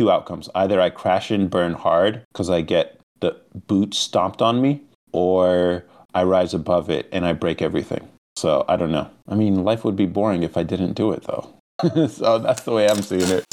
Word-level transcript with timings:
two 0.00 0.10
outcomes. 0.10 0.48
Either 0.54 0.80
I 0.80 0.88
crash 0.88 1.30
and 1.30 1.50
burn 1.50 1.74
hard 1.74 2.22
because 2.32 2.48
I 2.48 2.62
get 2.62 2.98
the 3.20 3.36
boot 3.66 3.92
stomped 3.92 4.40
on 4.40 4.62
me, 4.62 4.80
or 5.12 5.84
I 6.14 6.22
rise 6.22 6.54
above 6.54 6.88
it 6.88 7.06
and 7.12 7.26
I 7.26 7.34
break 7.34 7.60
everything. 7.60 8.08
So 8.34 8.64
I 8.66 8.76
don't 8.76 8.92
know. 8.92 9.10
I 9.28 9.34
mean, 9.34 9.62
life 9.62 9.84
would 9.84 9.96
be 9.96 10.06
boring 10.06 10.42
if 10.42 10.56
I 10.56 10.62
didn't 10.62 10.94
do 10.94 11.12
it, 11.12 11.24
though. 11.24 11.52
so 12.08 12.38
that's 12.38 12.62
the 12.62 12.72
way 12.72 12.88
I'm 12.88 13.02
seeing 13.02 13.28
it. 13.28 13.44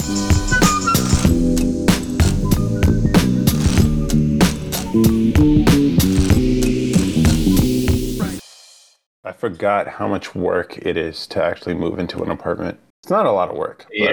I 9.26 9.34
forgot 9.34 9.88
how 9.90 10.08
much 10.08 10.34
work 10.34 10.78
it 10.78 10.96
is 10.96 11.28
to 11.28 11.44
actually 11.44 11.74
move 11.74 12.00
into 12.00 12.24
an 12.24 12.32
apartment. 12.32 12.80
It's 13.04 13.12
not 13.12 13.26
a 13.26 13.34
lot 13.34 13.50
of 13.50 13.58
work. 13.58 13.86
Yeah. 13.92 14.12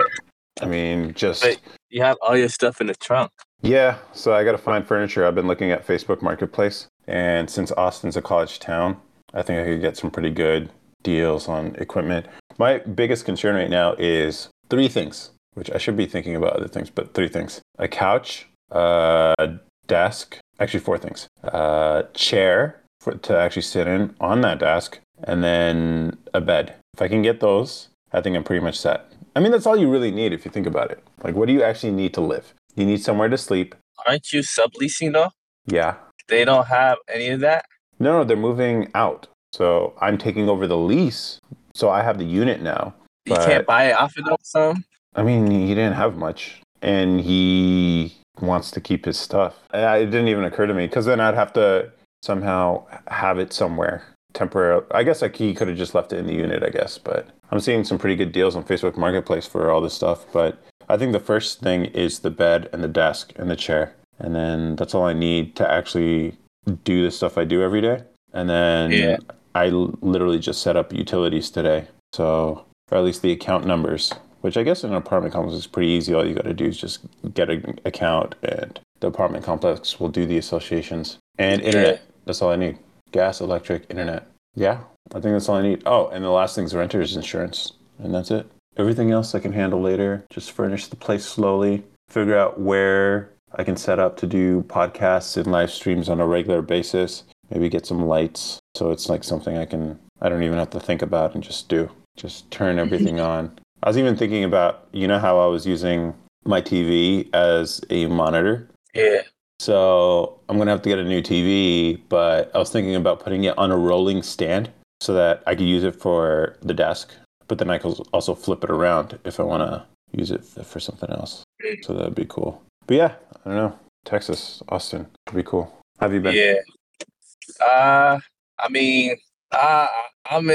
But, 0.57 0.64
I 0.64 0.66
mean, 0.66 1.14
just. 1.14 1.43
But 1.43 1.61
you 1.95 2.02
have 2.02 2.16
all 2.20 2.36
your 2.36 2.48
stuff 2.48 2.80
in 2.80 2.88
the 2.88 2.95
trunk. 2.95 3.30
Yeah. 3.62 3.98
So 4.12 4.34
I 4.34 4.42
got 4.42 4.52
to 4.52 4.59
find 4.59 4.87
furniture. 4.87 5.24
I've 5.24 5.37
been 5.37 5.46
looking 5.46 5.70
at 5.70 5.87
Facebook 5.87 6.20
Marketplace. 6.20 6.88
And 7.06 7.48
since 7.48 7.70
Austin's 7.73 8.16
a 8.16 8.23
college 8.23 8.59
town, 8.59 8.96
I 9.32 9.42
think 9.42 9.60
I 9.60 9.64
could 9.64 9.80
get 9.80 9.96
some 9.96 10.10
pretty 10.10 10.30
good 10.30 10.70
deals 11.05 11.48
on 11.48 11.77
equipment. 11.77 12.27
My 12.59 12.78
biggest 12.78 13.24
concern 13.24 13.55
right 13.55 13.70
now 13.70 13.95
is 13.95 14.48
three 14.70 14.88
things, 14.88 15.30
which 15.55 15.70
I 15.70 15.78
should 15.78 15.96
be 15.96 16.06
thinking 16.06 16.34
about 16.34 16.55
other 16.55 16.66
things, 16.66 16.91
but 16.91 17.14
three 17.14 17.28
things 17.28 17.60
a 17.78 17.86
couch, 17.86 18.48
a 18.72 19.55
desk, 19.86 20.38
actually, 20.58 20.80
four 20.80 20.98
things 20.98 21.28
a 21.45 22.06
chair 22.14 22.83
for, 23.00 23.14
to 23.14 23.36
actually 23.36 23.62
sit 23.62 23.86
in 23.86 24.16
on 24.20 24.41
that 24.41 24.58
desk, 24.58 24.98
and 25.22 25.45
then 25.45 26.19
a 26.33 26.41
bed. 26.41 26.74
If 26.95 27.02
I 27.02 27.08
can 27.08 27.22
get 27.22 27.41
those, 27.41 27.88
I 28.12 28.20
think 28.20 28.36
I'm 28.36 28.45
pretty 28.45 28.64
much 28.64 28.78
set. 28.78 29.12
I 29.37 29.41
mean, 29.41 29.52
that's 29.52 29.66
all 29.66 29.77
you 29.77 29.91
really 29.91 30.11
need 30.11 30.33
if 30.33 30.45
you 30.45 30.51
think 30.51 30.66
about 30.66 30.91
it. 30.91 31.02
Like, 31.23 31.34
what 31.34 31.47
do 31.47 31.52
you 31.52 31.62
actually 31.62 31.92
need 31.92 32.15
to 32.15 32.20
live? 32.20 32.55
You 32.77 32.87
need 32.87 33.02
somewhere 33.02 33.29
to 33.29 33.38
sleep. 33.38 33.75
Aren't 34.06 34.33
you 34.33 34.41
subleasing 34.41 35.12
though? 35.12 35.30
Yeah. 35.66 35.97
They 36.28 36.45
don't 36.45 36.67
have 36.67 36.98
any 37.08 37.28
of 37.28 37.41
that? 37.41 37.64
No, 37.98 38.19
no, 38.19 38.25
they're 38.25 38.36
moving 38.36 38.91
out. 38.95 39.27
So 39.53 39.95
I'm 40.00 40.19
taking 40.19 40.48
over 40.48 40.67
the 40.67 40.77
lease. 40.77 41.39
So 41.75 41.91
I 41.91 42.03
have 42.03 42.19
the 42.19 42.25
unit 42.25 42.62
now. 42.62 42.95
You 43.27 43.36
can't 43.36 43.67
buy 43.67 43.86
it 43.86 43.92
off 43.92 44.17
of 44.17 44.25
them, 44.25 44.36
some? 44.42 44.84
I 45.14 45.23
mean, 45.23 45.51
he 45.51 45.69
didn't 45.69 45.95
have 45.95 46.17
much. 46.17 46.61
And 46.83 47.20
he 47.20 48.14
wants 48.41 48.70
to 48.73 48.80
keep 48.80 49.05
his 49.05 49.19
stuff. 49.19 49.56
It 49.73 50.06
didn't 50.06 50.28
even 50.28 50.45
occur 50.45 50.67
to 50.67 50.75
me 50.75 50.86
because 50.86 51.06
then 51.06 51.20
I'd 51.20 51.34
have 51.34 51.53
to 51.55 51.91
somehow 52.23 52.84
have 53.08 53.39
it 53.39 53.53
somewhere 53.53 54.03
temporarily. 54.34 54.84
I 54.90 55.02
guess 55.02 55.22
like 55.22 55.36
he 55.36 55.54
could 55.54 55.68
have 55.68 55.77
just 55.77 55.94
left 55.94 56.12
it 56.12 56.18
in 56.18 56.27
the 56.27 56.34
unit, 56.34 56.62
I 56.62 56.68
guess. 56.68 56.98
But 56.98 57.28
I'm 57.50 57.60
seeing 57.60 57.84
some 57.84 57.98
pretty 57.98 58.16
good 58.16 58.32
deals 58.32 58.56
on 58.56 58.64
Facebook 58.64 58.96
Marketplace 58.96 59.46
for 59.46 59.70
all 59.70 59.80
this 59.80 59.94
stuff. 59.94 60.27
But 60.32 60.62
I 60.88 60.96
think 60.96 61.12
the 61.12 61.20
first 61.20 61.60
thing 61.60 61.86
is 61.86 62.18
the 62.18 62.30
bed 62.30 62.68
and 62.72 62.84
the 62.84 62.88
desk 62.88 63.32
and 63.36 63.50
the 63.50 63.56
chair. 63.56 63.94
And 64.18 64.34
then 64.34 64.77
that's 64.77 64.94
all 64.94 65.06
I 65.06 65.12
need 65.14 65.56
to 65.56 65.70
actually 65.70 66.36
do 66.84 67.05
the 67.05 67.10
stuff 67.10 67.38
I 67.38 67.44
do 67.44 67.62
every 67.62 67.80
day. 67.80 68.02
And 68.32 68.48
then 68.50 68.90
Yeah. 68.90 69.16
I 69.55 69.68
literally 69.68 70.38
just 70.38 70.62
set 70.62 70.77
up 70.77 70.92
utilities 70.92 71.48
today. 71.50 71.86
So, 72.12 72.64
or 72.90 72.98
at 72.98 73.05
least 73.05 73.22
the 73.22 73.32
account 73.32 73.66
numbers, 73.66 74.12
which 74.40 74.56
I 74.56 74.62
guess 74.62 74.84
in 74.84 74.90
an 74.90 74.96
apartment 74.96 75.32
complex 75.32 75.56
is 75.58 75.66
pretty 75.66 75.88
easy. 75.88 76.12
All 76.12 76.27
you 76.27 76.34
got 76.34 76.44
to 76.44 76.55
do 76.55 76.66
is 76.66 76.77
just 76.77 77.00
get 77.34 77.50
an 77.50 77.78
account 77.84 78.34
and 78.42 78.78
the 79.00 79.06
apartment 79.06 79.44
complex 79.44 80.00
will 80.00 80.08
do 80.08 80.27
the 80.27 80.38
associations 80.38 81.18
and 81.38 81.60
internet. 81.62 82.02
That's 82.24 82.42
all 82.42 82.50
I 82.50 82.56
need 82.56 82.78
gas, 83.15 83.41
electric, 83.41 83.87
internet. 83.89 84.27
Yeah, 84.55 84.81
I 85.11 85.20
think 85.20 85.34
that's 85.34 85.48
all 85.48 85.57
I 85.57 85.62
need. 85.62 85.83
Oh, 85.87 86.09
and 86.09 86.23
the 86.25 86.31
last 86.31 86.55
thing 86.55 86.65
is 86.65 86.75
renter's 86.75 87.17
insurance. 87.17 87.73
And 87.98 88.12
that's 88.12 88.31
it. 88.31 88.51
Everything 88.77 89.12
else 89.12 89.34
I 89.34 89.41
can 89.41 89.53
handle 89.53 89.81
later. 89.81 90.25
Just 90.31 90.53
furnish 90.53 90.89
the 90.89 90.97
place 90.97 91.25
slowly, 91.25 91.85
figure 92.09 92.37
out 92.37 92.61
where 92.61 93.31
I 93.55 93.62
can 93.62 93.77
set 93.77 94.01
up 94.01 94.17
to 94.19 94.27
do 94.27 94.62
podcasts 94.62 95.37
and 95.37 95.47
live 95.47 95.70
streams 95.70 96.09
on 96.09 96.20
a 96.20 96.27
regular 96.27 96.61
basis. 96.61 97.23
Maybe 97.51 97.69
get 97.69 97.87
some 97.87 98.05
lights 98.05 98.59
so 98.75 98.91
it's 98.91 99.09
like 99.09 99.23
something 99.23 99.57
I 99.57 99.65
can, 99.65 99.98
I 100.20 100.29
don't 100.29 100.42
even 100.42 100.58
have 100.58 100.70
to 100.70 100.80
think 100.80 101.03
about 101.03 101.35
and 101.35 101.45
just 101.45 101.69
do. 101.69 101.89
Just 102.17 102.51
turn 102.51 102.79
everything 102.80 103.20
on. 103.33 103.57
I 103.83 103.89
was 103.89 103.98
even 103.98 104.17
thinking 104.17 104.42
about, 104.42 104.89
you 104.92 105.07
know, 105.07 105.20
how 105.20 105.39
I 105.39 105.47
was 105.47 105.67
using 105.67 106.14
my 106.45 106.61
TV 106.61 107.33
as 107.33 107.80
a 107.91 108.07
monitor. 108.07 108.69
Yeah. 108.92 109.23
So 109.59 110.41
I'm 110.48 110.59
gonna 110.59 110.70
have 110.70 110.83
to 110.83 110.89
get 110.89 110.98
a 110.98 111.05
new 111.05 111.23
TV, 111.23 112.01
but 112.09 112.51
I 112.55 112.59
was 112.59 112.70
thinking 112.70 112.95
about 112.95 113.20
putting 113.20 113.45
it 113.45 113.57
on 113.57 113.70
a 113.70 113.77
rolling 113.77 114.23
stand 114.23 114.70
so 115.01 115.15
that 115.15 115.42
I 115.47 115.55
could 115.55 115.67
use 115.67 115.85
it 115.85 115.95
for 115.95 116.57
the 116.63 116.75
desk, 116.75 117.13
but 117.48 117.59
then 117.59 117.70
I 117.70 117.79
could 117.79 117.98
also 118.13 118.35
flip 118.35 118.65
it 118.65 118.70
around 118.70 119.19
if 119.25 119.39
I 119.39 119.42
want 119.42 119.63
to 119.63 119.85
use 120.13 120.31
it 120.31 120.45
for 120.45 120.81
something 120.81 121.11
else. 121.11 121.42
So 121.83 121.95
that'd 121.95 122.15
be 122.15 122.27
cool. 122.27 122.63
But 122.87 122.97
yeah, 122.97 123.15
I 123.45 123.48
don't 123.48 123.57
know. 123.57 123.79
Texas, 124.05 124.63
Austin, 124.69 125.07
would 125.27 125.37
be 125.37 125.42
cool. 125.42 125.75
Have 126.01 126.13
you 126.13 126.21
been? 126.21 126.35
Yeah. 126.35 127.65
Uh, 127.65 128.19
I 128.59 128.69
mean, 128.69 129.17
uh, 129.53 129.87
I'm 130.31 130.50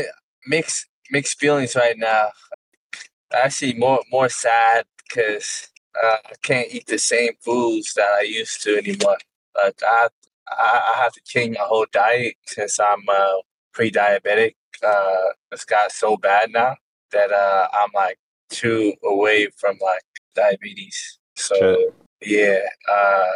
mixed 0.47 0.87
mixed 1.11 1.39
feelings 1.39 1.75
right 1.75 1.97
now. 1.97 2.29
Actually, 3.33 3.73
more 3.73 4.01
more 4.11 4.29
sad 4.29 4.85
because 5.07 5.67
uh, 6.03 6.17
I 6.25 6.33
can't 6.43 6.67
eat 6.71 6.87
the 6.87 6.97
same 6.97 7.33
foods 7.41 7.93
that 7.95 8.09
I 8.19 8.23
used 8.23 8.63
to 8.63 8.77
anymore. 8.77 9.17
Like 9.63 9.79
I, 9.83 10.07
I, 10.49 10.93
I 10.93 11.01
have 11.01 11.13
to 11.13 11.21
change 11.25 11.57
my 11.57 11.63
whole 11.63 11.85
diet 11.91 12.35
since 12.47 12.79
I'm 12.79 13.03
uh, 13.07 13.37
pre-diabetic. 13.73 14.55
Uh, 14.85 15.33
it's 15.51 15.65
got 15.65 15.91
so 15.91 16.17
bad 16.17 16.51
now 16.51 16.75
that 17.11 17.31
uh, 17.31 17.67
I'm 17.73 17.89
like 17.93 18.17
two 18.49 18.93
away 19.03 19.49
from 19.57 19.77
like 19.81 20.03
diabetes. 20.35 21.19
So 21.35 21.55
Shit. 21.55 21.93
yeah, 22.21 22.59
uh, 22.91 23.31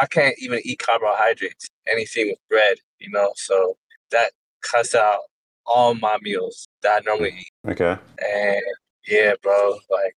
I 0.00 0.06
can't 0.06 0.36
even 0.38 0.60
eat 0.64 0.78
carbohydrates, 0.78 1.68
anything 1.90 2.28
with 2.28 2.38
bread, 2.48 2.78
you 2.98 3.10
know. 3.10 3.32
So 3.36 3.76
that 4.10 4.32
cuts 4.62 4.94
out 4.94 5.20
all 5.66 5.94
my 5.94 6.18
meals 6.22 6.68
that 6.82 7.02
I 7.02 7.04
normally 7.04 7.34
eat. 7.38 7.70
Okay. 7.70 7.96
And 8.18 8.62
yeah, 9.06 9.34
bro, 9.42 9.78
like 9.90 10.16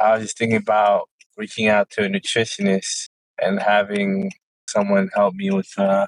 I 0.00 0.14
was 0.14 0.24
just 0.24 0.38
thinking 0.38 0.58
about 0.58 1.08
reaching 1.36 1.68
out 1.68 1.90
to 1.90 2.04
a 2.04 2.08
nutritionist 2.08 3.08
and 3.40 3.60
having 3.60 4.32
someone 4.68 5.08
help 5.14 5.34
me 5.34 5.50
with 5.50 5.72
uh, 5.78 6.06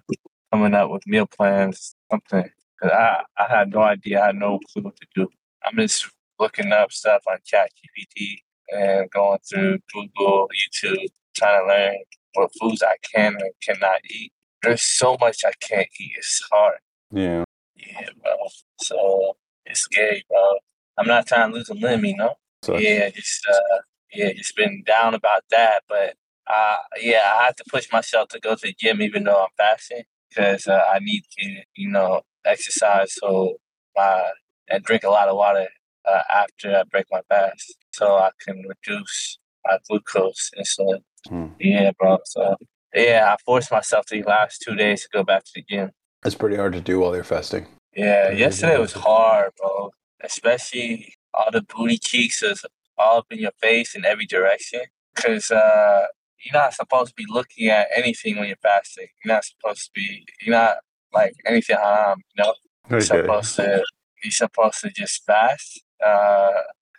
coming 0.52 0.74
up 0.74 0.90
with 0.90 1.06
meal 1.06 1.26
plans, 1.26 1.94
something. 2.10 2.50
'Cause 2.80 2.90
I, 2.92 3.22
I 3.36 3.46
had 3.48 3.70
no 3.70 3.80
idea, 3.82 4.22
I 4.22 4.26
had 4.26 4.36
no 4.36 4.60
clue 4.60 4.82
what 4.82 4.96
to 4.96 5.06
do. 5.14 5.28
I'm 5.66 5.76
just 5.76 6.08
looking 6.38 6.72
up 6.72 6.92
stuff 6.92 7.22
on 7.28 7.38
ChatGPT 7.38 8.38
and 8.70 9.10
going 9.10 9.38
through 9.48 9.78
Google, 9.92 10.48
YouTube, 10.54 11.06
trying 11.36 11.60
to 11.62 11.66
learn 11.66 11.96
what 12.34 12.50
foods 12.60 12.82
I 12.82 12.94
can 13.02 13.34
and 13.40 13.50
cannot 13.66 14.00
eat. 14.08 14.32
There's 14.62 14.82
so 14.82 15.16
much 15.20 15.44
I 15.44 15.52
can't 15.60 15.88
eat. 16.00 16.12
It's 16.16 16.40
hard. 16.52 16.78
Yeah. 17.10 17.44
Yeah, 17.76 18.08
bro. 18.22 18.36
So 18.80 19.36
it's 19.66 19.80
scary, 19.80 20.24
bro. 20.28 20.58
I'm 20.98 21.06
not 21.08 21.26
trying 21.26 21.50
to 21.50 21.56
lose 21.56 21.68
a 21.70 21.74
limb, 21.74 22.04
you 22.04 22.16
know. 22.16 22.34
So 22.62 22.78
Yeah, 22.78 23.10
just 23.10 23.46
uh, 23.48 23.78
yeah, 24.12 24.32
just 24.32 24.56
been 24.56 24.82
down 24.86 25.14
about 25.14 25.44
that. 25.50 25.82
But 25.88 26.14
uh, 26.46 26.76
yeah, 27.00 27.32
I 27.38 27.44
have 27.44 27.56
to 27.56 27.64
push 27.70 27.90
myself 27.92 28.28
to 28.30 28.40
go 28.40 28.54
to 28.54 28.60
the 28.66 28.74
gym 28.78 29.02
even 29.02 29.24
though 29.24 29.42
I'm 29.42 29.48
fasting 29.56 30.02
because 30.28 30.66
uh, 30.66 30.82
I 30.92 30.98
need 31.00 31.22
to, 31.38 31.62
you 31.74 31.90
know, 31.90 32.22
exercise 32.44 33.14
so 33.14 33.56
my 33.96 34.30
and 34.70 34.84
drink 34.84 35.02
a 35.02 35.10
lot 35.10 35.28
of 35.28 35.36
water 35.36 35.66
uh, 36.06 36.22
after 36.34 36.76
I 36.76 36.82
break 36.84 37.06
my 37.10 37.20
fast 37.28 37.76
so 37.92 38.14
I 38.14 38.30
can 38.44 38.62
reduce 38.68 39.38
my 39.64 39.78
glucose 39.88 40.50
insulin. 40.58 41.02
Hmm. 41.28 41.46
Yeah, 41.58 41.90
bro. 41.98 42.18
So 42.24 42.56
yeah, 42.94 43.34
I 43.34 43.36
forced 43.44 43.70
myself 43.70 44.06
these 44.06 44.24
last 44.24 44.62
two 44.62 44.74
days 44.74 45.02
to 45.02 45.08
go 45.12 45.24
back 45.24 45.44
to 45.44 45.50
the 45.54 45.64
gym. 45.68 45.90
it's 46.24 46.34
pretty 46.34 46.56
hard 46.56 46.72
to 46.72 46.80
do 46.80 47.00
while 47.00 47.14
you're 47.14 47.24
fasting. 47.24 47.66
Yeah, 47.94 48.30
yesterday 48.30 48.78
was 48.78 48.92
hard, 48.92 49.52
bro. 49.58 49.90
Especially 50.22 51.14
all 51.34 51.50
the 51.52 51.62
booty 51.62 51.98
cheeks 51.98 52.42
was 52.42 52.64
all 52.98 53.18
up 53.18 53.26
in 53.30 53.38
your 53.38 53.52
face 53.60 53.94
in 53.94 54.04
every 54.04 54.26
direction. 54.26 54.80
Cause 55.16 55.50
uh, 55.50 56.06
you're 56.44 56.60
not 56.60 56.74
supposed 56.74 57.08
to 57.10 57.14
be 57.14 57.26
looking 57.28 57.68
at 57.68 57.88
anything 57.94 58.36
when 58.38 58.46
you're 58.48 58.56
fasting. 58.62 59.06
You're 59.24 59.34
not 59.34 59.44
supposed 59.44 59.86
to 59.86 59.90
be. 59.94 60.24
You're 60.42 60.54
not 60.56 60.76
like 61.12 61.34
anything 61.46 61.76
haram. 61.76 62.20
You 62.36 62.44
know, 62.44 62.54
you're 62.90 62.98
Okay. 63.00 63.06
supposed 63.06 63.56
to. 63.56 63.84
You're 64.22 64.30
supposed 64.32 64.80
to 64.80 64.90
just 64.90 65.24
fast 65.26 65.80
uh, 66.04 66.52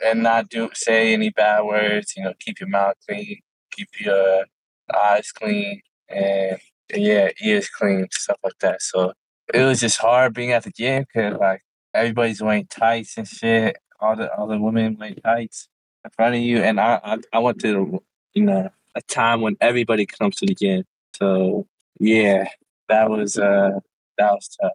and 0.06 0.24
not 0.24 0.50
do 0.50 0.69
say 0.74 1.13
any 1.13 1.30
bad 1.30 1.63
words. 1.63 2.13
You 2.18 2.24
know, 2.24 2.34
keep 2.40 2.60
your 2.60 2.69
mouth 2.69 2.96
clean, 3.07 3.40
keep 3.72 3.90
your 4.00 4.46
eyes 4.96 5.31
clean, 5.31 5.81
and 6.10 6.60
yeah, 6.94 7.30
ears 7.44 7.69
clean, 7.69 8.07
stuff 8.12 8.38
like 8.44 8.57
that. 8.62 8.81
So 8.81 9.13
it 9.54 9.63
was 9.63 9.80
just 9.81 9.98
hard 10.00 10.34
being 10.34 10.51
at 10.51 10.63
the 10.63 10.72
gym 10.72 11.06
because 11.13 11.38
like 11.40 11.62
everybody's 11.94 12.42
wearing 12.42 12.68
tights 12.68 13.18
and 13.18 13.28
shit. 13.28 13.78
All 14.00 14.16
the 14.16 14.34
all 14.34 14.48
the 14.48 14.60
women 14.60 14.98
wearing 15.00 15.16
tights 15.16 15.68
in 16.10 16.16
front 16.16 16.36
of 16.36 16.42
you, 16.42 16.58
and 16.58 16.80
I 16.80 17.00
I, 17.04 17.18
I 17.34 17.40
went 17.40 17.60
to 17.62 18.02
you 18.34 18.44
know 18.44 18.70
a 18.96 19.02
time 19.02 19.42
when 19.42 19.56
everybody 19.62 20.06
comes 20.06 20.36
to 20.38 20.46
the 20.46 20.56
gym. 20.56 20.84
So 21.16 21.68
yeah, 22.00 22.50
that 22.88 23.10
was 23.10 23.38
uh 23.38 23.80
that 24.18 24.32
was 24.32 24.50
tough. 24.60 24.72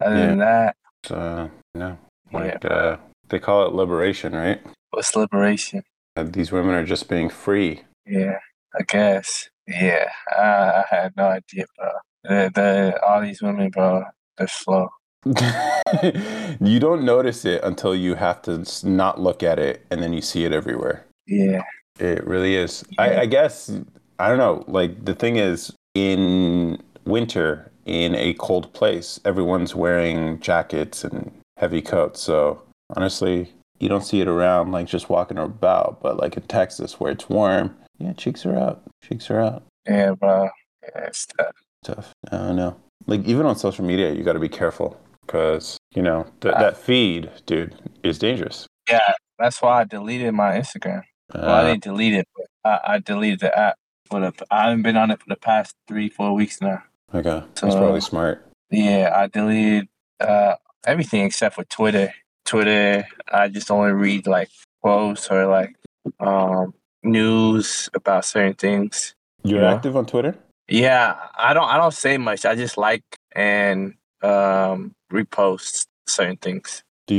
Other 0.00 0.26
than 0.26 0.38
that, 0.38 0.76
Uh, 1.10 1.48
no. 1.74 1.98
Yeah. 2.32 2.38
Like, 2.38 2.64
uh, 2.64 2.96
they 3.28 3.38
call 3.38 3.66
it 3.66 3.74
liberation, 3.74 4.34
right? 4.34 4.60
what's 4.90 5.14
liberation? 5.16 5.82
Uh, 6.16 6.24
these 6.24 6.52
women 6.52 6.74
are 6.74 6.84
just 6.84 7.08
being 7.08 7.28
free. 7.28 7.82
Yeah, 8.06 8.38
I 8.78 8.82
guess. 8.86 9.50
Yeah, 9.66 10.10
I, 10.30 10.82
I 10.82 10.84
had 10.90 11.16
no 11.16 11.24
idea, 11.24 11.64
bro. 11.76 11.90
The, 12.24 12.50
the 12.54 13.00
all 13.06 13.20
these 13.20 13.40
women, 13.42 13.70
bro, 13.70 14.04
they're 14.38 14.48
slow. 14.48 14.88
you 16.60 16.78
don't 16.80 17.04
notice 17.04 17.44
it 17.44 17.62
until 17.62 17.94
you 17.94 18.14
have 18.14 18.40
to 18.42 18.64
not 18.88 19.20
look 19.20 19.42
at 19.42 19.58
it, 19.58 19.84
and 19.90 20.02
then 20.02 20.12
you 20.12 20.22
see 20.22 20.44
it 20.44 20.52
everywhere. 20.52 21.04
Yeah, 21.26 21.62
It 21.98 22.26
really 22.26 22.56
is. 22.56 22.84
I, 22.98 23.20
I 23.20 23.26
guess 23.26 23.70
I 24.18 24.28
don't 24.28 24.38
know. 24.38 24.64
Like 24.66 25.04
the 25.04 25.14
thing 25.14 25.36
is, 25.36 25.72
in 25.94 26.82
winter, 27.04 27.70
in 27.84 28.14
a 28.14 28.34
cold 28.34 28.72
place, 28.72 29.20
everyone's 29.24 29.74
wearing 29.74 30.40
jackets 30.40 31.04
and 31.04 31.30
heavy 31.58 31.82
coats. 31.82 32.20
So 32.20 32.62
honestly, 32.96 33.52
you 33.78 33.88
don't 33.88 34.04
see 34.04 34.20
it 34.20 34.28
around 34.28 34.72
like 34.72 34.86
just 34.86 35.10
walking 35.10 35.38
about. 35.38 36.00
But 36.00 36.16
like 36.16 36.36
in 36.36 36.42
Texas, 36.44 36.98
where 36.98 37.12
it's 37.12 37.28
warm, 37.28 37.76
yeah, 37.98 38.14
cheeks 38.14 38.46
are 38.46 38.56
out. 38.56 38.82
Cheeks 39.04 39.30
are 39.30 39.40
out. 39.40 39.62
yeah, 39.86 40.12
bro. 40.12 40.48
Yeah, 40.82 41.04
it's 41.04 41.26
tough. 41.26 41.54
Tough. 41.84 42.12
I 42.32 42.38
don't 42.38 42.56
know. 42.56 42.76
Like 43.06 43.24
even 43.26 43.44
on 43.46 43.56
social 43.56 43.84
media, 43.84 44.12
you 44.12 44.22
got 44.22 44.32
to 44.34 44.38
be 44.40 44.48
careful 44.48 44.98
because 45.30 45.78
you 45.94 46.02
know 46.02 46.26
th- 46.40 46.54
that 46.56 46.76
feed, 46.76 47.30
dude, 47.46 47.74
is 48.02 48.18
dangerous. 48.18 48.66
Yeah, 48.88 49.12
that's 49.38 49.62
why 49.62 49.80
I 49.80 49.84
deleted 49.84 50.34
my 50.34 50.52
Instagram. 50.58 51.02
Well, 51.32 51.44
I 51.48 51.60
Uh, 51.60 51.66
didn't 51.68 51.84
delete 51.84 52.14
it, 52.14 52.28
but 52.36 52.46
I, 52.64 52.94
I 52.94 52.98
deleted 52.98 53.40
the 53.40 53.56
app. 53.56 53.76
For 54.10 54.18
the, 54.18 54.32
I 54.50 54.64
haven't 54.64 54.82
been 54.82 54.96
on 54.96 55.12
it 55.12 55.20
for 55.20 55.28
the 55.28 55.36
past 55.36 55.72
three, 55.86 56.08
four 56.08 56.34
weeks 56.34 56.60
now. 56.60 56.82
okay, 57.14 57.42
that's 57.46 57.60
So- 57.60 57.78
probably 57.78 58.00
smart. 58.00 58.44
Yeah, 58.70 59.12
I 59.14 59.28
deleted 59.28 59.88
uh, 60.20 60.56
everything 60.84 61.22
except 61.24 61.54
for 61.54 61.64
Twitter. 61.64 62.12
Twitter, 62.44 63.04
I 63.32 63.46
just 63.48 63.70
only 63.70 63.92
read 63.92 64.26
like 64.26 64.48
posts 64.82 65.28
or 65.30 65.46
like 65.46 65.74
um, 66.18 66.74
news 67.04 67.88
about 67.94 68.24
certain 68.24 68.54
things. 68.54 69.14
You're 69.44 69.62
Yeah. 69.62 69.74
active 69.74 69.96
on 69.96 70.06
Twitter? 70.06 70.34
Yeah, 70.68 71.16
I 71.36 71.52
don't 71.54 71.68
I 71.68 71.76
don't 71.76 71.94
say 71.94 72.16
much. 72.18 72.44
I 72.44 72.54
just 72.56 72.76
like 72.76 73.02
and 73.32 73.94
um, 74.22 74.92
repost 75.12 75.86
certain 76.06 76.36
things. 76.36 76.82
Do 77.06 77.14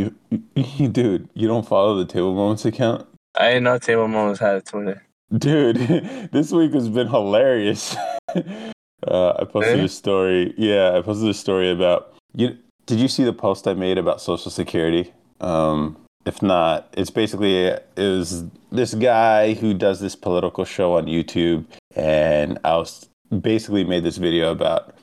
you, 0.55 0.87
dude? 0.89 1.29
You 1.33 1.47
don't 1.47 1.67
follow 1.67 1.97
the 1.97 2.05
Table 2.05 2.33
Moments 2.33 2.65
account? 2.65 3.07
I 3.35 3.49
didn't 3.49 3.63
know 3.63 3.77
Table 3.77 4.07
Moments 4.07 4.39
had 4.39 4.55
a 4.57 4.61
Twitter. 4.61 5.05
Dude, 5.37 5.77
this 6.31 6.51
week 6.51 6.73
has 6.73 6.89
been 6.89 7.07
hilarious. 7.07 7.95
uh, 8.35 9.33
I 9.39 9.45
posted 9.45 9.73
Really? 9.73 9.85
a 9.85 9.89
story. 9.89 10.53
Yeah, 10.57 10.97
I 10.97 11.01
posted 11.01 11.29
a 11.29 11.33
story 11.33 11.71
about 11.71 12.13
you. 12.35 12.57
Did 12.85 12.99
you 12.99 13.07
see 13.07 13.23
the 13.23 13.33
post 13.33 13.67
I 13.67 13.73
made 13.73 13.97
about 13.97 14.21
Social 14.21 14.51
Security? 14.51 15.13
Um, 15.39 15.97
if 16.25 16.41
not, 16.41 16.93
it's 16.97 17.09
basically 17.09 17.65
it 17.67 17.87
was 17.97 18.43
this 18.71 18.93
guy 18.93 19.53
who 19.53 19.73
does 19.73 19.99
this 20.01 20.15
political 20.15 20.65
show 20.65 20.97
on 20.97 21.05
YouTube, 21.05 21.65
and 21.95 22.59
I 22.63 22.75
was 22.77 23.07
basically 23.41 23.83
made 23.83 24.03
this 24.03 24.17
video 24.17 24.51
about 24.51 24.93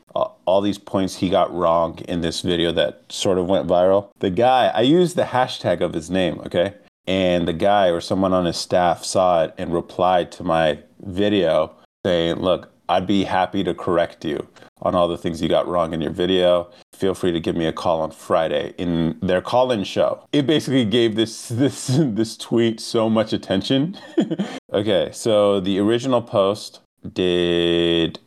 all, 0.48 0.60
these 0.60 0.78
points 0.78 1.16
he 1.16 1.28
got 1.28 1.54
wrong 1.54 1.98
in 2.08 2.22
this 2.22 2.40
video 2.40 2.72
that 2.72 3.02
sort 3.10 3.38
of 3.38 3.46
went 3.46 3.68
viral. 3.68 4.08
The 4.20 4.30
guy, 4.30 4.68
I 4.74 4.80
used 4.80 5.14
the 5.14 5.24
hashtag 5.24 5.82
of 5.82 5.92
his 5.92 6.10
name, 6.10 6.40
okay? 6.40 6.74
And 7.06 7.46
the 7.46 7.52
guy 7.52 7.88
or 7.88 8.00
someone 8.00 8.32
on 8.32 8.46
his 8.46 8.56
staff 8.56 9.04
saw 9.04 9.44
it 9.44 9.54
and 9.58 9.72
replied 9.72 10.32
to 10.32 10.44
my 10.44 10.78
video 11.00 11.72
saying, 12.04 12.36
Look, 12.36 12.70
I'd 12.88 13.06
be 13.06 13.24
happy 13.24 13.62
to 13.64 13.74
correct 13.74 14.24
you 14.24 14.48
on 14.80 14.94
all 14.94 15.08
the 15.08 15.18
things 15.18 15.42
you 15.42 15.48
got 15.48 15.68
wrong 15.68 15.92
in 15.92 16.00
your 16.00 16.10
video. 16.10 16.70
Feel 16.94 17.14
free 17.14 17.32
to 17.32 17.40
give 17.40 17.54
me 17.54 17.66
a 17.66 17.72
call 17.72 18.00
on 18.00 18.10
Friday 18.10 18.74
in 18.78 19.18
their 19.20 19.42
call-in 19.42 19.84
show. 19.84 20.24
It 20.32 20.46
basically 20.46 20.84
gave 20.84 21.14
this 21.14 21.48
this 21.62 21.88
this 21.88 22.36
tweet 22.36 22.80
so 22.80 23.10
much 23.10 23.32
attention. 23.32 23.98
okay, 24.72 25.10
so 25.12 25.60
the 25.60 25.78
original 25.78 26.22
post 26.22 26.80
did 27.12 28.18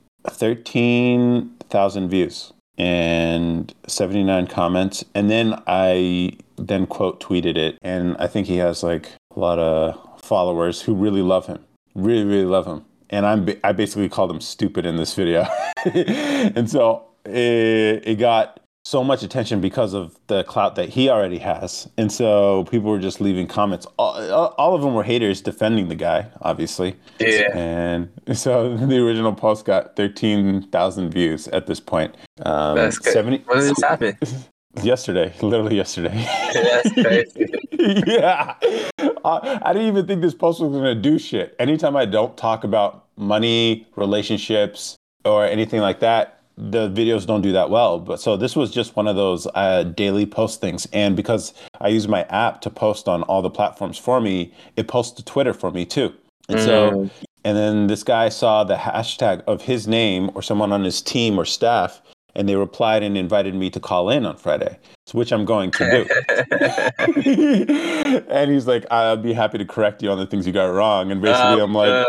13,000 1.72 2.10
views 2.10 2.54
and 2.78 3.74
79 3.88 4.48
comments 4.48 5.06
and 5.16 5.30
then 5.30 5.62
I 5.68 6.34
then 6.58 6.86
quote 6.86 7.20
tweeted 7.22 7.58
it 7.58 7.78
and 7.82 8.16
I 8.18 8.28
think 8.28 8.48
he 8.48 8.58
has 8.58 8.84
like 8.84 9.10
a 9.36 9.40
lot 9.40 9.58
of 9.60 10.22
followers 10.22 10.82
who 10.82 10.94
really 10.94 11.22
love 11.22 11.48
him. 11.48 11.60
Really 11.96 12.24
really 12.24 12.46
love 12.46 12.66
him 12.66 12.86
and 13.10 13.26
I'm 13.26 13.48
I 13.64 13.72
basically 13.72 14.10
called 14.10 14.32
him 14.32 14.42
stupid 14.42 14.86
in 14.86 14.98
this 14.98 15.14
video. 15.14 15.48
and 15.86 16.70
so 16.70 17.04
it, 17.26 18.04
it 18.06 18.20
got 18.20 18.61
so 18.84 19.04
much 19.04 19.22
attention 19.24 19.62
because 19.62 19.94
of 19.94 20.18
the 20.28 20.44
clout 20.44 20.76
that 20.76 20.90
he 20.90 21.10
already 21.10 21.38
has. 21.38 21.88
And 21.98 22.12
so 22.12 22.66
people 22.66 22.90
were 22.90 23.00
just 23.00 23.22
leaving 23.22 23.48
comments. 23.48 23.86
All, 24.00 24.16
all 24.58 24.76
of 24.76 24.82
them 24.82 24.94
were 24.94 25.04
haters 25.04 25.42
defending 25.42 25.88
the 25.88 25.96
guy, 25.96 26.28
obviously. 26.42 26.96
Yeah. 27.20 27.56
And 27.56 28.10
so 28.38 28.76
the 28.76 28.98
original 28.98 29.34
post 29.34 29.66
got 29.66 29.96
13,000 29.96 31.12
views 31.12 31.48
at 31.50 31.68
this 31.68 31.80
point. 31.80 32.16
Um, 32.44 32.76
That's 32.76 32.98
good. 32.98 33.14
70, 33.14 33.44
When 33.46 33.60
did 33.60 33.70
this 33.70 33.84
happen? 33.84 34.18
yesterday, 34.84 35.34
literally 35.42 35.76
yesterday. 35.76 36.16
That's 36.54 36.92
crazy. 36.94 37.54
yeah. 38.08 38.56
I, 39.24 39.60
I 39.64 39.74
didn't 39.74 39.90
even 39.90 40.08
think 40.08 40.22
this 40.22 40.34
post 40.34 40.60
was 40.60 40.72
going 40.72 40.84
to 40.84 40.96
do 40.96 41.20
shit. 41.20 41.56
Anytime 41.60 41.96
I 41.96 42.06
don't 42.06 42.36
talk 42.36 42.64
about 42.64 43.06
money, 43.16 43.88
relationships, 43.96 44.96
or 45.24 45.46
anything 45.46 45.82
like 45.82 46.00
that, 46.00 46.41
the 46.58 46.90
videos 46.90 47.26
don't 47.26 47.42
do 47.42 47.52
that 47.54 47.70
well. 47.70 48.00
But 48.00 48.20
so 48.20 48.38
this 48.38 48.56
was 48.56 48.72
just 48.72 48.96
one 48.96 49.08
of 49.08 49.16
those 49.16 49.48
uh, 49.56 49.84
daily 49.84 50.26
post 50.26 50.62
things. 50.62 50.88
And 50.94 51.16
because 51.16 51.54
I 51.80 51.88
use 51.90 52.08
my 52.08 52.24
app 52.24 52.62
to 52.62 52.70
post 52.70 53.08
on 53.08 53.24
all 53.24 53.42
the 53.42 53.50
platforms 53.50 53.98
for 53.98 54.22
me, 54.22 54.54
it 54.76 54.88
posts 54.88 55.14
to 55.18 55.26
Twitter 55.26 55.54
for 55.54 55.72
me 55.72 55.86
too. 55.86 56.14
And 56.50 56.60
so, 56.60 56.92
Mm. 56.92 57.10
and 57.46 57.58
then 57.58 57.88
this 57.88 58.04
guy 58.04 58.30
saw 58.30 58.64
the 58.64 58.76
hashtag 58.76 59.42
of 59.48 59.62
his 59.62 59.88
name 59.88 60.30
or 60.36 60.42
someone 60.42 60.72
on 60.74 60.84
his 60.84 61.02
team 61.02 61.40
or 61.40 61.46
staff, 61.46 62.02
and 62.36 62.48
they 62.50 62.56
replied 62.56 63.04
and 63.04 63.18
invited 63.18 63.56
me 63.56 63.70
to 63.70 63.80
call 63.80 64.10
in 64.10 64.26
on 64.26 64.36
Friday, 64.36 64.78
which 65.14 65.32
I'm 65.32 65.46
going 65.46 65.72
to 65.72 65.90
do. 65.92 66.06
and 68.30 68.52
he's 68.52 68.68
like, 68.68 68.86
I'll 68.92 69.18
be 69.18 69.34
happy 69.34 69.58
to 69.58 69.66
correct 69.66 70.02
you 70.04 70.10
on 70.12 70.18
the 70.18 70.26
things 70.26 70.46
you 70.46 70.54
got 70.54 70.66
wrong. 70.66 71.12
And 71.12 71.22
basically, 71.22 71.62
Oh, 71.62 71.64
I'm 71.64 71.74
like. 71.74 72.06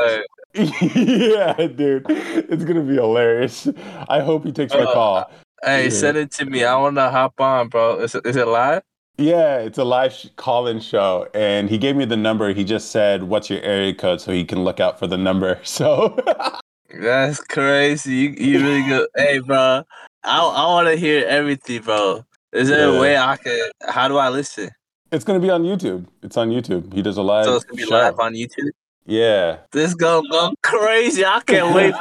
Yeah, 0.55 1.55
dude, 1.67 2.05
it's 2.09 2.65
gonna 2.65 2.83
be 2.83 2.95
hilarious. 2.95 3.69
I 4.09 4.21
hope 4.21 4.45
he 4.45 4.53
takes 4.53 4.73
my 4.75 4.81
Uh, 4.81 4.93
call. 4.93 5.31
hey, 5.65 5.85
Yeah. 5.85 5.91
send 5.91 6.17
it 6.17 6.31
to 6.33 6.45
me. 6.45 6.65
I 6.65 6.77
want 6.77 6.97
to 6.97 7.11
hop 7.11 7.41
on, 7.41 7.69
bro. 7.69 7.97
Is 8.01 8.15
it, 8.15 8.27
is 8.27 8.37
it 8.37 8.47
live? 8.49 8.83
Yeah, 9.19 9.59
it's 9.59 9.79
a 9.79 9.85
live 9.85 10.13
sh- 10.13 10.27
call-in 10.37 10.81
show, 10.81 11.29
and 11.35 11.69
he 11.69 11.77
gave 11.79 11.97
me 11.97 12.05
the 12.07 12.17
number. 12.17 12.53
He 12.55 12.65
just 12.65 12.91
said, 12.91 13.25
"What's 13.25 13.51
your 13.51 13.61
area 13.63 13.95
code?" 13.95 14.21
so 14.21 14.33
he 14.33 14.45
can 14.45 14.65
look 14.65 14.81
out 14.81 14.99
for 14.99 15.07
the 15.07 15.19
number. 15.19 15.59
So. 15.65 16.17
That's 16.95 17.41
crazy. 17.41 18.13
You, 18.15 18.29
you 18.37 18.61
really 18.61 18.82
good. 18.87 19.09
hey, 19.17 19.39
bro. 19.39 19.82
I 20.25 20.39
I 20.39 20.67
want 20.67 20.89
to 20.89 20.97
hear 20.97 21.27
everything, 21.27 21.81
bro. 21.82 22.23
Is 22.53 22.69
there 22.69 22.91
Yeah. 22.91 22.97
a 22.99 23.01
way 23.01 23.17
I 23.17 23.37
could? 23.39 23.71
How 23.89 24.09
do 24.09 24.19
I 24.19 24.29
listen? 24.29 24.69
It's 25.11 25.25
gonna 25.25 25.41
be 25.41 25.49
on 25.51 25.63
YouTube. 25.63 26.06
It's 26.23 26.37
on 26.37 26.51
YouTube. 26.51 26.93
He 26.93 27.01
does 27.01 27.17
a 27.17 27.23
live 27.23 27.47
So 27.47 27.56
it's 27.56 27.65
gonna 27.65 27.77
be 27.79 27.85
show. 27.89 27.94
live 27.97 28.19
on 28.21 28.35
YouTube. 28.35 28.71
Yeah. 29.05 29.59
This 29.73 29.94
gonna 29.94 30.29
go 30.29 30.55
crazy. 30.63 31.25
I 31.25 31.41
can't 31.41 31.75
wait. 31.75 31.93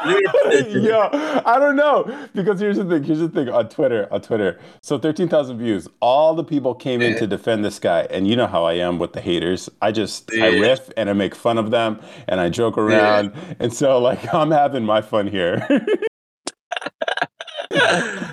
Yo, 0.70 1.10
I 1.46 1.58
don't 1.60 1.76
know 1.76 2.28
because 2.36 2.60
here's 2.60 2.78
the 2.78 2.86
thing. 2.86 3.04
Here's 3.04 3.20
the 3.20 3.30
thing 3.30 3.50
on 3.50 3.70
Twitter. 3.70 4.08
On 4.12 4.22
Twitter, 4.22 4.60
so 4.84 5.00
thirteen 5.00 5.28
thousand 5.28 5.58
views. 5.58 5.88
All 6.00 6.36
the 6.36 6.44
people 6.44 6.76
came 6.76 7.02
in 7.02 7.18
to 7.18 7.26
defend 7.26 7.66
this 7.66 7.80
guy, 7.80 8.02
and 8.12 8.28
you 8.28 8.36
know 8.36 8.46
how 8.48 8.66
I 8.66 8.74
am 8.74 9.00
with 9.00 9.14
the 9.14 9.22
haters. 9.22 9.70
I 9.82 9.92
just 9.92 10.32
I 10.34 10.60
riff 10.60 10.92
and 10.96 11.10
I 11.10 11.14
make 11.14 11.34
fun 11.34 11.58
of 11.58 11.72
them 11.72 12.00
and 12.28 12.40
I 12.40 12.50
joke 12.50 12.78
around, 12.78 13.34
and 13.60 13.74
so 13.74 13.98
like 14.00 14.32
I'm 14.34 14.52
having 14.52 14.86
my 14.86 15.02
fun 15.02 15.28
here. 15.28 15.66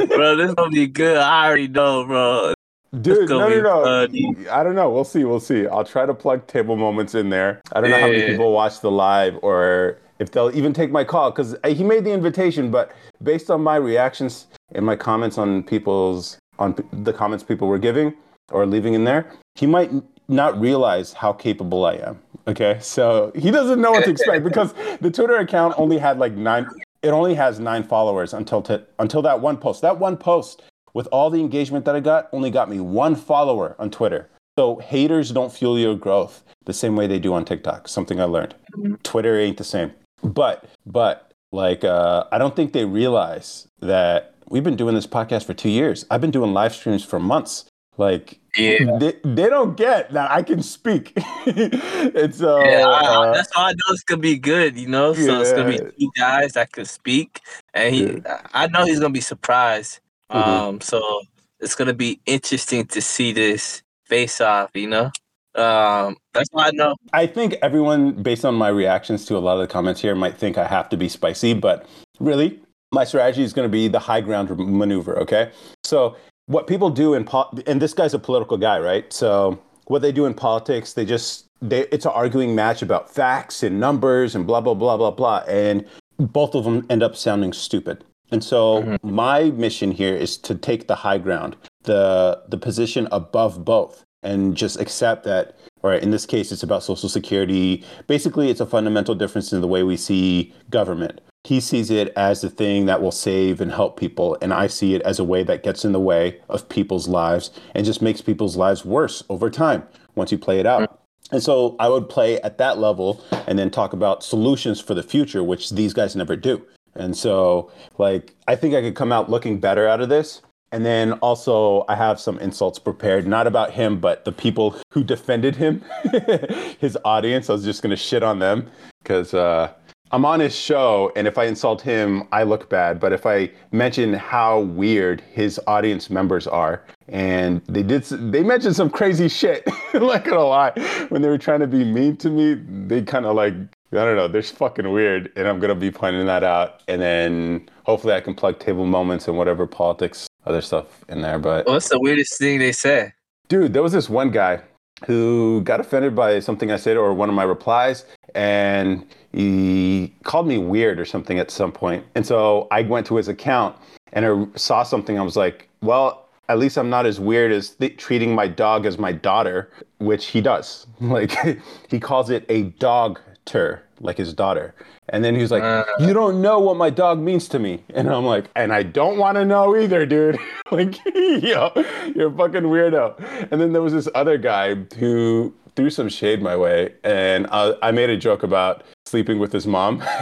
bro, 0.09 0.37
this 0.37 0.53
gonna 0.55 0.71
be 0.71 0.87
good. 0.87 1.17
I 1.17 1.47
already 1.47 1.69
know, 1.69 2.05
bro. 2.05 2.53
Dude, 3.01 3.29
no, 3.29 3.49
no, 3.49 3.61
no. 4.07 4.51
I 4.51 4.63
don't 4.63 4.75
know. 4.75 4.89
We'll 4.91 5.05
see. 5.05 5.25
We'll 5.25 5.41
see. 5.41 5.67
I'll 5.67 5.85
try 5.85 6.07
to 6.07 6.15
plug 6.15 6.47
table 6.47 6.77
moments 6.77 7.15
in 7.15 7.29
there. 7.29 7.61
I 7.73 7.81
don't 7.81 7.91
know 7.91 8.01
how 8.01 8.07
many 8.07 8.21
Yeah. 8.21 8.27
people 8.29 8.53
watch 8.53 8.81
the 8.81 8.91
live 8.91 9.39
or 9.43 9.99
if 10.19 10.31
they'll 10.31 10.51
even 10.57 10.73
take 10.73 10.91
my 10.91 11.05
call 11.05 11.31
because 11.31 11.55
uh, 11.63 11.69
he 11.69 11.85
made 11.85 12.05
the 12.05 12.13
invitation. 12.13 12.71
But 12.71 12.93
based 13.23 13.51
on 13.51 13.63
my 13.63 13.77
reactions 13.77 14.47
and 14.75 14.87
my 14.87 14.97
comments 14.97 15.37
on 15.39 15.63
people's 15.63 16.39
on 16.59 16.75
the 16.93 17.13
comments 17.13 17.45
people 17.45 17.69
were 17.69 17.79
giving 17.79 18.15
or 18.51 18.65
leaving 18.67 18.95
in 18.95 19.05
there, 19.05 19.31
he 19.55 19.67
might 19.67 19.91
not 20.29 20.59
realize 20.59 21.13
how 21.13 21.33
capable 21.33 21.85
I 21.85 21.95
am. 21.97 22.19
Okay, 22.49 22.79
so 22.81 23.31
he 23.35 23.51
doesn't 23.51 23.81
know 23.83 23.91
what 23.93 24.05
to 24.05 24.11
expect 24.11 24.45
because 24.51 24.73
the 25.03 25.11
Twitter 25.11 25.37
account 25.37 25.75
only 25.77 25.99
had 25.99 26.19
like 26.19 26.33
nine. 26.33 26.67
It 27.03 27.11
only 27.11 27.35
has 27.35 27.61
nine 27.61 27.85
followers 27.85 28.33
until 28.33 28.63
t- 28.63 28.83
until 28.99 29.21
that 29.23 29.41
one 29.41 29.59
post. 29.59 29.83
That 29.83 29.99
one 29.99 30.17
post 30.17 30.63
with 30.99 31.07
all 31.13 31.31
the 31.31 31.39
engagement 31.39 31.85
that 31.85 31.95
I 31.95 32.01
got 32.01 32.29
only 32.33 32.51
got 32.51 32.69
me 32.69 32.81
one 32.81 33.15
follower 33.15 33.77
on 33.79 33.89
Twitter. 33.89 34.29
So 34.59 34.79
haters 34.79 35.31
don't 35.31 35.53
fuel 35.53 35.79
your 35.79 35.95
growth 35.95 36.43
the 36.67 36.73
same 36.73 36.97
way 36.97 37.07
they 37.07 37.21
do 37.21 37.33
on 37.35 37.45
TikTok. 37.45 37.87
Something 37.87 38.21
I 38.21 38.25
learned. 38.25 38.57
Twitter 39.05 39.39
ain't 39.39 39.59
the 39.59 39.63
same. 39.77 39.93
But 40.25 40.65
but 40.87 41.31
like 41.53 41.85
uh, 41.85 42.25
I 42.33 42.39
don't 42.39 42.57
think 42.57 42.73
they 42.73 42.85
realize 42.85 43.69
that 43.79 44.35
we've 44.49 44.65
been 44.65 44.75
doing 44.75 44.97
this 44.97 45.07
podcast 45.07 45.45
for 45.45 45.55
two 45.55 45.69
years. 45.69 46.05
I've 46.11 46.21
been 46.21 46.33
doing 46.33 46.53
live 46.53 46.75
streams 46.75 47.05
for 47.05 47.21
months. 47.21 47.67
Like 47.97 48.41
Yeah. 48.57 48.99
they, 48.99 49.13
they 49.23 49.49
don't 49.49 49.77
get 49.77 50.11
that 50.15 50.33
I 50.33 50.43
can 50.43 50.65
speak. 50.65 51.13
it's 51.47 52.43
uh, 52.43 52.59
Yeah, 52.67 52.87
I, 52.89 53.05
I- 53.05 53.29
uh, 53.29 53.35
that's 53.35 53.57
why 53.57 53.69
I 53.69 53.71
know 53.71 53.89
it's 53.91 54.03
gonna 54.03 54.21
be 54.21 54.37
good, 54.37 54.77
you 54.77 54.89
know. 54.89 55.15
So 55.15 55.41
it's 55.41 55.53
gonna 55.53 55.71
be 55.71 55.79
two 55.79 56.11
guys 56.17 56.55
that 56.55 56.73
could 56.73 56.89
speak, 56.89 57.41
and 57.73 57.95
he, 57.95 58.21
I 58.53 58.67
know 58.67 58.85
he's 58.85 58.99
gonna 58.99 59.13
be 59.15 59.21
surprised. 59.21 60.01
Mhm. 60.33 60.37
Um, 60.37 60.81
so 60.81 61.23
it's 61.61 61.75
gonna 61.75 61.95
be 61.95 62.21
interesting 62.27 62.87
to 62.87 63.01
see 63.01 63.33
this 63.33 63.83
face 64.05 64.41
off, 64.41 64.71
you 64.75 64.89
know. 64.89 65.11
Um, 65.55 66.17
that's 66.35 66.49
why 66.53 66.69
I 66.69 66.71
know. 66.73 66.95
I 67.13 67.27
think 67.27 67.57
everyone, 67.63 68.13
based 68.23 68.45
on 68.45 68.55
my 68.55 68.69
reactions 68.69 69.25
to 69.27 69.37
a 69.37 69.41
lot 69.41 69.55
of 69.55 69.61
the 69.61 69.67
comments 69.67 70.01
here, 70.01 70.15
might 70.15 70.37
think 70.37 70.57
I 70.57 70.67
have 70.67 70.89
to 70.91 70.97
be 70.97 71.09
spicy, 71.09 71.55
but 71.55 71.87
really, 72.21 72.61
my 72.93 73.05
strategy 73.05 73.43
is 73.43 73.53
going 73.53 73.67
to 73.67 73.73
be 73.73 73.89
the 73.89 73.99
high 73.99 74.21
ground 74.21 74.57
maneuver. 74.57 75.19
Okay, 75.19 75.51
so 75.85 76.17
what 76.47 76.67
people 76.67 76.91
do 76.91 77.15
in 77.15 77.25
po- 77.25 77.51
and 77.67 77.83
this 77.83 77.93
guy's 77.93 78.15
a 78.15 78.19
political 78.19 78.57
guy, 78.57 78.79
right? 78.79 79.13
So 79.13 79.59
what 79.87 80.01
they 80.03 80.13
do 80.13 80.27
in 80.27 80.35
politics, 80.35 80.93
they 80.93 81.05
just 81.05 81.47
they, 81.61 81.87
it's 81.89 82.05
an 82.07 82.13
arguing 82.15 82.55
match 82.55 82.83
about 82.83 83.13
facts 83.13 83.63
and 83.63 83.81
numbers 83.81 84.35
and 84.35 84.47
blah 84.47 84.61
blah 84.61 84.75
blah 84.75 84.97
blah 84.97 85.11
blah, 85.11 85.43
and 85.49 85.85
both 86.19 86.55
of 86.55 86.65
them 86.65 86.87
end 86.89 87.03
up 87.03 87.17
sounding 87.17 87.53
stupid. 87.53 88.05
And 88.31 88.45
so 88.45 88.83
Mhm. 88.83 88.99
my 89.03 89.45
mission 89.51 89.93
here 89.93 90.15
is 90.15 90.37
to 90.39 90.55
take 90.55 90.87
the 90.87 90.97
high 90.97 91.19
ground, 91.19 91.57
the 91.85 92.41
the 92.49 92.59
position 92.59 93.09
above 93.11 93.65
both, 93.65 94.05
and 94.23 94.55
just 94.55 94.81
accept 94.81 95.25
that. 95.25 95.55
All 95.83 95.91
right, 95.91 96.03
in 96.03 96.11
this 96.11 96.27
case, 96.27 96.51
it's 96.51 96.63
about 96.65 96.83
Social 96.83 97.09
Security. 97.09 97.85
Basically, 98.07 98.51
it's 98.51 98.61
a 98.61 98.67
fundamental 98.67 99.15
difference 99.15 99.53
in 99.53 99.61
the 99.61 99.69
way 99.69 99.83
we 99.83 99.97
see 99.97 100.53
government. 100.71 101.21
He 101.45 101.61
sees 101.61 101.89
it 101.91 102.13
as 102.17 102.41
the 102.41 102.51
thing 102.51 102.87
that 102.87 103.01
will 103.01 103.13
save 103.13 103.61
and 103.61 103.71
help 103.73 103.97
people, 103.97 104.37
and 104.43 104.53
I 104.53 104.67
see 104.67 104.95
it 104.95 105.03
as 105.03 105.19
a 105.19 105.25
way 105.25 105.45
that 105.45 105.63
gets 105.63 105.85
in 105.85 105.93
the 105.93 106.01
way 106.01 106.41
of 106.49 106.69
people's 106.69 107.07
lives 107.09 107.51
and 107.75 107.87
just 107.87 108.03
makes 108.03 108.21
people's 108.21 108.57
lives 108.57 108.85
worse 108.85 109.23
over 109.31 109.49
time 109.49 109.85
once 110.17 110.33
you 110.33 110.37
play 110.39 110.59
it 110.59 110.67
out. 110.67 110.99
And 111.31 111.43
so 111.43 111.77
I 111.79 111.89
would 111.89 112.09
play 112.09 112.41
at 112.41 112.59
that 112.59 112.79
level 112.79 113.21
and 113.47 113.59
then 113.59 113.71
talk 113.71 113.93
about 113.93 114.23
solutions 114.25 114.81
for 114.81 114.95
the 114.95 115.03
future, 115.03 115.45
which 115.45 115.71
these 115.71 115.95
guys 115.95 116.17
never 116.17 116.37
do. 116.37 116.63
And 116.95 117.17
so, 117.17 117.71
like, 117.99 118.35
I 118.47 118.57
think 118.57 118.75
I 118.75 118.81
could 118.81 118.95
come 118.95 119.13
out 119.13 119.31
looking 119.31 119.61
better 119.61 119.87
out 119.87 120.01
of 120.01 120.09
this. 120.09 120.43
And 120.71 120.85
then 120.85 121.13
also, 121.15 121.85
I 121.89 121.95
have 121.95 122.21
some 122.21 122.39
insults 122.41 122.79
prepared, 122.79 123.27
not 123.27 123.47
about 123.47 123.71
him, 123.71 124.01
but 124.01 124.25
the 124.25 124.33
people 124.33 124.77
who 124.93 125.03
defended 125.03 125.57
him, 125.57 125.83
his 126.79 126.99
audience. 127.05 127.49
I 127.49 127.55
was 127.55 127.65
just 127.65 127.83
going 127.83 127.91
to 127.91 127.97
shit 127.97 128.23
on 128.23 128.39
them 128.39 128.71
because 129.03 129.33
uh, 129.33 129.73
I'm 130.11 130.25
on 130.25 130.41
his 130.41 130.55
show. 130.55 131.11
And 131.17 131.27
if 131.27 131.39
I 131.39 131.45
insult 131.45 131.81
him, 131.81 132.29
I 132.33 132.43
look 132.43 132.69
bad. 132.69 133.01
But 133.01 133.13
if 133.13 133.25
I 133.25 133.51
mention 133.73 134.13
how 134.13 134.61
weird 134.61 135.23
his 135.33 135.59
audience 135.67 136.11
members 136.11 136.47
are, 136.47 136.85
and 137.09 137.63
they 137.67 137.83
did, 137.83 138.05
they 138.05 138.43
mentioned 138.43 138.77
some 138.77 138.91
crazy 138.91 139.29
shit, 139.29 139.67
not 139.95 140.25
gonna 140.25 140.45
lie. 140.45 140.73
When 141.09 141.23
they 141.23 141.29
were 141.29 141.39
trying 141.39 141.61
to 141.61 141.67
be 141.67 141.85
mean 141.85 142.17
to 142.19 142.29
me, 142.29 142.55
they 142.87 143.03
kind 143.03 143.25
of 143.25 143.37
like, 143.37 143.55
I 143.93 143.97
don't 143.97 144.17
know, 144.17 144.29
they're 144.29 144.43
fucking 144.43 144.91
weird. 144.91 145.33
And 145.37 145.49
I'm 145.49 145.59
gonna 145.61 145.75
be 145.75 145.91
pointing 145.91 146.27
that 146.27 146.45
out. 146.45 146.83
And 146.89 147.01
then 147.01 147.69
hopefully 147.85 148.15
I 148.15 148.21
can 148.21 148.35
plug 148.35 148.59
table 148.59 148.87
moments 148.87 149.29
and 149.29 149.37
whatever 149.37 149.67
politics, 149.67 150.27
other 150.47 150.61
stuff 150.61 151.05
in 151.09 151.23
there. 151.23 151.39
But 151.39 151.67
What's 151.67 151.89
the 151.89 152.01
weirdest 152.01 152.39
thing 152.39 152.59
they 152.59 152.73
say? 152.73 153.13
Dude, 153.49 153.73
there 153.73 153.83
was 153.83 153.93
this 153.93 154.11
one 154.11 154.31
guy 154.31 154.61
who 155.07 155.63
got 155.63 155.81
offended 155.81 156.15
by 156.15 156.41
something 156.41 156.71
I 156.71 156.77
said 156.77 156.97
or 156.97 157.15
one 157.15 157.29
of 157.29 157.35
my 157.35 157.45
replies, 157.45 158.05
and 158.35 159.07
he 159.33 160.13
called 160.25 160.47
me 160.47 160.59
weird 160.59 160.99
or 160.99 161.05
something 161.05 161.39
at 161.39 161.51
some 161.51 161.73
point. 161.73 162.05
And 162.15 162.27
so 162.27 162.67
I 162.71 162.83
went 162.83 163.07
to 163.07 163.17
his 163.17 163.29
account 163.29 163.77
and 164.13 164.27
I 164.27 164.59
saw 164.59 164.83
something. 164.83 165.19
I 165.19 165.23
was 165.23 165.37
like, 165.37 165.69
well, 165.83 166.29
at 166.49 166.59
least 166.59 166.79
I'm 166.79 166.91
not 166.91 167.07
as 167.07 167.21
weird 167.21 167.53
as 167.53 167.71
th- 167.71 167.97
treating 167.97 168.35
my 168.35 168.49
dog 168.49 168.87
as 168.87 168.99
my 168.99 169.13
daughter, 169.13 169.71
which 169.99 170.27
he 170.27 170.41
does. 170.41 170.87
Like, 171.01 171.33
he 171.89 172.01
calls 172.01 172.31
it 172.31 172.45
a 172.49 172.65
dog 172.65 173.21
ter, 173.49 173.83
like 174.01 174.19
his 174.19 174.33
daughter. 174.33 174.75
And 175.09 175.25
then 175.25 175.35
he's 175.35 175.51
like, 175.51 175.63
Uh. 175.63 175.85
You 175.99 176.13
don't 176.13 176.41
know 176.41 176.61
what 176.61 176.77
my 176.77 176.91
dog 176.91 177.19
means 177.19 177.49
to 177.49 177.59
me. 177.59 177.83
And 177.95 178.09
I'm 178.09 178.25
like, 178.25 178.45
And 178.55 178.73
I 178.73 178.83
don't 178.83 179.19
want 179.19 179.37
to 179.37 179.45
know 179.45 179.77
either, 179.77 180.07
dude. 180.07 180.39
like, 180.71 180.97
yo, 181.15 181.73
you're 182.15 182.29
a 182.29 182.37
fucking 182.37 182.65
weirdo. 182.65 183.51
And 183.51 183.61
then 183.61 183.73
there 183.73 183.83
was 183.83 183.93
this 183.93 184.09
other 184.15 184.39
guy 184.39 184.75
who 184.99 185.55
threw 185.75 185.91
some 185.91 186.09
shade 186.09 186.43
my 186.43 186.57
way. 186.57 186.95
And 187.03 187.47
I, 187.51 187.75
I 187.83 187.91
made 187.91 188.11
a 188.11 188.17
joke 188.17 188.43
about 188.43 188.85
sleeping 189.07 189.39
with 189.39 189.53
his 189.53 189.67
mom. 189.67 190.03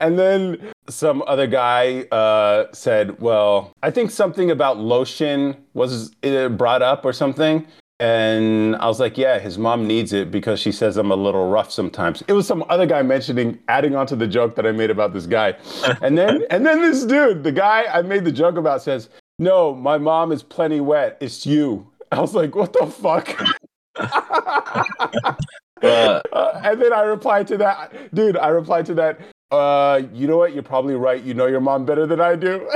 and 0.00 0.18
then 0.18 0.58
some 0.88 1.22
other 1.26 1.46
guy 1.46 2.02
uh, 2.12 2.66
said, 2.72 3.20
"Well, 3.20 3.72
I 3.82 3.90
think 3.90 4.10
something 4.12 4.50
about 4.50 4.78
lotion 4.78 5.56
was 5.74 6.14
uh, 6.22 6.48
brought 6.48 6.82
up 6.82 7.04
or 7.04 7.12
something." 7.12 7.66
And 7.98 8.76
I 8.76 8.86
was 8.86 9.00
like, 9.00 9.16
"Yeah, 9.16 9.38
his 9.38 9.56
mom 9.56 9.86
needs 9.86 10.12
it 10.12 10.30
because 10.30 10.60
she 10.60 10.70
says 10.70 10.98
I'm 10.98 11.10
a 11.10 11.16
little 11.16 11.48
rough 11.48 11.70
sometimes." 11.70 12.22
It 12.28 12.34
was 12.34 12.46
some 12.46 12.62
other 12.68 12.84
guy 12.84 13.00
mentioning, 13.02 13.58
adding 13.68 13.96
on 13.96 14.06
to 14.08 14.16
the 14.16 14.26
joke 14.26 14.54
that 14.56 14.66
I 14.66 14.72
made 14.72 14.90
about 14.90 15.14
this 15.14 15.26
guy, 15.26 15.54
and 16.02 16.16
then 16.18 16.44
and 16.50 16.66
then 16.66 16.82
this 16.82 17.04
dude, 17.04 17.42
the 17.42 17.52
guy 17.52 17.84
I 17.90 18.02
made 18.02 18.24
the 18.24 18.32
joke 18.32 18.56
about, 18.56 18.82
says, 18.82 19.08
"No, 19.38 19.74
my 19.74 19.96
mom 19.96 20.30
is 20.30 20.42
plenty 20.42 20.80
wet. 20.80 21.16
It's 21.20 21.46
you." 21.46 21.90
I 22.12 22.20
was 22.20 22.34
like, 22.34 22.54
"What 22.54 22.74
the 22.74 22.86
fuck?" 22.86 23.34
Uh, 25.82 26.20
and 26.64 26.80
then 26.80 26.92
I 26.92 27.02
replied 27.02 27.46
to 27.48 27.58
that, 27.58 27.92
dude. 28.14 28.36
I 28.36 28.48
replied 28.48 28.86
to 28.86 28.94
that. 28.94 29.20
Uh, 29.50 30.02
you 30.12 30.26
know 30.26 30.38
what? 30.38 30.54
You're 30.54 30.62
probably 30.62 30.94
right. 30.94 31.22
You 31.22 31.34
know 31.34 31.46
your 31.46 31.60
mom 31.60 31.84
better 31.84 32.06
than 32.06 32.20
I 32.20 32.34
do. 32.34 32.68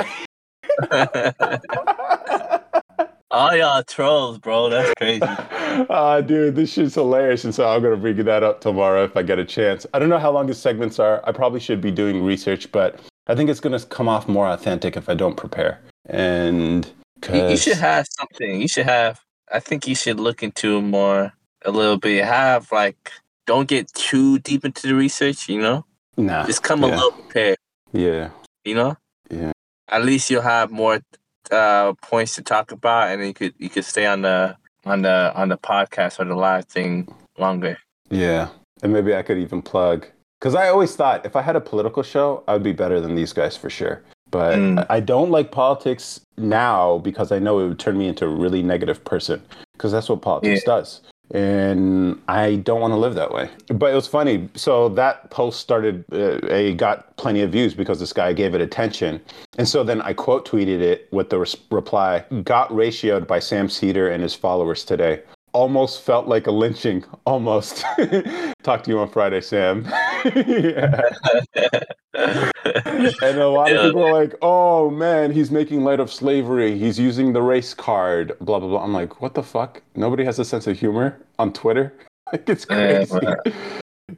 All 3.30 3.54
y'all 3.54 3.82
trolls, 3.82 4.38
bro. 4.38 4.68
That's 4.68 4.92
crazy. 4.98 5.22
uh, 5.22 6.20
dude, 6.22 6.56
this 6.56 6.72
shit's 6.72 6.94
hilarious. 6.94 7.44
And 7.44 7.54
so 7.54 7.68
I'm 7.68 7.82
gonna 7.82 7.96
bring 7.96 8.16
that 8.16 8.42
up 8.42 8.60
tomorrow 8.60 9.04
if 9.04 9.16
I 9.16 9.22
get 9.22 9.38
a 9.38 9.44
chance. 9.44 9.86
I 9.94 9.98
don't 9.98 10.08
know 10.08 10.18
how 10.18 10.30
long 10.30 10.48
his 10.48 10.58
segments 10.58 10.98
are. 10.98 11.22
I 11.26 11.32
probably 11.32 11.60
should 11.60 11.80
be 11.80 11.90
doing 11.90 12.24
research, 12.24 12.70
but 12.72 13.00
I 13.26 13.34
think 13.34 13.50
it's 13.50 13.60
gonna 13.60 13.80
come 13.80 14.08
off 14.08 14.28
more 14.28 14.48
authentic 14.48 14.96
if 14.96 15.08
I 15.08 15.14
don't 15.14 15.36
prepare. 15.36 15.80
And 16.06 16.90
You, 17.32 17.50
you 17.50 17.56
should 17.56 17.76
have 17.76 18.06
something. 18.18 18.60
You 18.60 18.68
should 18.68 18.86
have. 18.86 19.20
I 19.52 19.60
think 19.60 19.86
you 19.86 19.94
should 19.94 20.18
look 20.18 20.42
into 20.42 20.80
more 20.80 21.32
a 21.64 21.70
little 21.70 21.98
bit. 21.98 22.24
Have 22.24 22.72
like, 22.72 23.12
don't 23.46 23.68
get 23.68 23.92
too 23.94 24.38
deep 24.40 24.64
into 24.64 24.86
the 24.86 24.94
research. 24.94 25.48
You 25.48 25.60
know, 25.60 25.84
nah, 26.16 26.46
just 26.46 26.62
come 26.62 26.82
a 26.82 26.88
yeah. 26.88 26.94
little 26.94 27.12
prepared. 27.12 27.58
yeah, 27.92 28.30
You 28.64 28.74
know, 28.74 28.96
yeah, 29.30 29.52
at 29.88 30.04
least 30.04 30.30
you'll 30.30 30.42
have 30.42 30.70
more 30.70 31.00
uh, 31.50 31.92
points 32.02 32.34
to 32.36 32.42
talk 32.42 32.72
about, 32.72 33.10
and 33.10 33.24
you 33.26 33.34
could 33.34 33.54
you 33.58 33.68
could 33.68 33.84
stay 33.84 34.06
on 34.06 34.22
the 34.22 34.56
on 34.84 35.02
the 35.02 35.32
on 35.34 35.48
the 35.48 35.58
podcast 35.58 36.20
or 36.20 36.24
the 36.24 36.34
live 36.34 36.64
thing 36.66 37.12
longer. 37.38 37.78
yeah. 38.10 38.48
And 38.82 38.94
maybe 38.94 39.14
I 39.14 39.20
could 39.20 39.36
even 39.36 39.60
plug 39.60 40.06
because 40.40 40.54
I 40.54 40.68
always 40.68 40.96
thought 40.96 41.26
if 41.26 41.36
I 41.36 41.42
had 41.42 41.54
a 41.54 41.60
political 41.60 42.02
show, 42.02 42.42
I 42.48 42.54
would 42.54 42.62
be 42.62 42.72
better 42.72 42.98
than 42.98 43.14
these 43.14 43.34
guys 43.34 43.58
for 43.58 43.68
sure. 43.68 44.02
But 44.30 44.56
Mm. 44.58 44.86
I 44.88 45.00
don't 45.00 45.30
like 45.30 45.50
politics 45.50 46.20
now 46.38 46.98
because 46.98 47.30
I 47.30 47.38
know 47.38 47.58
it 47.58 47.68
would 47.68 47.78
turn 47.78 47.98
me 47.98 48.06
into 48.08 48.24
a 48.24 48.28
really 48.28 48.62
negative 48.62 49.04
person 49.04 49.42
because 49.74 49.92
that's 49.92 50.08
what 50.08 50.22
politics 50.22 50.62
does. 50.64 51.02
And 51.32 52.20
I 52.26 52.56
don't 52.56 52.80
want 52.80 52.92
to 52.92 52.96
live 52.96 53.14
that 53.14 53.32
way. 53.32 53.50
But 53.68 53.92
it 53.92 53.94
was 53.94 54.08
funny. 54.08 54.48
So 54.54 54.88
that 54.90 55.30
post 55.30 55.60
started, 55.60 56.04
uh, 56.12 56.40
a 56.48 56.74
got 56.74 57.16
plenty 57.16 57.42
of 57.42 57.52
views 57.52 57.72
because 57.72 58.00
this 58.00 58.12
guy 58.12 58.32
gave 58.32 58.54
it 58.54 58.60
attention. 58.60 59.20
And 59.56 59.68
so 59.68 59.84
then 59.84 60.02
I 60.02 60.12
quote 60.12 60.48
tweeted 60.48 60.80
it 60.80 61.08
with 61.12 61.30
the 61.30 61.38
reply 61.70 62.24
got 62.42 62.70
ratioed 62.70 63.26
by 63.26 63.38
Sam 63.38 63.68
Seder 63.68 64.08
and 64.08 64.22
his 64.22 64.34
followers 64.34 64.84
today. 64.84 65.22
Almost 65.52 66.02
felt 66.02 66.26
like 66.28 66.46
a 66.46 66.50
lynching. 66.50 67.04
Almost. 67.26 67.84
Talk 68.62 68.84
to 68.84 68.90
you 68.90 68.98
on 69.00 69.08
Friday, 69.10 69.40
Sam. 69.40 69.86
And 72.14 73.38
a 73.38 73.48
lot 73.48 73.72
of 73.72 73.80
people 73.82 74.04
are 74.04 74.12
like, 74.12 74.34
oh 74.42 74.90
man, 74.90 75.30
he's 75.30 75.50
making 75.50 75.84
light 75.84 76.00
of 76.00 76.12
slavery. 76.12 76.76
He's 76.78 76.98
using 76.98 77.32
the 77.32 77.40
race 77.42 77.72
card, 77.72 78.32
blah, 78.40 78.58
blah, 78.58 78.68
blah. 78.68 78.82
I'm 78.84 78.92
like, 78.92 79.20
what 79.22 79.34
the 79.34 79.42
fuck? 79.42 79.82
Nobody 79.94 80.24
has 80.24 80.38
a 80.38 80.44
sense 80.44 80.66
of 80.66 80.78
humor 80.78 81.18
on 81.38 81.52
Twitter? 81.52 81.92
Like, 82.32 82.48
it's 82.48 82.64
Yeah, 82.70 83.04
crazy. 83.04 83.18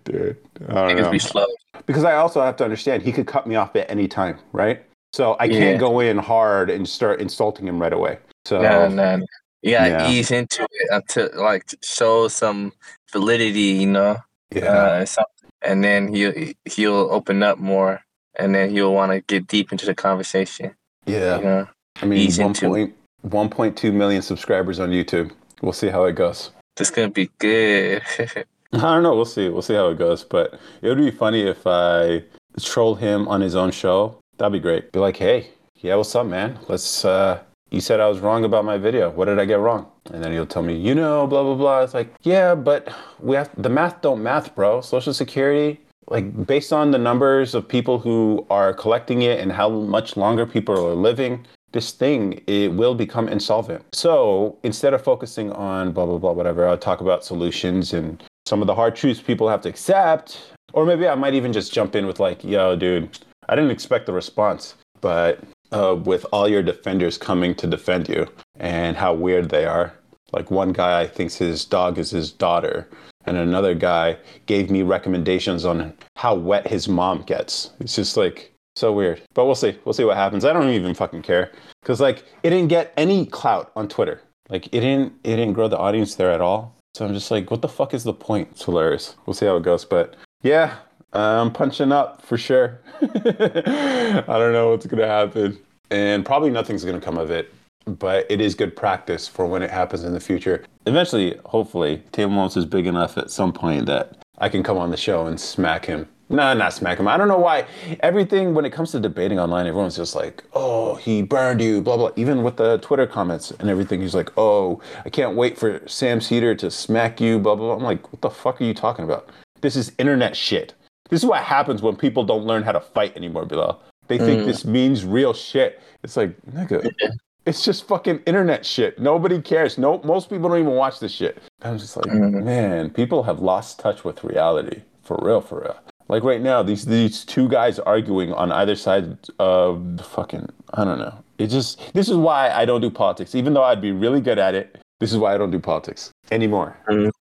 Dude, 0.04 0.36
I 0.68 0.74
don't 0.88 1.00
know. 1.00 1.10
be 1.10 1.18
slow. 1.18 1.46
Because 1.86 2.04
I 2.04 2.14
also 2.16 2.42
have 2.42 2.56
to 2.56 2.64
understand, 2.64 3.02
he 3.02 3.10
could 3.10 3.26
cut 3.26 3.46
me 3.46 3.54
off 3.54 3.74
at 3.74 3.90
any 3.90 4.06
time, 4.06 4.38
right? 4.52 4.84
So 5.14 5.36
I 5.40 5.48
can't 5.48 5.80
go 5.80 6.00
in 6.00 6.18
hard 6.18 6.68
and 6.68 6.86
start 6.86 7.20
insulting 7.22 7.66
him 7.66 7.80
right 7.80 7.92
away. 7.92 8.18
So, 8.44 8.60
Nah, 8.60 8.88
nah, 8.88 9.16
nah. 9.16 9.26
You 9.62 9.72
gotta 9.72 9.90
Yeah. 9.90 10.10
ease 10.10 10.30
into 10.30 10.62
it 10.64 10.88
until 10.90 11.30
like 11.36 11.64
show 11.82 12.28
some 12.28 12.72
validity, 13.12 13.60
you 13.82 13.86
know. 13.86 14.16
yeah. 14.54 15.04
Uh, 15.06 15.22
and 15.62 15.82
then 15.84 16.12
he'll 16.12 16.32
he'll 16.64 17.08
open 17.10 17.42
up 17.42 17.58
more, 17.58 18.00
and 18.36 18.54
then 18.54 18.70
he'll 18.70 18.92
want 18.92 19.12
to 19.12 19.20
get 19.20 19.46
deep 19.46 19.70
into 19.72 19.86
the 19.86 19.94
conversation. 19.94 20.74
yeah. 21.06 21.38
You 21.38 21.44
know, 21.44 21.68
I 22.02 22.06
mean, 22.06 22.18
ease 22.18 22.38
one 22.38 22.48
into 22.48 22.68
point, 22.68 22.94
1.2 23.28 23.92
million 23.92 24.22
subscribers 24.22 24.80
on 24.80 24.90
YouTube. 24.90 25.30
We'll 25.62 25.72
see 25.72 25.88
how 25.88 26.04
it 26.04 26.14
goes. 26.16 26.50
this 26.76 26.90
gonna 26.90 27.10
be 27.10 27.30
good. 27.38 28.02
I 28.72 28.78
don't 28.78 29.02
know. 29.04 29.14
We'll 29.14 29.26
see. 29.26 29.48
We'll 29.48 29.62
see 29.62 29.74
how 29.74 29.88
it 29.90 29.98
goes. 29.98 30.24
But 30.24 30.58
it 30.80 30.88
would 30.88 30.98
be 30.98 31.10
funny 31.10 31.42
if 31.42 31.66
I 31.66 32.24
troll 32.60 32.94
him 32.96 33.28
on 33.28 33.40
his 33.40 33.54
own 33.54 33.70
show. 33.70 34.16
That'd 34.38 34.52
be 34.54 34.58
great. 34.60 34.90
Be 34.92 34.98
like, 34.98 35.16
hey, 35.18 35.50
yeah, 35.76 35.94
what's 35.96 36.14
up, 36.16 36.26
man? 36.26 36.58
Let's 36.68 37.04
uh 37.04 37.38
you 37.72 37.80
said 37.80 38.00
I 38.00 38.08
was 38.08 38.20
wrong 38.20 38.44
about 38.44 38.64
my 38.64 38.76
video. 38.76 39.10
What 39.10 39.24
did 39.24 39.38
I 39.38 39.46
get 39.46 39.58
wrong? 39.58 39.90
And 40.12 40.22
then 40.22 40.30
he'll 40.30 40.46
tell 40.46 40.62
me, 40.62 40.76
you 40.76 40.94
know, 40.94 41.26
blah 41.26 41.42
blah 41.42 41.54
blah. 41.54 41.80
It's 41.80 41.94
like, 41.94 42.14
yeah, 42.22 42.54
but 42.54 42.92
we 43.18 43.34
have 43.34 43.50
the 43.56 43.70
math 43.70 44.02
don't 44.02 44.22
math, 44.22 44.54
bro. 44.54 44.82
Social 44.82 45.14
Security, 45.14 45.80
like 46.08 46.46
based 46.46 46.72
on 46.72 46.90
the 46.90 46.98
numbers 46.98 47.54
of 47.54 47.66
people 47.66 47.98
who 47.98 48.46
are 48.50 48.74
collecting 48.74 49.22
it 49.22 49.40
and 49.40 49.50
how 49.50 49.70
much 49.70 50.16
longer 50.18 50.44
people 50.44 50.74
are 50.86 50.94
living, 50.94 51.46
this 51.72 51.92
thing 51.92 52.42
it 52.46 52.68
will 52.68 52.94
become 52.94 53.26
insolvent. 53.28 53.82
So 53.94 54.58
instead 54.62 54.92
of 54.92 55.02
focusing 55.02 55.50
on 55.52 55.92
blah 55.92 56.04
blah 56.04 56.18
blah 56.18 56.32
whatever, 56.32 56.68
I'll 56.68 56.76
talk 56.76 57.00
about 57.00 57.24
solutions 57.24 57.94
and 57.94 58.22
some 58.44 58.60
of 58.60 58.66
the 58.66 58.74
hard 58.74 58.94
truths 58.94 59.22
people 59.22 59.48
have 59.48 59.62
to 59.62 59.70
accept. 59.70 60.52
Or 60.74 60.84
maybe 60.84 61.08
I 61.08 61.14
might 61.14 61.34
even 61.34 61.52
just 61.52 61.72
jump 61.72 61.94
in 61.94 62.06
with 62.06 62.20
like, 62.20 62.44
yo, 62.44 62.76
dude, 62.76 63.18
I 63.48 63.56
didn't 63.56 63.70
expect 63.70 64.06
the 64.06 64.12
response, 64.12 64.74
but 65.00 65.40
uh, 65.72 65.96
with 66.04 66.24
all 66.32 66.48
your 66.48 66.62
defenders 66.62 67.18
coming 67.18 67.54
to 67.56 67.66
defend 67.66 68.08
you 68.08 68.26
and 68.60 68.96
how 68.96 69.14
weird 69.14 69.48
they 69.48 69.64
are. 69.64 69.92
Like 70.32 70.50
one 70.50 70.72
guy 70.72 71.06
thinks 71.06 71.36
his 71.36 71.64
dog 71.64 71.98
is 71.98 72.10
his 72.10 72.32
daughter, 72.32 72.88
and 73.26 73.36
another 73.36 73.74
guy 73.74 74.16
gave 74.46 74.70
me 74.70 74.82
recommendations 74.82 75.64
on 75.64 75.92
how 76.16 76.34
wet 76.34 76.66
his 76.66 76.88
mom 76.88 77.22
gets. 77.22 77.70
It's 77.80 77.96
just 77.96 78.16
like 78.16 78.54
so 78.74 78.92
weird. 78.92 79.20
But 79.34 79.44
we'll 79.44 79.54
see. 79.54 79.78
We'll 79.84 79.92
see 79.92 80.04
what 80.04 80.16
happens. 80.16 80.44
I 80.44 80.52
don't 80.52 80.70
even 80.70 80.94
fucking 80.94 81.22
care 81.22 81.52
because 81.82 82.00
like 82.00 82.24
it 82.42 82.50
didn't 82.50 82.68
get 82.68 82.92
any 82.96 83.26
clout 83.26 83.72
on 83.76 83.88
Twitter. 83.88 84.22
Like 84.48 84.66
it 84.66 84.80
didn't 84.80 85.12
it 85.24 85.36
didn't 85.36 85.52
grow 85.52 85.68
the 85.68 85.78
audience 85.78 86.14
there 86.14 86.32
at 86.32 86.40
all. 86.40 86.76
So 86.94 87.06
I'm 87.06 87.14
just 87.14 87.30
like, 87.30 87.50
what 87.50 87.62
the 87.62 87.68
fuck 87.68 87.94
is 87.94 88.04
the 88.04 88.12
point? 88.12 88.48
It's 88.52 88.64
hilarious. 88.64 89.16
We'll 89.26 89.34
see 89.34 89.46
how 89.46 89.56
it 89.56 89.62
goes. 89.62 89.84
But 89.84 90.14
yeah, 90.42 90.76
I'm 91.12 91.50
punching 91.52 91.92
up 91.92 92.22
for 92.22 92.38
sure. 92.38 92.80
I 93.02 94.24
don't 94.26 94.52
know 94.52 94.70
what's 94.70 94.86
gonna 94.86 95.06
happen, 95.06 95.58
and 95.90 96.24
probably 96.24 96.50
nothing's 96.50 96.84
gonna 96.84 97.00
come 97.00 97.18
of 97.18 97.30
it. 97.30 97.52
But 97.84 98.26
it 98.30 98.40
is 98.40 98.54
good 98.54 98.76
practice 98.76 99.26
for 99.26 99.44
when 99.44 99.62
it 99.62 99.70
happens 99.70 100.04
in 100.04 100.12
the 100.12 100.20
future. 100.20 100.64
Eventually, 100.86 101.36
hopefully, 101.46 102.02
Table 102.12 102.30
Moments 102.30 102.56
is 102.56 102.64
big 102.64 102.86
enough 102.86 103.18
at 103.18 103.30
some 103.30 103.52
point 103.52 103.86
that 103.86 104.18
I 104.38 104.48
can 104.48 104.62
come 104.62 104.78
on 104.78 104.90
the 104.90 104.96
show 104.96 105.26
and 105.26 105.38
smack 105.38 105.84
him. 105.86 106.08
No, 106.28 106.54
not 106.54 106.72
smack 106.72 106.98
him. 106.98 107.08
I 107.08 107.16
don't 107.18 107.28
know 107.28 107.38
why. 107.38 107.66
Everything 108.00 108.54
when 108.54 108.64
it 108.64 108.70
comes 108.72 108.92
to 108.92 109.00
debating 109.00 109.38
online, 109.38 109.66
everyone's 109.66 109.96
just 109.96 110.14
like, 110.14 110.44
"Oh, 110.54 110.94
he 110.94 111.22
burned 111.22 111.60
you," 111.60 111.82
blah 111.82 111.96
blah. 111.96 112.10
Even 112.16 112.42
with 112.42 112.56
the 112.56 112.78
Twitter 112.78 113.06
comments 113.06 113.50
and 113.50 113.68
everything, 113.68 114.00
he's 114.00 114.14
like, 114.14 114.30
"Oh, 114.38 114.80
I 115.04 115.10
can't 115.10 115.36
wait 115.36 115.58
for 115.58 115.82
Sam 115.86 116.20
Seder 116.22 116.54
to 116.54 116.70
smack 116.70 117.20
you," 117.20 117.38
blah 117.38 117.54
blah. 117.54 117.66
blah. 117.66 117.76
I'm 117.76 117.82
like, 117.82 118.10
"What 118.12 118.22
the 118.22 118.30
fuck 118.30 118.60
are 118.60 118.64
you 118.64 118.72
talking 118.74 119.04
about? 119.04 119.28
This 119.60 119.76
is 119.76 119.92
internet 119.98 120.36
shit." 120.36 120.72
This 121.12 121.20
is 121.20 121.26
what 121.26 121.42
happens 121.42 121.82
when 121.82 121.94
people 121.94 122.24
don't 122.24 122.46
learn 122.46 122.62
how 122.62 122.72
to 122.72 122.80
fight 122.80 123.14
anymore, 123.18 123.44
Bilal. 123.44 123.82
They 124.08 124.16
think 124.16 124.40
Mm. 124.42 124.46
this 124.46 124.64
means 124.64 125.04
real 125.04 125.34
shit. 125.34 125.78
It's 126.02 126.16
like, 126.16 126.34
nigga, 126.50 126.90
it's 127.44 127.62
just 127.66 127.86
fucking 127.86 128.20
internet 128.24 128.64
shit. 128.64 128.98
Nobody 128.98 129.38
cares. 129.42 129.76
No, 129.76 130.00
most 130.04 130.30
people 130.30 130.48
don't 130.48 130.60
even 130.60 130.72
watch 130.72 131.00
this 131.00 131.12
shit. 131.12 131.36
I'm 131.62 131.76
just 131.76 131.98
like, 131.98 132.06
Mhm. 132.06 132.42
man, 132.44 132.88
people 132.88 133.24
have 133.24 133.40
lost 133.40 133.78
touch 133.78 134.04
with 134.06 134.24
reality. 134.24 134.80
For 135.02 135.18
real, 135.20 135.42
for 135.42 135.60
real. 135.60 135.76
Like 136.08 136.24
right 136.24 136.40
now, 136.40 136.62
these 136.62 136.86
these 136.86 137.26
two 137.26 137.46
guys 137.46 137.78
arguing 137.78 138.32
on 138.32 138.50
either 138.50 138.74
side 138.74 139.18
of 139.38 139.98
the 139.98 140.04
fucking 140.04 140.48
I 140.72 140.84
don't 140.84 140.98
know. 140.98 141.12
It 141.36 141.48
just 141.48 141.92
this 141.92 142.08
is 142.08 142.16
why 142.16 142.48
I 142.50 142.64
don't 142.64 142.80
do 142.80 142.88
politics. 142.90 143.34
Even 143.34 143.52
though 143.52 143.64
I'd 143.64 143.82
be 143.82 143.92
really 143.92 144.22
good 144.22 144.38
at 144.38 144.54
it, 144.54 144.78
this 144.98 145.12
is 145.12 145.18
why 145.18 145.34
I 145.34 145.36
don't 145.36 145.50
do 145.50 145.58
politics 145.60 146.10
anymore. 146.30 146.74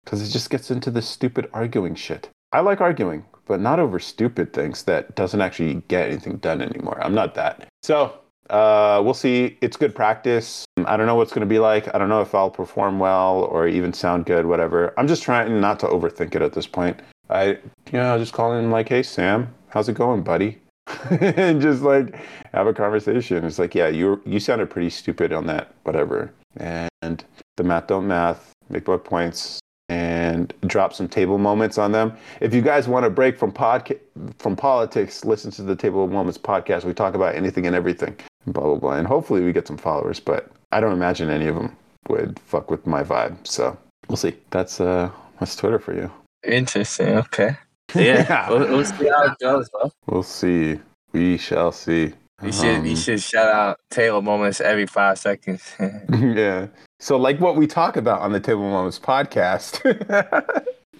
Because 0.05 0.21
it 0.21 0.31
just 0.31 0.49
gets 0.49 0.71
into 0.71 0.89
this 0.91 1.07
stupid 1.09 1.49
arguing 1.51 1.95
shit. 1.95 2.29
I 2.53 2.61
like 2.61 2.79
arguing, 2.81 3.23
but 3.51 3.59
not 3.59 3.81
over 3.81 3.99
stupid 3.99 4.53
things 4.53 4.83
that 4.83 5.13
doesn't 5.13 5.41
actually 5.41 5.83
get 5.89 6.07
anything 6.07 6.37
done 6.37 6.61
anymore. 6.61 6.97
I'm 7.03 7.13
not 7.13 7.35
that. 7.35 7.67
So 7.83 8.17
uh, 8.49 9.01
we'll 9.03 9.13
see. 9.13 9.57
It's 9.59 9.75
good 9.75 9.93
practice. 9.93 10.63
I 10.85 10.95
don't 10.95 11.05
know 11.05 11.15
what's 11.15 11.33
going 11.33 11.41
to 11.41 11.53
be 11.53 11.59
like. 11.59 11.93
I 11.93 11.97
don't 11.97 12.07
know 12.07 12.21
if 12.21 12.33
I'll 12.33 12.49
perform 12.49 12.97
well 12.97 13.43
or 13.51 13.67
even 13.67 13.91
sound 13.91 14.25
good, 14.25 14.45
whatever. 14.45 14.93
I'm 14.97 15.05
just 15.05 15.21
trying 15.21 15.59
not 15.59 15.81
to 15.81 15.87
overthink 15.87 16.33
it 16.33 16.41
at 16.41 16.53
this 16.53 16.65
point. 16.65 16.97
I, 17.29 17.47
you 17.47 17.59
know, 17.91 18.17
just 18.17 18.31
calling 18.31 18.63
him 18.63 18.71
like, 18.71 18.87
hey, 18.87 19.03
Sam, 19.03 19.53
how's 19.67 19.89
it 19.89 19.95
going, 19.95 20.23
buddy? 20.23 20.61
and 21.09 21.61
just 21.61 21.81
like 21.81 22.15
have 22.53 22.67
a 22.67 22.73
conversation. 22.73 23.43
It's 23.43 23.59
like, 23.59 23.75
yeah, 23.75 23.89
you 23.89 24.21
you 24.25 24.39
sounded 24.39 24.69
pretty 24.69 24.91
stupid 24.91 25.33
on 25.33 25.45
that, 25.47 25.75
whatever. 25.83 26.31
And 26.55 27.21
the 27.57 27.63
math 27.65 27.87
don't 27.87 28.07
math, 28.07 28.53
make 28.69 28.85
book 28.85 29.03
points, 29.03 29.59
and 29.91 30.53
drop 30.67 30.93
some 30.93 31.07
table 31.09 31.37
moments 31.37 31.77
on 31.77 31.91
them. 31.91 32.13
If 32.39 32.53
you 32.53 32.61
guys 32.61 32.87
want 32.87 33.03
to 33.03 33.09
break 33.09 33.37
from 33.37 33.51
podca- 33.51 33.99
from 34.37 34.55
politics, 34.55 35.25
listen 35.25 35.51
to 35.51 35.63
the 35.63 35.75
Table 35.75 36.05
of 36.05 36.11
Moments 36.11 36.37
podcast. 36.37 36.85
We 36.85 36.93
talk 36.93 37.13
about 37.13 37.35
anything 37.35 37.67
and 37.67 37.75
everything, 37.75 38.15
blah 38.47 38.63
blah 38.63 38.75
blah, 38.75 38.93
and 38.93 39.05
hopefully 39.05 39.41
we 39.41 39.51
get 39.51 39.67
some 39.67 39.77
followers. 39.77 40.19
But 40.19 40.49
I 40.71 40.79
don't 40.79 40.93
imagine 40.93 41.29
any 41.29 41.47
of 41.47 41.55
them 41.55 41.75
would 42.07 42.39
fuck 42.39 42.71
with 42.71 42.87
my 42.87 43.03
vibe. 43.03 43.35
So 43.45 43.77
we'll 44.07 44.15
see. 44.15 44.35
That's 44.51 44.79
uh, 44.79 45.09
that's 45.39 45.57
Twitter 45.57 45.79
for 45.79 45.93
you. 45.93 46.09
Interesting. 46.43 47.17
Okay. 47.17 47.55
Yeah. 47.93 48.49
we'll, 48.49 48.59
we'll 48.69 48.85
see 48.85 49.09
how 49.09 49.25
it 49.25 49.37
goes, 49.41 49.67
bro. 49.69 49.91
We'll 50.07 50.23
see. 50.23 50.79
We 51.11 51.37
shall 51.37 51.73
see. 51.73 52.13
You 52.43 52.51
should 52.51 52.83
you 52.85 52.91
Um, 52.91 52.95
should 52.95 53.21
shout 53.21 53.47
out 53.53 53.79
Taylor 53.89 54.21
moments 54.21 54.61
every 54.61 54.85
five 54.87 55.17
seconds. 55.19 55.63
yeah. 56.19 56.67
So 56.99 57.17
like 57.17 57.39
what 57.39 57.55
we 57.55 57.67
talk 57.67 57.97
about 57.97 58.21
on 58.21 58.31
the 58.31 58.39
Table 58.39 58.61
Moments 58.69 58.99
podcast. 58.99 59.81
yeah. 59.85 60.41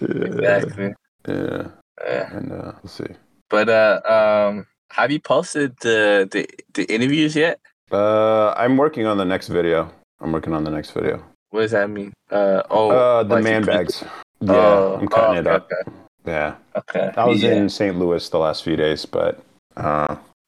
exactly. 0.00 0.94
Yeah. 1.28 1.68
Yeah. 2.04 2.36
And 2.36 2.52
uh, 2.52 2.72
we'll 2.82 2.88
see. 2.90 3.06
But 3.50 3.68
uh, 3.68 4.00
um, 4.06 4.66
have 4.90 5.10
you 5.10 5.20
posted 5.20 5.76
the 5.80 6.28
the, 6.30 6.46
the 6.74 6.84
interviews 6.92 7.36
yet? 7.36 7.60
Uh, 7.90 8.52
I'm 8.56 8.76
working 8.76 9.06
on 9.06 9.18
the 9.18 9.24
next 9.24 9.48
video. 9.48 9.90
I'm 10.20 10.32
working 10.32 10.54
on 10.54 10.64
the 10.64 10.70
next 10.70 10.90
video. 10.92 11.22
What 11.50 11.62
does 11.62 11.72
that 11.72 11.90
mean? 11.90 12.12
Uh, 12.30 12.62
oh, 12.70 12.90
Uh, 12.90 13.22
the 13.24 13.34
like 13.34 13.44
man 13.44 13.60
you- 13.62 13.66
bags. 13.66 14.02
Yeah, 14.40 14.52
Oh, 14.54 14.98
I'm 15.00 15.06
cutting 15.08 15.36
oh, 15.36 15.40
it 15.40 15.46
up. 15.46 15.70
Okay. 15.70 15.96
Yeah. 16.26 16.54
okay. 16.76 17.12
I 17.16 17.26
was 17.26 17.42
yeah. 17.42 17.52
in 17.52 17.68
St. 17.68 17.96
Louis 17.98 18.28
the 18.28 18.38
last 18.38 18.64
few 18.64 18.74
days, 18.76 19.04
but 19.06 19.40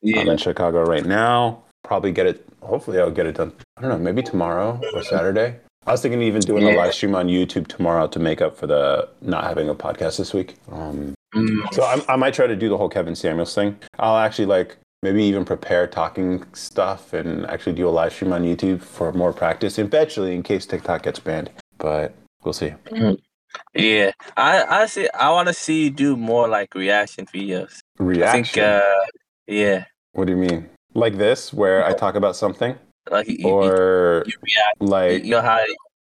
uh, 0.07 0.21
I'm 0.21 0.29
in 0.29 0.37
Chicago 0.38 0.83
right 0.85 1.05
now. 1.05 1.62
Probably 1.83 2.12
get 2.12 2.27
it. 2.27 2.47
Hopefully, 2.62 2.99
I'll 2.99 3.11
get 3.11 3.27
it 3.27 3.37
done. 3.37 3.53
I 3.77 3.83
don't 3.83 3.90
know, 3.90 3.99
maybe 3.99 4.23
tomorrow 4.23 4.81
or 4.95 5.03
Saturday. 5.03 5.57
I 5.87 5.93
was 5.93 6.01
thinking 6.01 6.21
of 6.21 6.27
even 6.27 6.40
doing 6.40 6.64
a 6.64 6.75
live 6.77 6.95
stream 6.95 7.14
on 7.14 7.29
YouTube 7.29 7.67
tomorrow 7.67 8.07
to 8.09 8.19
make 8.19 8.40
up 8.40 8.57
for 8.57 8.67
the 8.67 9.07
not 9.21 9.45
having 9.45 9.69
a 9.69 9.75
podcast 9.75 10.17
this 10.19 10.33
week. 10.33 10.57
Um, 10.73 11.14
Mm, 11.35 11.75
so 11.75 11.83
I, 11.83 12.01
I 12.09 12.14
might 12.14 12.33
try 12.33 12.47
to 12.47 12.55
do 12.55 12.69
the 12.69 12.77
whole 12.79 12.88
Kevin 12.88 13.17
Samuels 13.17 13.53
thing. 13.57 13.77
I'll 13.99 14.19
actually 14.19 14.47
like 14.47 14.77
maybe 15.03 15.25
even 15.25 15.45
prepare 15.45 15.85
talking 15.88 16.45
stuff 16.53 17.12
and 17.12 17.45
actually 17.47 17.73
do 17.73 17.88
a 17.88 17.90
live 17.90 18.12
stream 18.12 18.33
on 18.33 18.45
YouTube 18.45 18.81
for 18.81 19.12
more 19.12 19.33
practice 19.33 19.77
eventually 19.77 20.33
in 20.33 20.45
case 20.45 20.64
TikTok 20.64 21.03
gets 21.03 21.19
banned. 21.19 21.51
But 21.79 22.14
we'll 22.45 22.53
see. 22.55 22.73
yeah. 23.75 24.12
I 24.37 24.62
honestly 24.62 25.11
I 25.12 25.31
want 25.31 25.49
to 25.49 25.55
see 25.55 25.85
you 25.85 25.90
do 25.90 26.17
more 26.17 26.47
like 26.49 26.73
reaction 26.77 27.27
videos. 27.27 27.81
I 27.99 28.03
Reaction. 28.05 28.45
think. 28.45 28.59
Uh, 28.64 28.81
yeah. 29.49 29.85
What 30.14 30.27
do 30.27 30.33
you 30.33 30.38
mean? 30.38 30.68
Like 30.94 31.18
this, 31.18 31.53
where 31.53 31.85
I 31.85 31.92
talk 31.92 32.14
about 32.14 32.37
something, 32.37 32.79
Like 33.11 33.29
you, 33.29 33.37
you, 33.38 33.48
or 33.48 34.24
you 34.27 34.35
react. 34.42 34.81
like 34.81 35.24
you 35.24 35.31
know 35.33 35.40
how 35.42 35.59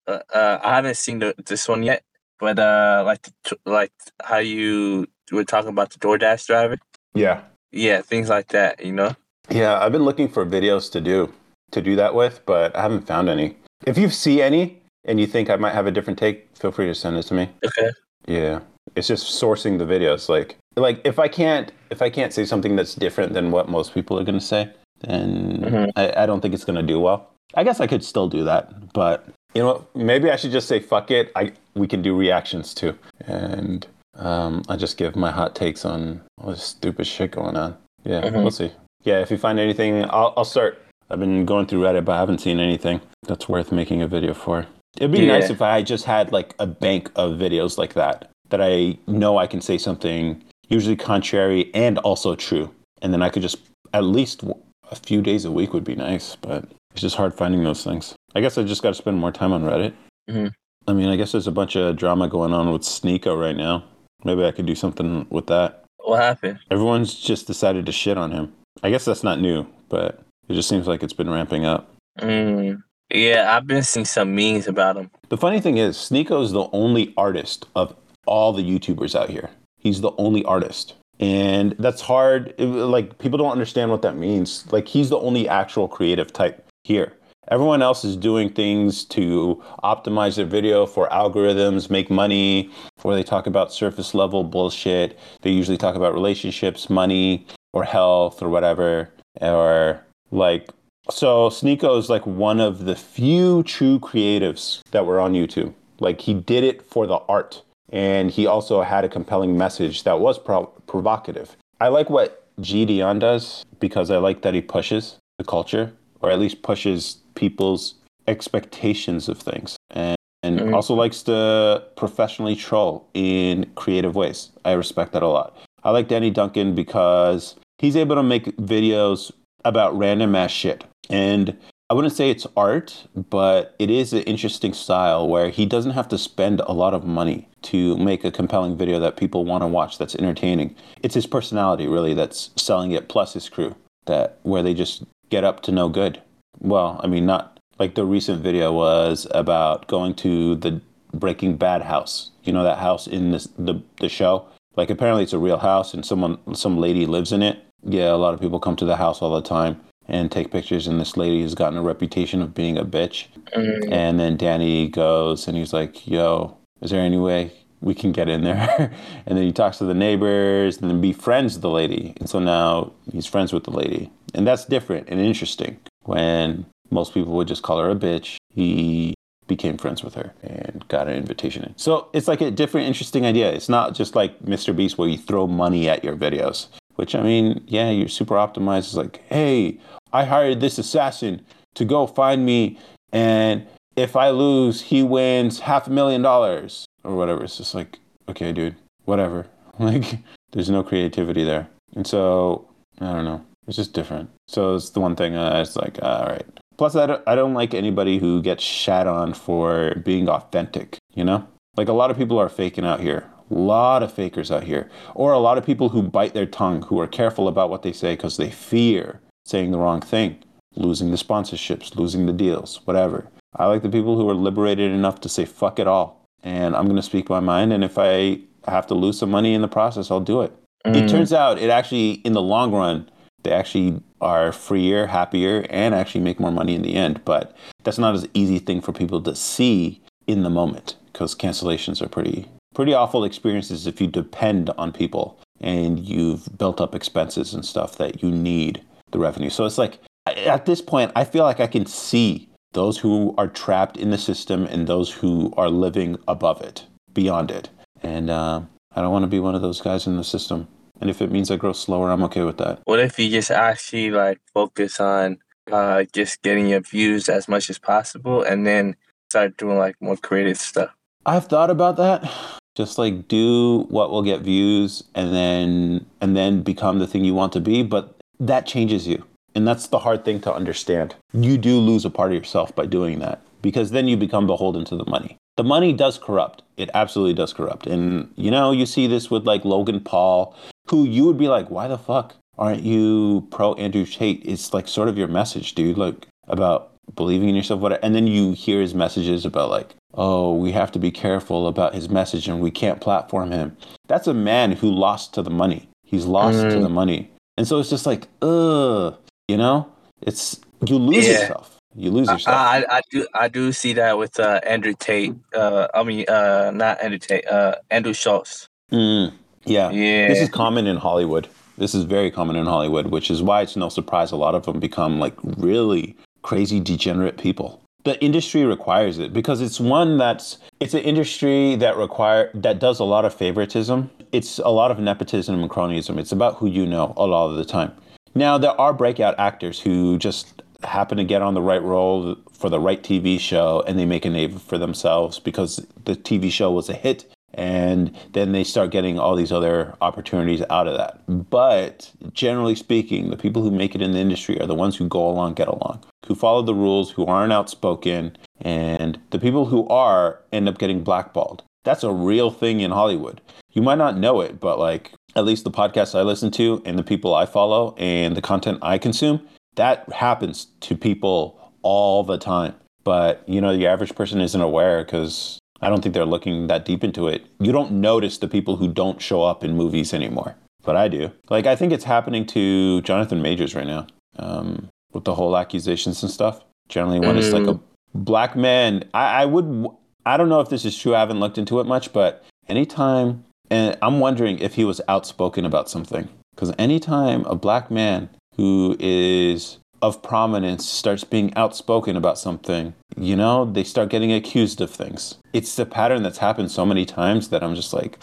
uh, 0.07 0.21
uh, 0.35 0.59
I 0.65 0.77
haven't 0.77 0.97
seen 0.97 1.19
the, 1.21 1.35
this 1.47 1.69
one 1.69 1.83
yet, 1.83 2.03
but 2.41 2.59
uh, 2.59 3.03
like 3.05 3.21
the, 3.23 3.59
like 3.67 3.93
how 4.23 4.39
you 4.39 5.07
were 5.31 5.45
talking 5.45 5.69
about 5.71 5.91
the 5.91 5.99
DoorDash 5.99 6.47
driver. 6.47 6.79
yeah, 7.15 7.43
Yeah, 7.71 8.01
things 8.01 8.29
like 8.31 8.49
that. 8.49 8.83
You 8.85 8.93
know. 8.93 9.15
yeah. 9.51 9.79
I've 9.79 9.93
been 9.93 10.05
looking 10.05 10.29
for 10.29 10.47
videos 10.47 10.91
to 10.93 11.01
do 11.01 11.33
to 11.73 11.83
do 11.83 11.97
that 11.97 12.15
with, 12.15 12.41
but 12.47 12.75
I 12.75 12.81
haven't 12.83 13.07
found 13.07 13.29
any. 13.29 13.57
If 13.87 13.99
you 13.99 14.09
see 14.09 14.41
any 14.41 14.81
and 15.05 15.21
you 15.21 15.27
think 15.27 15.51
I 15.51 15.57
might 15.57 15.75
have 15.75 15.87
a 15.87 15.91
different 15.91 16.19
take, 16.19 16.49
feel 16.57 16.73
free 16.73 16.87
to 16.87 16.95
send 16.95 17.17
it 17.19 17.25
to 17.25 17.35
me. 17.35 17.51
Okay. 17.65 17.91
Yeah. 18.27 18.61
It's 18.97 19.09
just 19.09 19.41
sourcing 19.43 19.79
the 19.79 19.85
videos. 19.85 20.29
Like 20.29 20.57
like 20.77 21.01
if 21.05 21.19
I 21.19 21.29
can't 21.29 21.73
if 21.91 22.03
I 22.03 22.11
can't 22.11 22.33
say 22.33 22.45
something 22.45 22.77
that's 22.77 22.95
different 22.95 23.33
than 23.35 23.51
what 23.51 23.69
most 23.69 23.95
people 23.95 24.19
are 24.19 24.25
gonna 24.25 24.41
say, 24.41 24.71
then 25.01 25.59
Mhm. 25.63 25.91
I, 25.97 26.23
I 26.23 26.27
don't 26.27 26.41
think 26.41 26.55
it's 26.55 26.65
gonna 26.65 26.83
do 26.83 27.01
well. 27.01 27.31
I 27.55 27.65
guess 27.65 27.81
I 27.81 27.87
could 27.87 28.05
still 28.05 28.29
do 28.29 28.45
that, 28.45 28.93
but 28.93 29.25
you 29.55 29.63
know 29.63 29.69
what? 29.73 29.97
Maybe 29.97 30.31
I 30.31 30.37
should 30.37 30.53
just 30.53 30.69
say 30.69 30.81
fuck 30.81 31.11
it. 31.11 31.31
I 31.35 31.53
we 31.75 31.87
can 31.87 32.03
do 32.03 32.17
reactions 32.17 32.75
too. 32.75 32.95
And 33.27 33.87
um 34.17 34.63
I 34.69 34.77
just 34.77 34.97
give 34.97 35.17
my 35.17 35.31
hot 35.31 35.55
takes 35.55 35.85
on 35.85 36.21
all 36.41 36.51
this 36.51 36.63
stupid 36.63 37.07
shit 37.07 37.31
going 37.33 37.57
on. 37.57 37.77
Yeah, 38.05 38.23
Mhm. 38.23 38.43
we'll 38.43 38.51
see. 38.51 38.73
Yeah, 39.05 39.21
if 39.21 39.31
you 39.31 39.39
find 39.39 39.59
anything, 39.59 40.05
I'll 40.11 40.33
I'll 40.37 40.45
start. 40.45 40.79
I've 41.11 41.21
been 41.21 41.47
going 41.47 41.65
through 41.67 41.83
Reddit, 41.83 42.05
but 42.05 42.13
I 42.13 42.19
haven't 42.19 42.41
seen 42.43 42.61
anything 42.61 43.01
that's 43.27 43.49
worth 43.49 43.73
making 43.73 44.03
a 44.03 44.07
video 44.09 44.35
for. 44.35 44.67
It'd 44.99 45.11
be 45.13 45.21
Yeah. 45.21 45.39
nice 45.39 45.49
if 45.49 45.63
I 45.63 45.83
just 45.83 46.05
had 46.05 46.33
like 46.33 46.55
a 46.59 46.67
bank 46.67 47.11
of 47.17 47.33
videos 47.39 47.79
like 47.79 47.95
that 47.95 48.29
that 48.51 48.61
I 48.63 48.99
know 49.07 49.39
I 49.39 49.47
can 49.47 49.61
say 49.61 49.79
something 49.79 50.43
usually 50.69 50.97
contrary 50.97 51.71
and 51.75 51.99
also 51.99 52.35
true, 52.35 52.71
and 53.03 53.13
then 53.13 53.23
I 53.23 53.29
could 53.29 53.43
just 53.43 53.57
at 53.95 54.05
least 54.05 54.43
a 54.91 54.97
few 54.97 55.23
days 55.23 55.45
a 55.45 55.51
week 55.53 55.73
would 55.73 55.85
be 55.85 55.95
nice. 55.97 56.37
But 56.37 56.65
it's 56.93 57.03
just 57.03 57.17
hard 57.17 57.35
finding 57.35 57.65
those 57.65 57.85
things. 57.85 58.15
I 58.35 58.41
guess 58.41 58.59
I 58.59 58.63
just 58.65 58.83
got 58.83 58.91
to 58.91 58.95
spend 58.95 59.19
more 59.19 59.33
time 59.33 59.53
on 59.53 59.63
Reddit. 59.63 59.93
Mhm. 60.31 60.53
I 60.87 60.93
mean, 60.93 61.09
I 61.09 61.17
guess 61.17 61.33
there's 61.33 61.47
a 61.47 61.53
bunch 61.53 61.77
of 61.77 61.97
drama 61.97 62.29
going 62.29 62.53
on 62.53 62.73
with 62.73 62.83
Sneako 62.83 63.39
right 63.39 63.57
now. 63.57 63.85
Maybe 64.25 64.45
I 64.45 64.51
could 64.51 64.67
do 64.67 64.75
something 64.75 65.27
with 65.31 65.47
that. 65.47 65.85
What 66.05 66.21
happened? 66.23 66.59
Everyone's 66.71 67.15
just 67.15 67.47
decided 67.47 67.87
to 67.87 67.93
shit 67.93 68.17
on 68.17 68.31
him. 68.33 68.53
I 68.83 68.91
guess 68.91 69.05
that's 69.05 69.23
not 69.25 69.41
new, 69.41 69.67
but 69.89 70.21
it 70.49 70.55
just 70.55 70.69
seems 70.69 70.87
like 70.87 71.03
it's 71.03 71.13
been 71.13 71.31
ramping 71.31 71.65
up. 71.67 71.91
Mm, 72.21 72.83
Yeah, 73.11 73.57
I've 73.57 73.67
been 73.67 73.83
seeing 73.83 74.05
some 74.07 74.35
memes 74.35 74.67
about 74.69 74.97
him. 74.97 75.11
The 75.31 75.37
funny 75.39 75.61
thing 75.61 75.79
is, 75.79 75.97
Sneako 75.97 76.43
is 76.43 76.53
the 76.53 76.69
only 76.73 77.15
artist 77.17 77.65
of 77.75 77.95
all 78.29 78.53
the 78.53 78.63
YouTubers 78.63 79.15
out 79.19 79.31
here. 79.31 79.51
He's 79.79 80.01
the 80.01 80.13
only 80.19 80.45
artist. 80.45 80.95
And 81.21 81.75
that's 81.79 82.01
hard. 82.01 82.55
Like, 82.59 83.19
people 83.19 83.39
don't 83.39 83.51
understand 83.51 83.91
what 83.91 84.03
that 84.03 84.17
means. 84.17 84.71
Like, 84.71 84.87
he's 84.87 85.09
the 85.09 85.19
only 85.19 85.49
actual 85.49 85.89
creative 85.89 86.33
type 86.33 86.65
here. 86.85 87.15
Everyone 87.51 87.83
else 87.83 88.05
is 88.05 88.17
doing 88.17 88.51
things 88.51 89.05
to 89.07 89.63
optimize 89.83 90.37
their 90.37 90.45
video 90.45 90.85
for 90.85 91.09
algorithms, 91.09 91.91
make 91.91 92.11
money, 92.11 92.71
or 93.03 93.15
they 93.15 93.23
talk 93.23 93.47
about 93.47 93.73
surface 93.73 94.15
level 94.15 94.45
bullshit. 94.45 95.19
They 95.41 95.51
usually 95.51 95.79
talk 95.79 95.97
about 95.97 96.13
relationships, 96.13 96.91
money, 96.91 97.47
or 97.73 97.85
health, 97.85 98.43
or 98.43 98.51
whatever. 98.51 99.11
Or, 99.41 100.05
like, 100.31 100.69
so 101.11 101.49
Sneako 101.49 101.99
is 101.99 102.11
like 102.11 102.27
one 102.27 102.61
of 102.61 102.85
the 102.85 102.95
few 102.95 103.63
true 103.63 103.99
creatives 103.99 104.81
that 104.91 105.07
were 105.07 105.21
on 105.21 105.33
YouTube. 105.33 105.73
Like 106.01 106.21
he 106.21 106.35
did 106.35 106.65
it 106.65 106.83
for 106.83 107.07
the 107.07 107.17
art, 107.29 107.63
and 107.91 108.31
he 108.31 108.47
also 108.47 108.83
had 108.83 109.05
a 109.05 109.09
compelling 109.09 109.57
message 109.57 110.03
that 110.05 110.21
was 110.21 110.39
pro- 110.39 110.67
provocative. 110.87 111.57
I 111.81 111.89
like 111.89 112.11
what 112.11 112.47
G 112.61 112.85
Dion 112.85 113.19
does 113.19 113.65
because 113.81 114.11
I 114.11 114.19
like 114.19 114.43
that 114.43 114.55
he 114.55 114.61
pushes 114.61 115.17
the 115.39 115.45
culture, 115.45 115.93
or 116.21 116.31
at 116.31 116.39
least 116.39 116.63
pushes 116.63 117.19
people's 117.35 117.95
expectations 118.27 119.29
of 119.29 119.39
things, 119.39 119.77
and, 119.91 120.17
and 120.43 120.61
Mhm. 120.61 120.75
also 120.75 120.95
likes 120.95 121.23
to 121.25 121.83
professionally 121.97 122.57
troll 122.57 123.07
in 123.15 123.71
creative 123.75 124.15
ways. 124.17 124.51
I 124.65 124.73
respect 124.73 125.13
that 125.13 125.23
a 125.23 125.29
lot. 125.29 125.57
I 125.85 125.91
like 125.91 126.09
Danny 126.09 126.31
Duncan 126.31 126.75
because 126.75 127.55
he's 127.79 127.97
able 127.97 128.17
to 128.17 128.23
make 128.23 128.57
videos 128.57 129.31
about 129.65 129.97
random 129.97 130.35
ass 130.35 130.51
shit. 130.51 130.85
And 131.11 131.57
I 131.91 131.95
wouldn't 131.95 132.15
say 132.15 132.29
it's 132.31 132.47
art, 132.55 133.07
but 133.31 133.75
it 133.79 133.89
is 133.89 134.13
an 134.13 134.21
interesting 134.25 134.75
style 134.75 135.27
where 135.27 135.49
he 135.49 135.65
doesn't 135.65 135.93
have 135.93 136.07
to 136.09 136.19
spend 136.19 136.61
a 136.61 136.73
lot 136.73 136.93
of 136.93 137.07
money 137.07 137.49
to 137.63 137.97
make 137.97 138.25
a 138.25 138.31
compelling 138.31 138.77
video 138.77 139.01
that 139.01 139.17
people 139.17 139.47
want 139.47 139.63
to 139.63 139.67
watch 139.67 139.97
that's 139.97 140.15
entertaining. 140.15 140.77
It's 141.03 141.15
his 141.15 141.27
personality 141.27 141.87
really 141.87 142.13
that's 142.13 142.51
selling 142.57 142.93
it 142.93 143.09
plus 143.09 143.33
his 143.33 143.49
crew 143.49 143.75
that 144.05 144.39
where 144.43 144.63
they 144.63 144.75
just 144.75 145.05
get 145.31 145.45
up 145.45 145.63
to 145.63 145.73
no 145.73 145.89
good. 145.89 146.21
Well, 146.61 147.01
I 147.03 147.07
mean 147.07 147.25
not 147.25 147.59
like 147.79 147.95
the 147.95 148.05
recent 148.05 148.43
video 148.43 148.71
was 148.71 149.27
about 149.31 149.87
going 149.87 150.15
to 150.17 150.57
the 150.57 150.83
Breaking 151.15 151.57
Bad 151.57 151.81
house. 151.81 152.33
You 152.45 152.53
know 152.53 152.65
that 152.65 152.79
house 152.79 153.07
in 153.07 153.31
this, 153.31 153.49
the 153.59 153.81
the 153.99 154.11
show? 154.11 154.47
Like 154.77 154.91
apparently 154.91 155.23
it's 155.23 155.33
a 155.33 155.39
real 155.39 155.59
house 155.59 155.95
and 155.95 156.05
someone 156.05 156.55
some 156.55 156.77
lady 156.77 157.07
lives 157.07 157.33
in 157.33 157.43
it. 157.43 157.65
Yeah, 157.83 158.13
a 158.13 158.17
lot 158.17 158.35
of 158.35 158.41
people 158.41 158.61
come 158.61 158.77
to 158.77 158.85
the 158.85 158.97
house 158.97 159.23
all 159.23 159.35
the 159.35 159.49
time 159.49 159.81
and 160.09 160.33
take 160.33 160.51
pictures 160.51 160.87
and 160.87 161.01
this 161.01 161.17
lady 161.17 161.43
has 161.43 161.55
gotten 161.55 161.79
a 161.79 161.83
reputation 161.83 162.41
of 162.43 162.55
being 162.55 162.79
a 162.79 162.85
bitch. 162.85 163.27
Mm, 163.55 163.93
And 163.93 164.19
then 164.21 164.37
Danny 164.37 164.89
goes 164.89 165.47
and 165.47 165.57
he's 165.57 165.73
like, 165.73 166.07
"Yo, 166.07 166.57
is 166.81 166.91
there 166.91 167.03
any 167.03 167.19
way 167.19 167.53
we 167.81 167.95
can 167.95 168.13
get 168.13 168.29
in 168.29 168.43
there?" 168.43 168.93
and 169.27 169.37
then 169.37 169.45
he 169.45 169.53
talks 169.53 169.79
to 169.79 169.85
the 169.85 169.95
neighbors 169.95 170.79
and 170.79 170.91
then 170.91 171.01
befriends 171.01 171.61
the 171.61 171.71
lady. 171.71 172.15
And 172.21 172.29
so 172.29 172.39
now 172.39 172.93
he's 173.13 173.27
friends 173.27 173.53
with 173.53 173.65
the 173.65 173.71
lady. 173.71 174.11
And 174.35 174.47
that's 174.47 174.65
different 174.65 175.09
and 175.09 175.21
interesting. 175.21 175.79
When 176.05 176.67
most 176.91 177.13
people 177.13 177.33
would 177.35 177.49
just 177.49 177.63
call 177.63 177.79
her 177.81 177.91
a 177.91 177.95
bitch, 177.97 178.37
he 178.55 179.15
became 179.47 179.79
friends 179.79 180.03
with 180.05 180.15
her 180.15 180.33
and 180.43 180.85
got 180.89 181.09
an 181.09 181.15
invitation 181.17 181.65
in. 181.65 181.75
So 181.77 182.09
it's 182.13 182.29
like 182.29 182.41
a 182.43 182.51
different, 182.51 182.87
interesting 182.87 183.25
idea. 183.27 183.51
It's 183.51 183.69
not 183.69 183.95
just 183.95 184.15
like 184.15 184.39
Mr. 184.41 184.75
Beast 184.77 184.99
where 184.99 185.09
you 185.09 185.17
throw 185.19 185.47
money 185.47 185.89
at 185.89 186.05
your 186.05 186.17
videos, 186.17 186.67
which 186.99 187.15
I 187.15 187.23
mean, 187.23 187.63
yeah, 187.69 187.91
you're 187.91 188.09
super 188.09 188.35
optimized. 188.35 188.79
It's 188.79 188.95
like, 188.95 189.23
hey, 189.29 189.79
I 190.13 190.25
hired 190.25 190.61
this 190.61 190.79
assassin 190.79 191.43
to 191.75 191.85
go 191.85 192.09
find 192.09 192.45
me, 192.45 192.77
and 193.13 193.65
if 193.95 194.17
I 194.17 194.31
lose, 194.31 194.81
he 194.81 195.05
wins 195.05 195.61
half 195.61 195.87
a 195.87 195.91
million 195.91 196.23
dollars 196.23 196.87
or 197.05 197.15
whatever. 197.15 197.45
It's 197.45 197.57
just 197.57 197.73
like, 197.73 198.01
okay, 198.29 198.53
dude, 198.53 198.77
whatever. 199.05 199.47
Like, 199.81 200.19
there's 200.51 200.71
no 200.71 200.83
creativity 200.83 201.45
there. 201.45 201.69
And 201.95 202.05
so, 202.05 202.69
I 203.01 203.13
don't 203.13 203.25
know. 203.25 203.45
It's 203.69 203.77
just 203.77 203.93
different. 203.93 204.29
So 204.49 204.75
it's 204.75 204.91
the 204.91 204.99
one 204.99 205.15
thing 205.15 205.37
uh, 205.37 205.63
it's 205.65 205.77
like, 205.77 206.01
all 206.03 206.27
right. 206.27 206.45
Plus, 206.77 206.97
I 206.97 207.07
don't, 207.07 207.23
I 207.29 207.37
don't 207.37 207.55
like 207.55 207.75
anybody 207.75 208.19
who 208.19 208.43
gets 208.43 208.65
shat 208.65 209.07
on 209.07 209.35
for 209.35 209.95
being 210.05 210.29
authentic, 210.29 210.99
you 211.15 211.23
know? 211.23 211.47
Like, 211.77 211.87
a 211.87 211.93
lot 211.93 212.11
of 212.11 212.17
people 212.17 212.41
are 212.41 212.49
faking 212.49 212.85
out 212.85 212.99
here. 212.99 213.31
A 213.51 213.55
lot 213.55 214.03
of 214.03 214.13
fakers 214.13 214.51
out 214.51 214.65
here. 214.65 214.91
Or 215.15 215.33
a 215.33 215.39
lot 215.39 215.59
of 215.59 215.67
people 215.67 215.89
who 215.89 216.03
bite 216.03 216.35
their 216.35 216.47
tongue, 216.47 216.83
who 216.83 217.01
are 217.01 217.07
careful 217.07 217.49
about 217.49 217.71
what 217.71 217.83
they 217.83 217.93
say 217.93 218.15
because 218.15 218.37
they 218.37 218.51
fear 218.51 219.21
saying 219.47 219.71
the 219.71 219.79
wrong 219.79 220.01
thing, 220.01 220.43
losing 220.75 221.11
the 221.11 221.17
sponsorships, 221.17 221.97
losing 221.97 222.27
the 222.27 222.33
deals, 222.33 222.81
whatever. 222.85 223.29
I 223.57 223.67
like 223.67 223.83
the 223.83 223.89
people 223.89 224.17
who 224.17 224.29
are 224.29 224.35
liberated 224.35 224.93
enough 224.93 225.21
to 225.23 225.29
say, 225.29 225.45
fuck 225.45 225.79
it 225.79 225.87
all. 225.87 226.27
And 226.43 226.77
I'm 226.77 226.85
going 226.85 226.97
to 226.97 227.03
speak 227.03 227.29
my 227.29 227.41
mind. 227.41 227.73
And 227.73 227.83
if 227.83 227.99
I 227.99 228.41
have 228.67 228.87
to 228.89 228.95
lose 228.95 229.19
some 229.19 229.31
money 229.31 229.55
in 229.55 229.63
the 229.63 229.69
process, 229.69 230.11
I'll 230.11 230.21
do 230.21 230.43
it. 230.43 230.53
It 230.85 231.05
mm, 231.05 231.09
turns 231.09 231.33
out 231.33 231.59
it 231.59 231.71
actually, 231.71 232.13
in 232.25 232.35
the 232.35 232.43
long 232.43 232.73
run, 232.73 233.11
they 233.43 233.51
actually 233.53 234.01
are 234.21 234.53
freer, 234.53 235.07
happier, 235.07 235.67
and 235.71 235.95
actually 235.95 236.21
make 236.21 236.39
more 236.39 236.53
money 236.53 236.75
in 236.75 236.83
the 236.83 236.95
end. 236.95 237.25
But 237.25 237.57
that's 237.83 237.99
not 237.99 238.15
as 238.15 238.29
easy 238.35 238.59
thing 238.59 238.81
for 238.81 238.93
people 238.93 239.21
to 239.23 239.35
see 239.35 240.01
in 240.27 240.43
the 240.43 240.51
moment 240.51 240.97
because 241.13 241.35
cancellations 241.35 242.03
are 242.03 242.09
pretty 242.09 242.47
pretty 242.79 242.95
awful 242.95 243.25
experiences 243.25 243.89
if 243.89 244.01
you 244.01 244.07
depend 244.07 244.71
on 244.79 244.93
people 244.93 245.37
and 245.61 245.99
you've 245.99 246.49
built 246.57 246.81
up 246.81 246.95
expenses 246.95 247.53
and 247.53 247.65
stuff 247.65 247.99
that 247.99 248.23
you 248.23 248.31
need 248.31 248.81
the 249.11 249.19
revenue. 249.19 249.51
So 249.51 249.65
it's 249.65 249.79
like 249.79 249.99
at 250.27 250.65
this 250.65 250.81
point, 250.81 251.11
I 251.17 251.25
feel 251.25 251.43
like 251.43 251.59
I 251.59 251.67
can 251.67 251.87
see 251.87 252.49
those 252.75 252.97
who 252.97 253.35
are 253.37 253.49
trapped 253.49 253.97
in 253.97 254.11
the 254.11 254.17
system 254.17 254.65
and 254.65 254.87
those 254.87 255.11
who 255.11 255.53
are 255.57 255.69
living 255.69 256.19
above 256.29 256.61
it, 256.63 256.87
beyond 257.13 257.51
it. 257.51 257.69
And 258.05 258.31
uh, 258.31 258.61
I 258.95 259.01
don't 259.01 259.11
want 259.11 259.25
to 259.25 259.29
be 259.29 259.41
one 259.41 259.57
of 259.57 259.61
those 259.61 259.81
guys 259.81 260.07
in 260.07 260.17
the 260.17 260.23
system. 260.23 260.69
And 261.01 261.11
if 261.11 261.21
it 261.21 261.33
means 261.33 261.51
I 261.51 261.57
grow 261.57 261.73
slower, 261.73 262.13
I'm 262.13 262.23
okay 262.31 262.45
with 262.45 262.59
that. 262.59 262.79
What 262.85 263.01
if 263.01 263.19
you 263.19 263.29
just 263.29 263.51
actually 263.51 264.13
like 264.13 264.39
focus 264.55 265.01
on 265.01 265.39
uh 265.73 266.05
just 266.13 266.43
getting 266.43 266.69
your 266.69 266.81
views 266.81 267.29
as 267.29 267.49
much 267.49 267.71
as 267.71 267.79
possible 267.81 268.45
and 268.45 268.65
then 268.65 268.95
start 269.31 269.57
doing 269.57 269.79
like 269.79 269.97
more 270.01 270.17
creative 270.17 270.59
stuff? 270.59 270.91
I've 271.27 271.47
thought 271.47 271.71
about 271.71 271.97
that. 271.97 272.58
Just 272.79 272.97
like 272.97 273.27
do 273.27 273.87
what 273.89 274.13
will 274.13 274.23
get 274.23 274.43
views 274.43 275.03
and 275.13 275.35
then 275.35 276.07
and 276.21 276.37
then 276.37 276.63
become 276.63 277.01
the 277.01 277.09
thing 277.09 277.25
you 277.25 277.35
want 277.35 277.53
to 277.55 277.61
be, 277.61 277.83
but 277.83 278.15
that 278.39 278.67
changes 278.67 279.09
you. 279.09 279.25
And 279.57 279.67
that's 279.67 279.89
the 279.89 279.99
hard 279.99 280.25
thing 280.25 280.41
to 280.43 280.55
understand. 280.55 281.17
You 281.33 281.59
do 281.59 281.81
lose 281.81 282.05
a 282.05 282.11
part 282.11 282.31
of 282.31 282.37
yourself 282.37 282.73
by 282.77 282.87
doing 282.87 283.19
that 283.19 283.43
because 283.63 283.91
then 283.91 284.07
you 284.07 284.17
become 284.17 284.47
beholden 284.47 284.85
to 284.85 284.97
the 284.97 285.05
money. 285.07 285.37
The 285.57 285.65
money 285.65 285.93
does 285.93 286.19
corrupt. 286.19 286.63
It 286.77 286.89
absolutely 286.95 287.35
does 287.35 287.53
corrupt. 287.53 287.89
And 287.89 288.33
you 288.37 288.53
know, 288.53 288.71
you 288.71 288.87
see 288.87 289.09
this 289.09 289.29
with 289.29 289.45
like 289.45 289.65
Logan 289.65 289.99
Paul, 289.99 290.55
who 290.89 291.03
you 291.05 291.25
would 291.25 291.37
be 291.37 291.49
like, 291.49 291.69
why 291.73 291.89
the 291.89 291.99
fuck 291.99 292.37
aren't 292.59 292.85
you 292.85 293.49
pro 293.51 293.75
Andrew 293.75 294.07
Tate? 294.07 294.43
It's 294.45 294.73
like 294.73 294.87
sort 294.87 295.09
of 295.09 295.19
your 295.19 295.27
message, 295.27 295.75
dude, 295.75 295.99
like 295.99 296.29
about 296.47 296.93
believing 297.17 297.49
in 297.49 297.57
yourself, 297.57 297.81
whatever. 297.81 298.05
And 298.05 298.15
then 298.15 298.29
you 298.29 298.53
hear 298.53 298.81
his 298.81 298.95
messages 298.95 299.45
about 299.45 299.69
like, 299.69 299.97
oh, 300.15 300.55
we 300.55 300.73
have 300.73 300.91
to 300.93 300.99
be 300.99 301.11
careful 301.11 301.67
about 301.67 301.95
his 301.95 302.09
message 302.09 302.49
and 302.49 302.61
we 302.61 302.71
can't 302.71 303.01
platform 303.01 303.51
him. 303.51 303.77
That's 304.07 304.27
a 304.27 304.35
man 304.35 304.73
who 304.73 304.91
lost 304.91 305.35
to 305.35 305.43
the 305.43 305.51
money. 305.51 305.89
He's 306.05 306.25
lost 306.27 306.61
to 306.61 306.77
Mm. 306.79 306.83
the 306.83 306.89
money. 306.89 307.31
And 307.57 307.67
so 307.69 307.79
it's 307.79 307.91
just 307.91 308.07
like, 308.07 308.29
ugh, 308.41 309.17
you 309.49 309.57
know, 309.57 309.87
it's 310.23 310.61
you 310.87 310.97
lose 310.99 311.27
Yeah. 311.27 311.41
yourself. 311.41 311.77
You 311.97 312.11
lose 312.11 312.29
I, 312.29 312.33
yourself. 312.35 312.57
I 312.57 312.85
I 312.91 313.01
do 313.11 313.27
I 313.35 313.49
do 313.49 313.73
see 313.73 313.93
that 313.95 314.19
with 314.19 314.39
uh 314.39 314.61
Andrew 314.65 314.95
Tate. 314.99 315.35
Uh 315.55 315.89
I 315.95 316.03
mean 316.05 316.25
uh 316.29 316.71
not 316.73 317.03
Andrew 317.03 317.19
Tate, 317.19 317.47
uh 317.49 317.75
Andrew 317.91 318.13
Schultz. 318.15 318.69
Mm, 318.93 319.33
yeah. 319.65 319.91
Yeah. 319.91 320.29
This 320.29 320.41
is 320.41 320.49
common 320.49 320.87
in 320.87 320.97
Hollywood. 320.97 321.49
This 321.77 321.95
is 321.95 322.05
very 322.05 322.31
common 322.31 322.57
in 322.57 322.67
Hollywood, 322.67 323.09
which 323.09 323.31
is 323.31 323.43
why 323.43 323.63
it's 323.63 323.77
no 323.77 323.89
surprise 323.89 324.33
a 324.33 324.37
lot 324.37 324.55
of 324.55 324.65
them 324.67 324.81
become 324.81 325.19
like 325.19 325.35
really 325.43 326.17
crazy 326.43 326.81
degenerate 326.81 327.39
people. 327.39 327.81
The 328.05 328.23
industry 328.23 328.65
requires 328.65 329.19
it 329.19 329.33
because 329.33 329.61
it's 329.61 329.81
one 329.81 330.19
that's 330.19 330.59
it's 330.81 330.95
an 330.95 331.01
industry 331.01 331.77
that 331.77 331.97
require 331.97 332.51
that 332.55 332.79
does 332.79 333.01
a 333.01 333.05
lot 333.05 333.25
of 333.25 333.35
favoritism. 333.35 334.11
It's 334.33 334.59
a 334.59 334.69
lot 334.69 334.91
of 334.91 334.99
nepotism 334.99 335.61
and 335.61 335.71
cronyism. 335.71 336.19
It's 336.19 336.33
about 336.33 336.57
who 336.57 336.69
you 336.69 336.87
know 336.87 337.13
a 337.17 337.27
lot 337.27 337.51
of 337.51 337.57
the 337.57 337.65
time. 337.65 337.93
Now 338.35 338.57
there 338.57 338.79
are 338.81 338.93
breakout 338.93 339.39
actors 339.39 339.81
who 339.81 340.17
just 340.17 340.63
happen 340.85 341.19
to 341.19 341.25
get 341.25 341.43
on 341.43 341.55
the 341.55 341.61
right 341.61 341.83
role 341.83 342.37
for 342.53 342.71
the 342.71 342.79
right 342.79 343.03
TV 343.03 343.39
show 343.39 343.83
and 343.87 343.99
they 343.99 344.07
make 344.07 344.25
a 344.25 344.31
name 344.31 344.59
for 344.59 344.79
themselves 344.79 345.39
because 345.39 345.85
the 346.05 346.15
TV 346.15 346.51
show 346.51 346.71
was 346.71 346.89
a 346.89 346.95
hit 346.95 347.25
and 347.55 348.17
then 348.33 348.53
they 348.53 348.65
start 348.65 348.91
getting 348.91 349.19
all 349.19 349.35
these 349.35 349.53
other 349.53 349.97
opportunities 350.01 350.63
out 350.71 350.87
of 350.87 350.97
that. 350.97 351.21
But 351.51 352.13
generally 352.33 352.75
speaking, 352.75 353.31
the 353.31 353.37
people 353.37 353.63
who 353.63 353.71
make 353.71 353.95
it 353.95 354.03
in 354.03 354.13
the 354.13 354.19
industry 354.19 354.61
are 354.61 354.67
the 354.67 354.75
ones 354.75 354.97
who 354.97 355.09
go 355.09 355.29
along, 355.29 355.55
get 355.55 355.69
along, 355.69 356.05
who 356.27 356.35
follow 356.35 356.63
the 356.63 356.75
rules, 356.75 357.11
who 357.11 357.27
aren't 357.27 357.53
outspoken, 357.53 358.37
and 358.61 359.19
the 359.31 359.39
people 359.39 359.67
who 359.67 359.87
are 359.89 360.41
end 360.53 360.69
up 360.69 360.79
getting 360.79 361.03
blackballed. 361.03 361.63
That's 361.85 362.05
a 362.05 362.13
real 362.13 362.51
thing 362.51 362.81
in 362.81 362.91
Hollywood. 362.91 363.41
You 363.73 363.83
might 363.83 363.99
not 363.99 364.19
know 364.19 364.41
it, 364.41 364.61
but 364.61 364.79
like 364.79 365.13
at 365.37 365.45
least 365.45 365.65
the 365.65 365.71
podcasts 365.71 366.19
I 366.19 366.23
listen 366.23 366.51
to 366.53 366.83
and 366.85 366.99
the 366.99 367.05
people 367.05 367.35
I 367.35 367.47
follow 367.47 367.95
and 367.97 368.37
the 368.37 368.43
content 368.43 368.79
I 368.83 368.99
consume, 368.99 369.47
that 369.77 370.11
happens 370.13 370.67
to 370.81 370.97
people 370.97 371.73
all 371.83 372.25
the 372.25 372.39
time. 372.39 372.75
but 373.05 373.43
you 373.49 373.61
know, 373.61 373.75
the 373.75 373.87
average 373.87 374.15
person 374.15 374.41
isn't 374.41 374.61
aware 374.61 375.03
because 375.03 375.59
I 375.81 375.89
don't 375.89 376.03
think 376.03 376.15
they're 376.15 376.25
looking 376.25 376.67
that 376.67 376.85
deep 376.85 377.05
into 377.05 377.29
it. 377.29 377.47
You 377.61 377.73
don't 377.73 377.93
notice 377.93 378.39
the 378.39 378.49
people 378.49 378.77
who 378.77 378.89
don't 378.89 379.21
show 379.21 379.43
up 379.43 379.63
in 379.63 379.77
movies 379.77 380.13
anymore, 380.13 380.57
but 380.85 380.97
I 380.97 381.09
do. 381.09 381.31
Like, 381.51 381.67
I 381.67 381.77
think 381.77 381.93
it's 381.93 382.05
happening 382.05 382.47
to 382.47 383.01
Jonathan 383.03 383.43
Majors 383.43 383.75
right 383.75 383.87
now 383.87 384.07
um, 384.39 384.89
with 385.13 385.25
the 385.25 385.35
whole 385.35 385.57
accusations 385.57 386.23
and 386.23 386.33
stuff. 386.33 386.63
Generally, 386.89 387.21
when 387.21 387.37
it's 387.37 387.53
like 387.53 387.67
a 387.67 387.79
black 388.15 388.57
man, 388.57 389.05
I, 389.13 389.43
I 389.43 389.45
would, 389.45 389.87
I 390.25 390.37
don't 390.37 390.49
know 390.49 390.61
if 390.61 390.71
this 390.71 390.85
is 390.85 390.99
true. 390.99 391.15
I 391.15 391.21
haven't 391.21 391.39
looked 391.39 391.59
into 391.59 391.81
it 391.81 391.85
much, 391.85 392.13
but 392.13 392.45
anytime, 392.67 393.45
and 393.71 393.97
I'm 394.01 394.21
wondering 394.21 394.59
if 394.59 394.75
he 394.75 394.85
was 394.85 395.01
outspoken 395.07 395.65
about 395.65 395.91
something. 395.91 396.29
Because 396.55 396.73
anytime 396.79 397.45
a 397.45 397.55
black 397.55 397.91
man 397.91 398.31
who 398.57 398.97
is 398.99 399.79
of 400.03 400.23
prominence 400.23 400.89
starts 400.89 401.25
being 401.25 401.53
outspoken 401.55 402.17
about 402.17 402.39
something, 402.39 402.95
you 403.17 403.37
know, 403.37 403.65
they 403.65 403.85
start 403.85 404.11
getting 404.11 404.33
accused 404.33 404.81
of 404.81 404.91
things. 404.91 405.37
It's 405.53 405.77
the 405.77 405.87
pattern 405.87 406.23
that's 406.23 406.39
happened 406.39 406.71
so 406.71 406.87
many 406.87 407.05
times 407.05 407.49
that 407.49 407.63
I'm 407.63 407.75
just 407.75 407.93
like, 407.93 408.19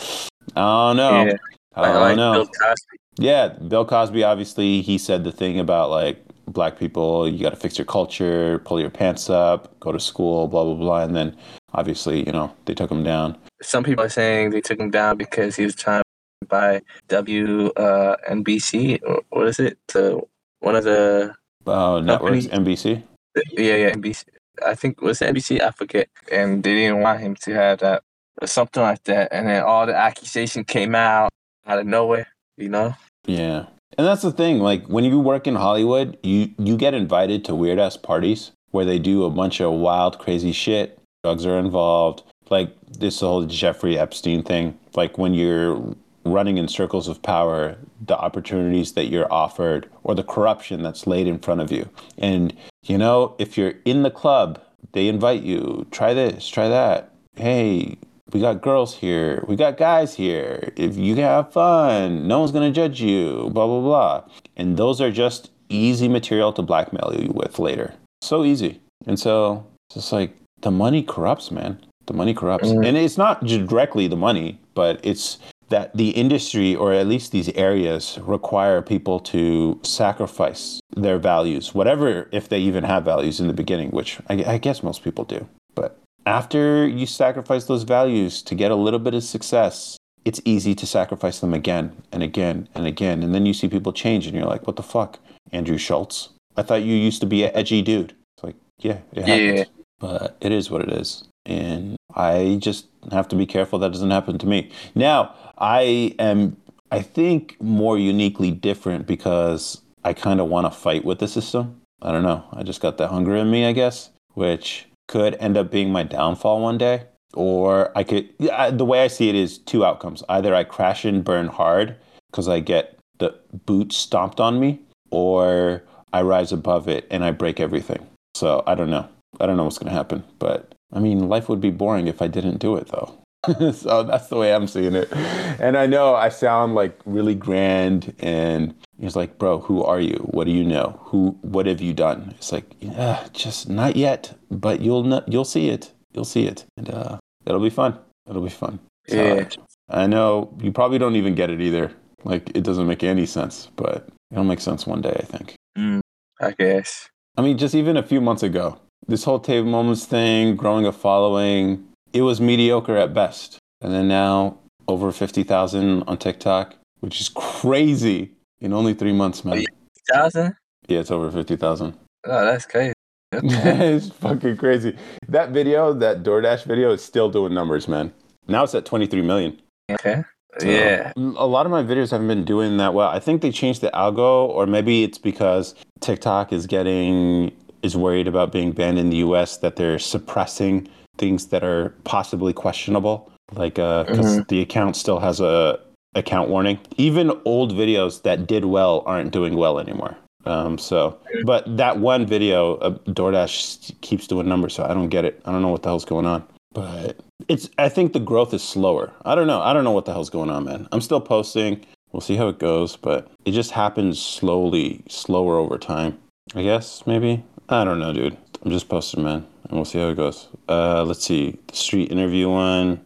oh 0.56 0.94
no. 0.94 1.26
Yeah. 1.26 1.34
I 1.76 1.92
don't 1.92 2.02
like 2.02 2.16
know. 2.16 2.34
Bill 2.34 2.46
Cosby. 2.46 2.98
Yeah, 3.18 3.48
Bill 3.50 3.86
Cosby 3.86 4.24
obviously 4.24 4.82
he 4.82 4.98
said 4.98 5.24
the 5.24 5.32
thing 5.32 5.60
about 5.60 5.90
like 5.90 6.24
black 6.48 6.78
people, 6.78 7.28
you 7.28 7.42
got 7.42 7.50
to 7.50 7.56
fix 7.56 7.78
your 7.78 7.86
culture, 7.86 8.60
pull 8.60 8.80
your 8.80 8.90
pants 8.90 9.30
up, 9.30 9.78
go 9.80 9.92
to 9.92 10.00
school, 10.00 10.48
blah 10.48 10.64
blah 10.64 10.76
blah, 10.76 11.04
and 11.04 11.16
then 11.16 11.36
obviously 11.74 12.26
you 12.26 12.32
know 12.32 12.54
they 12.66 12.74
took 12.74 12.92
him 12.92 13.04
down. 13.04 13.38
Some 13.62 13.84
people 13.84 14.04
are 14.04 14.10
saying 14.10 14.52
they 14.52 14.62
took 14.62 14.80
him 14.80 14.92
down 14.92 15.18
because 15.18 15.56
he 15.56 15.66
was 15.66 15.76
trying 15.76 16.02
to 16.02 16.48
buy 16.48 16.82
W 17.10 17.68
uh, 17.72 18.16
NBC 18.30 19.00
or 19.04 19.22
what 19.30 19.48
is 19.48 19.60
it? 19.60 19.78
To 19.90 20.28
one 20.60 20.76
of 20.76 20.84
the 20.84 21.36
Uh, 21.66 22.00
networks, 22.00 22.48
NBC. 22.48 23.04
yeah 23.52 23.76
yeah 23.76 23.92
NBC. 23.92 24.26
I 24.66 24.76
think 24.76 25.00
it 25.02 25.04
was 25.04 25.20
NBC. 25.20 25.62
I 25.62 25.72
forget. 25.72 26.08
And 26.32 26.64
they 26.64 26.74
didn't 26.76 27.02
want 27.02 27.20
him 27.20 27.36
to 27.36 27.54
have 27.54 27.80
that 27.80 28.04
or 28.42 28.48
something 28.48 28.84
like 28.84 29.04
that. 29.06 29.30
And 29.32 29.48
then 29.48 29.64
all 29.64 29.86
the 29.86 29.96
accusation 29.96 30.64
came 30.64 30.96
out 30.96 31.30
out 31.68 31.80
of 31.80 31.88
nowhere. 31.88 32.28
You 32.58 32.70
know. 32.70 32.96
Yeah. 33.26 33.66
And 33.98 34.06
that's 34.06 34.22
the 34.22 34.32
thing, 34.32 34.60
like 34.60 34.86
when 34.88 35.04
you 35.04 35.20
work 35.20 35.48
in 35.48 35.56
Hollywood, 35.56 36.18
you 36.24 36.52
you 36.58 36.76
get 36.78 36.94
invited 36.94 37.46
to 37.46 37.56
weird 37.56 37.80
ass 37.80 37.98
parties 37.98 38.52
where 38.72 38.86
they 38.86 39.00
do 39.00 39.24
a 39.24 39.30
bunch 39.30 39.62
of 39.62 39.72
wild, 39.72 40.20
crazy 40.20 40.52
shit. 40.52 41.00
Drugs 41.24 41.46
are 41.46 41.58
involved. 41.58 42.24
Like 42.50 42.76
this 43.00 43.22
whole 43.22 43.46
Jeffrey 43.46 43.98
Epstein 43.98 44.44
thing. 44.44 44.78
Like 44.96 45.18
when 45.18 45.34
you're 45.34 45.96
running 46.26 46.58
in 46.58 46.68
circles 46.68 47.08
of 47.08 47.22
power, 47.22 47.78
the 48.02 48.18
opportunities 48.18 48.94
that 48.94 49.06
you're 49.06 49.32
offered 49.32 49.90
or 50.04 50.16
the 50.16 50.24
corruption 50.24 50.84
that's 50.84 51.08
laid 51.08 51.28
in 51.28 51.40
front 51.40 51.62
of 51.62 51.72
you. 51.72 51.90
And 52.18 52.56
you 52.84 52.98
know, 52.98 53.36
if 53.38 53.58
you're 53.58 53.76
in 53.86 54.04
the 54.04 54.12
club, 54.12 54.62
they 54.92 55.08
invite 55.08 55.44
you, 55.44 55.88
try 55.92 56.14
this, 56.14 56.48
try 56.48 56.68
that. 56.68 57.12
Hey, 57.36 57.98
we 58.34 58.40
got 58.40 58.62
girls 58.62 58.96
here, 58.96 59.44
we 59.48 59.56
got 59.56 59.78
guys 59.78 60.16
here. 60.16 60.74
If 60.76 60.98
you 60.98 61.16
can 61.16 61.24
have 61.24 61.54
fun, 61.54 62.28
no 62.28 62.40
one's 62.40 62.52
gonna 62.52 62.72
judge 62.72 63.02
you, 63.02 63.50
blah 63.52 63.68
blah 63.68 63.82
blah. 63.82 64.24
And 64.56 64.78
those 64.78 65.00
are 65.00 65.12
just 65.12 65.52
easy 65.70 66.08
material 66.08 66.54
to 66.54 66.62
blackmail 66.62 67.14
you 67.18 67.32
with 67.34 67.60
later. 67.60 67.94
So 68.22 68.44
easy. 68.44 68.82
And 69.06 69.20
so 69.20 69.66
it's 69.88 69.96
just 69.96 70.12
like 70.12 70.36
the 70.62 70.72
money 70.72 71.04
corrupts, 71.04 71.52
man. 71.52 71.80
The 72.08 72.14
money 72.14 72.34
corrupts. 72.34 72.70
Mm. 72.70 72.86
And 72.86 72.98
it's 72.98 73.18
not 73.18 73.44
directly 73.46 74.08
the 74.08 74.16
money, 74.16 74.60
but 74.74 75.00
it's 75.04 75.40
that 75.76 75.92
the 75.94 76.12
industry 76.12 76.74
or 76.74 76.94
at 76.94 77.06
least 77.06 77.34
these 77.34 77.50
areas 77.50 78.18
require 78.22 78.82
people 78.82 79.20
to 79.20 79.78
sacrifice 79.84 80.80
their 80.96 81.20
values, 81.20 81.76
whatever, 81.76 82.30
if 82.32 82.48
they 82.48 82.60
even 82.60 82.86
have 82.86 83.04
values 83.04 83.42
in 83.42 83.48
the 83.48 83.54
beginning, 83.62 83.90
which 83.90 84.18
I, 84.30 84.36
I 84.54 84.58
guess 84.58 84.82
most 84.82 85.04
people 85.04 85.26
do. 85.26 85.46
But 85.76 86.00
after 86.26 86.88
you 86.88 87.06
sacrifice 87.06 87.66
those 87.66 87.84
values 87.84 88.42
to 88.44 88.56
get 88.56 88.72
a 88.72 88.76
little 88.86 89.00
bit 89.00 89.14
of 89.14 89.24
success, 89.26 89.98
it's 90.24 90.42
easy 90.46 90.74
to 90.76 90.86
sacrifice 90.86 91.42
them 91.42 91.54
again 91.54 91.92
and 92.10 92.24
again 92.24 92.70
and 92.74 92.88
again. 92.88 93.22
And 93.22 93.36
then 93.36 93.46
you 93.46 93.54
see 93.54 93.68
people 93.68 93.92
change 93.92 94.28
and 94.28 94.34
you're 94.34 94.48
like, 94.48 94.66
what 94.66 94.78
the 94.78 94.90
fuck? 94.96 95.20
Andrew 95.52 95.78
Schultz? 95.78 96.30
I 96.56 96.64
thought 96.64 96.84
you 96.84 96.96
used 96.96 97.20
to 97.20 97.28
be 97.28 97.44
an 97.44 97.52
edgy 97.54 97.82
dude. 97.82 98.16
It's 98.38 98.46
like, 98.46 98.56
yeah, 98.80 99.00
it 99.12 99.28
Yeah. 99.28 99.66
But 100.00 100.38
it 100.42 100.52
is 100.52 100.70
what 100.70 100.82
it 100.82 100.92
is. 100.92 101.24
And 101.46 101.96
I 102.14 102.58
just 102.62 102.88
have 103.12 103.28
to 103.30 103.36
be 103.36 103.46
careful 103.46 103.80
that 103.80 103.92
doesn't 103.92 104.12
happen 104.12 104.38
to 104.40 104.48
me. 104.48 104.72
Now, 104.94 105.36
I 105.58 106.16
am, 106.20 106.58
I 106.92 107.02
think, 107.02 107.58
more 107.62 107.98
uniquely 107.98 108.52
different 108.52 109.08
because 109.08 109.82
I 110.04 110.14
kind 110.14 110.40
of 110.40 110.48
want 110.48 110.66
to 110.66 110.72
fight 110.72 111.06
with 111.06 111.20
the 111.20 111.28
system. 111.28 111.82
I 112.02 112.12
don't 112.12 112.24
know. 112.24 112.44
I 112.52 112.64
just 112.64 112.82
got 112.82 112.98
that 112.98 113.10
hunger 113.10 113.36
in 113.36 113.50
me, 113.50 113.66
I 113.66 113.72
guess, 113.72 114.10
which 114.34 114.88
could 115.08 115.36
end 115.36 115.56
up 115.56 115.72
being 115.72 115.92
my 115.92 116.04
downfall 116.04 116.62
one 116.62 116.78
day. 116.78 117.04
Or 117.34 117.92
I 117.98 118.04
could, 118.04 118.30
the 118.40 118.86
way 118.86 119.04
I 119.04 119.08
see 119.08 119.30
it 119.30 119.36
is 119.36 119.58
two 119.58 119.86
outcomes. 119.86 120.24
Either 120.30 120.56
I 120.56 120.64
crash 120.64 121.06
and 121.06 121.24
burn 121.24 121.48
hard 121.48 121.96
because 122.32 122.48
I 122.48 122.60
get 122.60 122.98
the 123.18 123.36
boot 123.66 123.94
stomped 123.94 124.40
on 124.40 124.60
me, 124.60 124.80
or 125.12 125.84
I 126.12 126.22
rise 126.22 126.52
above 126.52 126.88
it 126.88 127.08
and 127.10 127.24
I 127.24 127.32
break 127.32 127.60
everything. 127.60 128.08
So 128.36 128.64
I 128.68 128.76
don't 128.76 128.90
know. 128.90 129.08
I 129.40 129.46
don't 129.46 129.58
know 129.58 129.64
what's 129.64 129.78
going 129.78 129.92
to 129.92 129.98
happen. 129.98 130.24
But 130.40 130.74
I 130.94 131.00
mean, 131.00 131.28
life 131.28 131.50
would 131.50 131.62
be 131.62 131.72
boring 131.72 132.08
if 132.08 132.22
I 132.22 132.28
didn't 132.28 132.58
do 132.58 132.76
it, 132.76 132.88
though. 132.88 133.18
so 133.74 134.04
that's 134.04 134.28
the 134.28 134.38
way 134.38 134.54
I'm 134.54 134.68
seeing 134.68 134.96
it. 134.96 135.12
And 135.60 135.78
I 135.78 135.86
know 135.86 136.16
I 136.16 136.30
sound 136.30 136.76
like 136.76 137.00
really 137.06 137.36
grand 137.36 138.16
and 138.20 138.74
he's 139.00 139.16
like, 139.16 139.38
bro, 139.38 139.60
who 139.60 139.84
are 139.84 140.00
you? 140.00 140.18
What 140.32 140.46
do 140.46 140.52
you 140.52 140.64
know? 140.64 141.00
Who, 141.04 141.38
what 141.42 141.66
have 141.66 141.82
you 141.82 141.94
done? 141.94 142.34
It's 142.38 142.52
like, 142.52 142.66
yeah, 142.80 143.28
just 143.34 143.70
not 143.70 143.96
yet, 143.96 144.38
but 144.50 144.82
you'll, 144.82 145.04
know, 145.04 145.24
you'll 145.28 145.46
see 145.46 145.70
it. 145.70 145.92
You'll 146.14 146.26
see 146.26 146.48
it. 146.48 146.66
And, 146.78 146.90
uh, 146.90 147.18
it'll 147.46 147.62
be 147.62 147.70
fun. 147.70 148.00
It'll 148.28 148.42
be 148.44 148.50
fun. 148.50 148.80
So, 149.08 149.16
Yeah. 149.16 149.48
I 149.90 150.08
know 150.08 150.52
you 150.60 150.72
probably 150.72 150.98
don't 150.98 151.16
even 151.16 151.36
get 151.36 151.52
it 151.52 151.62
either. 151.62 151.92
Like, 152.24 152.50
it 152.56 152.64
doesn't 152.64 152.88
make 152.88 153.04
any 153.04 153.28
sense, 153.28 153.70
but 153.76 154.10
it'll 154.32 154.44
make 154.44 154.60
sense 154.60 154.88
one 154.88 155.02
day, 155.02 155.16
I 155.20 155.24
think. 155.24 155.54
Mm, 155.78 156.00
I 156.42 156.52
guess. 156.58 157.08
I 157.38 157.44
mean, 157.44 157.60
just 157.60 157.76
even 157.76 157.96
a 157.96 158.02
few 158.02 158.20
months 158.20 158.42
ago, 158.42 158.80
this 159.08 159.24
whole 159.24 159.40
Table 159.40 159.70
Moments 159.70 160.06
thing, 160.06 160.56
growing 160.56 160.86
a 160.86 160.92
following, 160.92 161.88
it 162.14 162.22
was 162.22 162.42
mediocre 162.42 162.98
at 162.98 163.14
best. 163.14 163.58
And 163.82 163.94
then 163.94 164.08
now, 164.08 164.58
over 164.88 165.12
50,000 165.12 166.04
on 166.04 166.18
TikTok, 166.18 166.76
which 167.00 167.20
is 167.22 167.30
crazy 167.30 168.32
in 168.62 168.74
only 168.74 168.94
three 168.94 169.14
months, 169.14 169.44
man. 169.46 169.64
Thousand? 170.12 170.56
Yeah, 170.88 171.00
it's 171.00 171.12
over 171.12 171.32
50,000. 171.32 171.94
Oh, 172.26 172.46
that's 172.46 172.66
crazy. 172.66 172.94
It's 173.32 174.10
fucking 174.10 174.58
crazy. 174.58 174.96
That 175.28 175.50
video, 175.50 175.94
that 175.94 176.24
DoorDash 176.24 176.64
video, 176.64 176.92
is 176.92 177.04
still 177.04 177.30
doing 177.30 177.54
numbers, 177.54 177.88
man. 177.88 178.14
Now 178.48 178.64
it's 178.64 178.76
at 178.76 178.86
23 178.86 179.22
million. 179.22 179.62
okay. 179.92 180.24
So, 180.60 180.68
Yeah. 180.68 181.12
A 181.18 181.46
lot 181.46 181.66
of 181.66 181.72
my 181.72 181.84
videos 181.84 182.12
haven't 182.12 182.28
been 182.28 182.46
doing 182.46 182.78
that 182.78 182.94
well. 182.94 183.10
I 183.10 183.20
think 183.20 183.42
they 183.42 183.52
changed 183.52 183.82
the 183.82 183.90
algo, 183.92 184.48
or 184.48 184.66
maybe 184.66 185.04
it's 185.04 185.18
because 185.18 185.76
TikTok 186.00 186.54
is 186.54 186.66
getting 186.66 187.52
is 187.86 187.96
worried 188.06 188.28
about 188.28 188.52
being 188.52 188.72
banned 188.80 189.00
in 189.00 189.10
the 189.10 189.18
US 189.28 189.58
that 189.64 189.76
they're 189.78 190.00
suppressing 190.00 190.88
things 191.18 191.48
that 191.52 191.64
are 191.64 191.94
possibly 192.04 192.54
questionable. 192.64 193.18
Like 193.62 193.78
uh 193.80 194.04
'cause 194.06 194.36
the 194.54 194.60
account 194.62 194.96
still 195.04 195.20
has 195.20 195.40
a 195.40 195.80
account 196.16 196.50
warning. 196.50 196.78
Even 196.98 197.32
old 197.46 197.74
videos 197.74 198.22
that 198.24 198.48
did 198.48 198.66
well 198.66 199.04
aren't 199.06 199.32
doing 199.32 199.56
well 199.64 199.80
anymore. 199.80 200.16
Um, 200.46 200.78
so, 200.78 201.18
but 201.44 201.64
that 201.78 202.00
one 202.00 202.26
video, 202.26 202.76
uh, 202.78 202.92
DoorDash 203.18 204.00
keeps 204.02 204.28
doing 204.28 204.48
numbers, 204.48 204.74
so 204.76 204.84
I 204.84 204.94
don't 204.94 205.10
get 205.10 205.26
it. 205.26 205.42
I 205.46 205.52
don't 205.52 205.64
know 205.64 205.70
what 205.70 205.82
the 205.82 205.90
hell's 205.90 206.06
going 206.06 206.28
on. 206.28 206.44
But 206.74 207.18
it's, 207.48 207.70
I 207.80 207.90
think 207.90 208.14
the 208.14 208.20
growth 208.20 208.54
is 208.54 208.62
slower. 208.64 209.12
I 209.26 209.34
don't 209.36 209.48
know. 209.48 209.62
I 209.62 209.74
don't 209.74 209.84
know 209.84 209.92
what 209.92 210.06
the 210.06 210.14
hell's 210.14 210.30
going 210.30 210.52
on, 210.52 210.66
man. 210.66 210.88
I'm 210.92 211.02
still 211.02 211.20
posting. 211.22 211.84
We'll 212.12 212.22
see 212.22 212.36
how 212.36 212.48
it 212.48 212.60
goes, 212.60 212.96
but 212.96 213.28
it 213.46 213.52
just 213.52 213.72
happens 213.72 214.22
slowly, 214.22 215.04
slower 215.10 215.58
over 215.58 215.78
time. 215.80 216.18
I 216.54 216.62
guess 216.62 217.08
maybe. 217.08 217.44
I 217.70 217.84
don't 217.84 218.00
know, 218.00 218.14
dude. 218.14 218.38
I'm 218.64 218.72
just 218.72 218.90
posting, 218.90 219.24
man, 219.24 219.46
and 219.64 219.72
we'll 219.72 219.86
see 219.86 220.00
how 220.00 220.10
it 220.10 220.16
goes. 220.16 220.48
Uh, 220.70 221.04
let's 221.04 221.26
see 221.26 221.58
the 221.68 221.76
street 221.76 222.12
interview 222.12 222.50
one. 222.50 223.06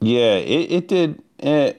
Yeah, 0.00 0.36
it 0.36 0.72
it 0.72 0.88
did. 0.88 1.22
Eh, 1.40 1.72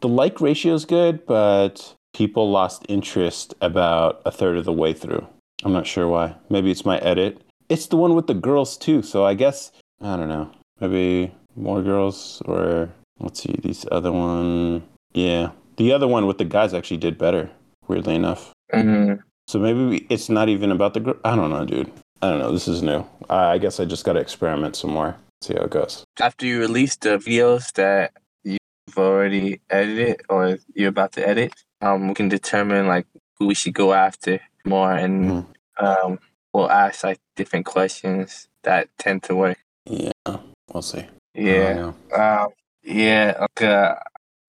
the 0.00 0.08
like 0.08 0.40
ratio 0.40 0.74
is 0.74 0.84
good, 0.84 1.26
but 1.26 1.94
people 2.14 2.50
lost 2.50 2.84
interest 2.88 3.54
about 3.60 4.22
a 4.24 4.30
third 4.30 4.56
of 4.56 4.64
the 4.64 4.72
way 4.72 4.92
through. 4.92 5.26
I'm 5.64 5.72
not 5.72 5.86
sure 5.86 6.08
why. 6.08 6.36
Maybe 6.48 6.70
it's 6.70 6.84
my 6.84 6.98
edit. 6.98 7.40
It's 7.68 7.86
the 7.86 7.96
one 7.96 8.14
with 8.14 8.26
the 8.26 8.34
girls 8.34 8.76
too, 8.76 9.02
so 9.02 9.24
I 9.24 9.34
guess 9.34 9.72
I 10.00 10.16
don't 10.16 10.28
know. 10.28 10.50
Maybe 10.80 11.32
more 11.56 11.82
girls 11.82 12.40
or 12.46 12.90
let's 13.18 13.42
see 13.42 13.54
these 13.62 13.84
other 13.90 14.12
one. 14.12 14.84
Yeah, 15.12 15.50
the 15.76 15.92
other 15.92 16.06
one 16.06 16.26
with 16.26 16.38
the 16.38 16.44
guys 16.44 16.72
actually 16.74 16.98
did 16.98 17.18
better. 17.18 17.50
Weirdly 17.88 18.14
enough. 18.14 18.52
Mm, 18.72 19.22
So 19.48 19.58
maybe 19.58 19.82
we- 19.86 20.06
it's 20.10 20.28
not 20.28 20.48
even 20.50 20.70
about 20.70 20.92
the 20.92 21.00
girl. 21.00 21.16
I 21.24 21.34
don't 21.34 21.48
know, 21.50 21.64
dude. 21.64 21.90
I 22.20 22.28
don't 22.28 22.38
know. 22.38 22.52
This 22.52 22.68
is 22.68 22.82
new. 22.82 23.04
I 23.30 23.52
I 23.54 23.58
guess 23.58 23.80
I 23.80 23.84
just 23.86 24.04
got 24.04 24.12
to 24.12 24.20
experiment 24.20 24.76
some 24.76 24.90
more. 24.90 25.16
See 25.40 25.54
how 25.54 25.62
it 25.64 25.70
goes. 25.70 26.04
after 26.20 26.44
you 26.46 26.58
release 26.60 26.96
the 26.96 27.16
videos 27.16 27.72
that 27.74 28.12
you've 28.44 28.98
already 28.98 29.60
edited 29.70 30.20
or 30.28 30.58
you're 30.74 30.88
about 30.96 31.12
to 31.12 31.26
edit, 31.26 31.54
um, 31.80 32.08
we 32.08 32.14
can 32.14 32.28
determine 32.28 32.86
like 32.88 33.06
who 33.38 33.46
we 33.46 33.54
should 33.54 33.72
go 33.72 33.92
after 33.94 34.40
more 34.66 34.92
and 34.92 35.14
Mhm. 35.30 35.46
um, 35.78 36.18
people 36.52 36.68
ask 36.70 37.04
like 37.04 37.20
different 37.36 37.64
questions 37.66 38.48
that 38.64 38.88
tend 38.98 39.22
to 39.22 39.34
work. 39.36 39.58
Yeah, 39.86 40.36
we'll 40.72 40.82
see. 40.82 41.06
Yeah. 41.34 41.92
Um, 42.12 42.48
yeah. 42.82 43.46
Okay. 43.46 43.94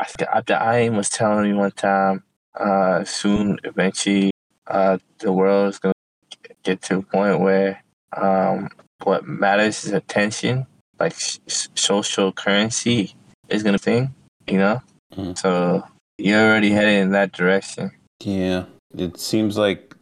I 0.01 0.05
forgot, 0.05 0.45
the 0.47 0.91
was 0.91 1.09
telling 1.09 1.43
me 1.51 1.53
one 1.53 1.71
time. 1.71 2.23
Uh, 2.59 3.03
soon, 3.05 3.59
eventually, 3.63 4.31
uh, 4.69 4.97
the 5.19 5.31
world 5.31 5.69
is 5.69 5.79
gonna 5.79 5.93
get 6.63 6.81
to 6.83 6.99
a 6.99 7.01
point 7.01 7.39
where 7.39 7.83
um, 8.15 8.69
what 9.03 9.27
matters 9.27 9.85
is 9.85 9.91
attention. 9.91 10.65
Like 10.99 11.15
sh- 11.17 11.39
social 11.75 12.31
currency 12.31 13.13
is 13.49 13.63
gonna 13.63 13.77
thing. 13.77 14.13
You 14.47 14.57
know. 14.57 14.81
Mhm. 15.15 15.37
So 15.37 15.83
you're 16.17 16.39
already 16.41 16.71
heading 16.71 16.99
in 17.01 17.11
that 17.11 17.31
direction. 17.31 17.91
Yeah, 18.23 18.65
it 18.95 19.17
seems 19.17 19.57
like 19.57 19.95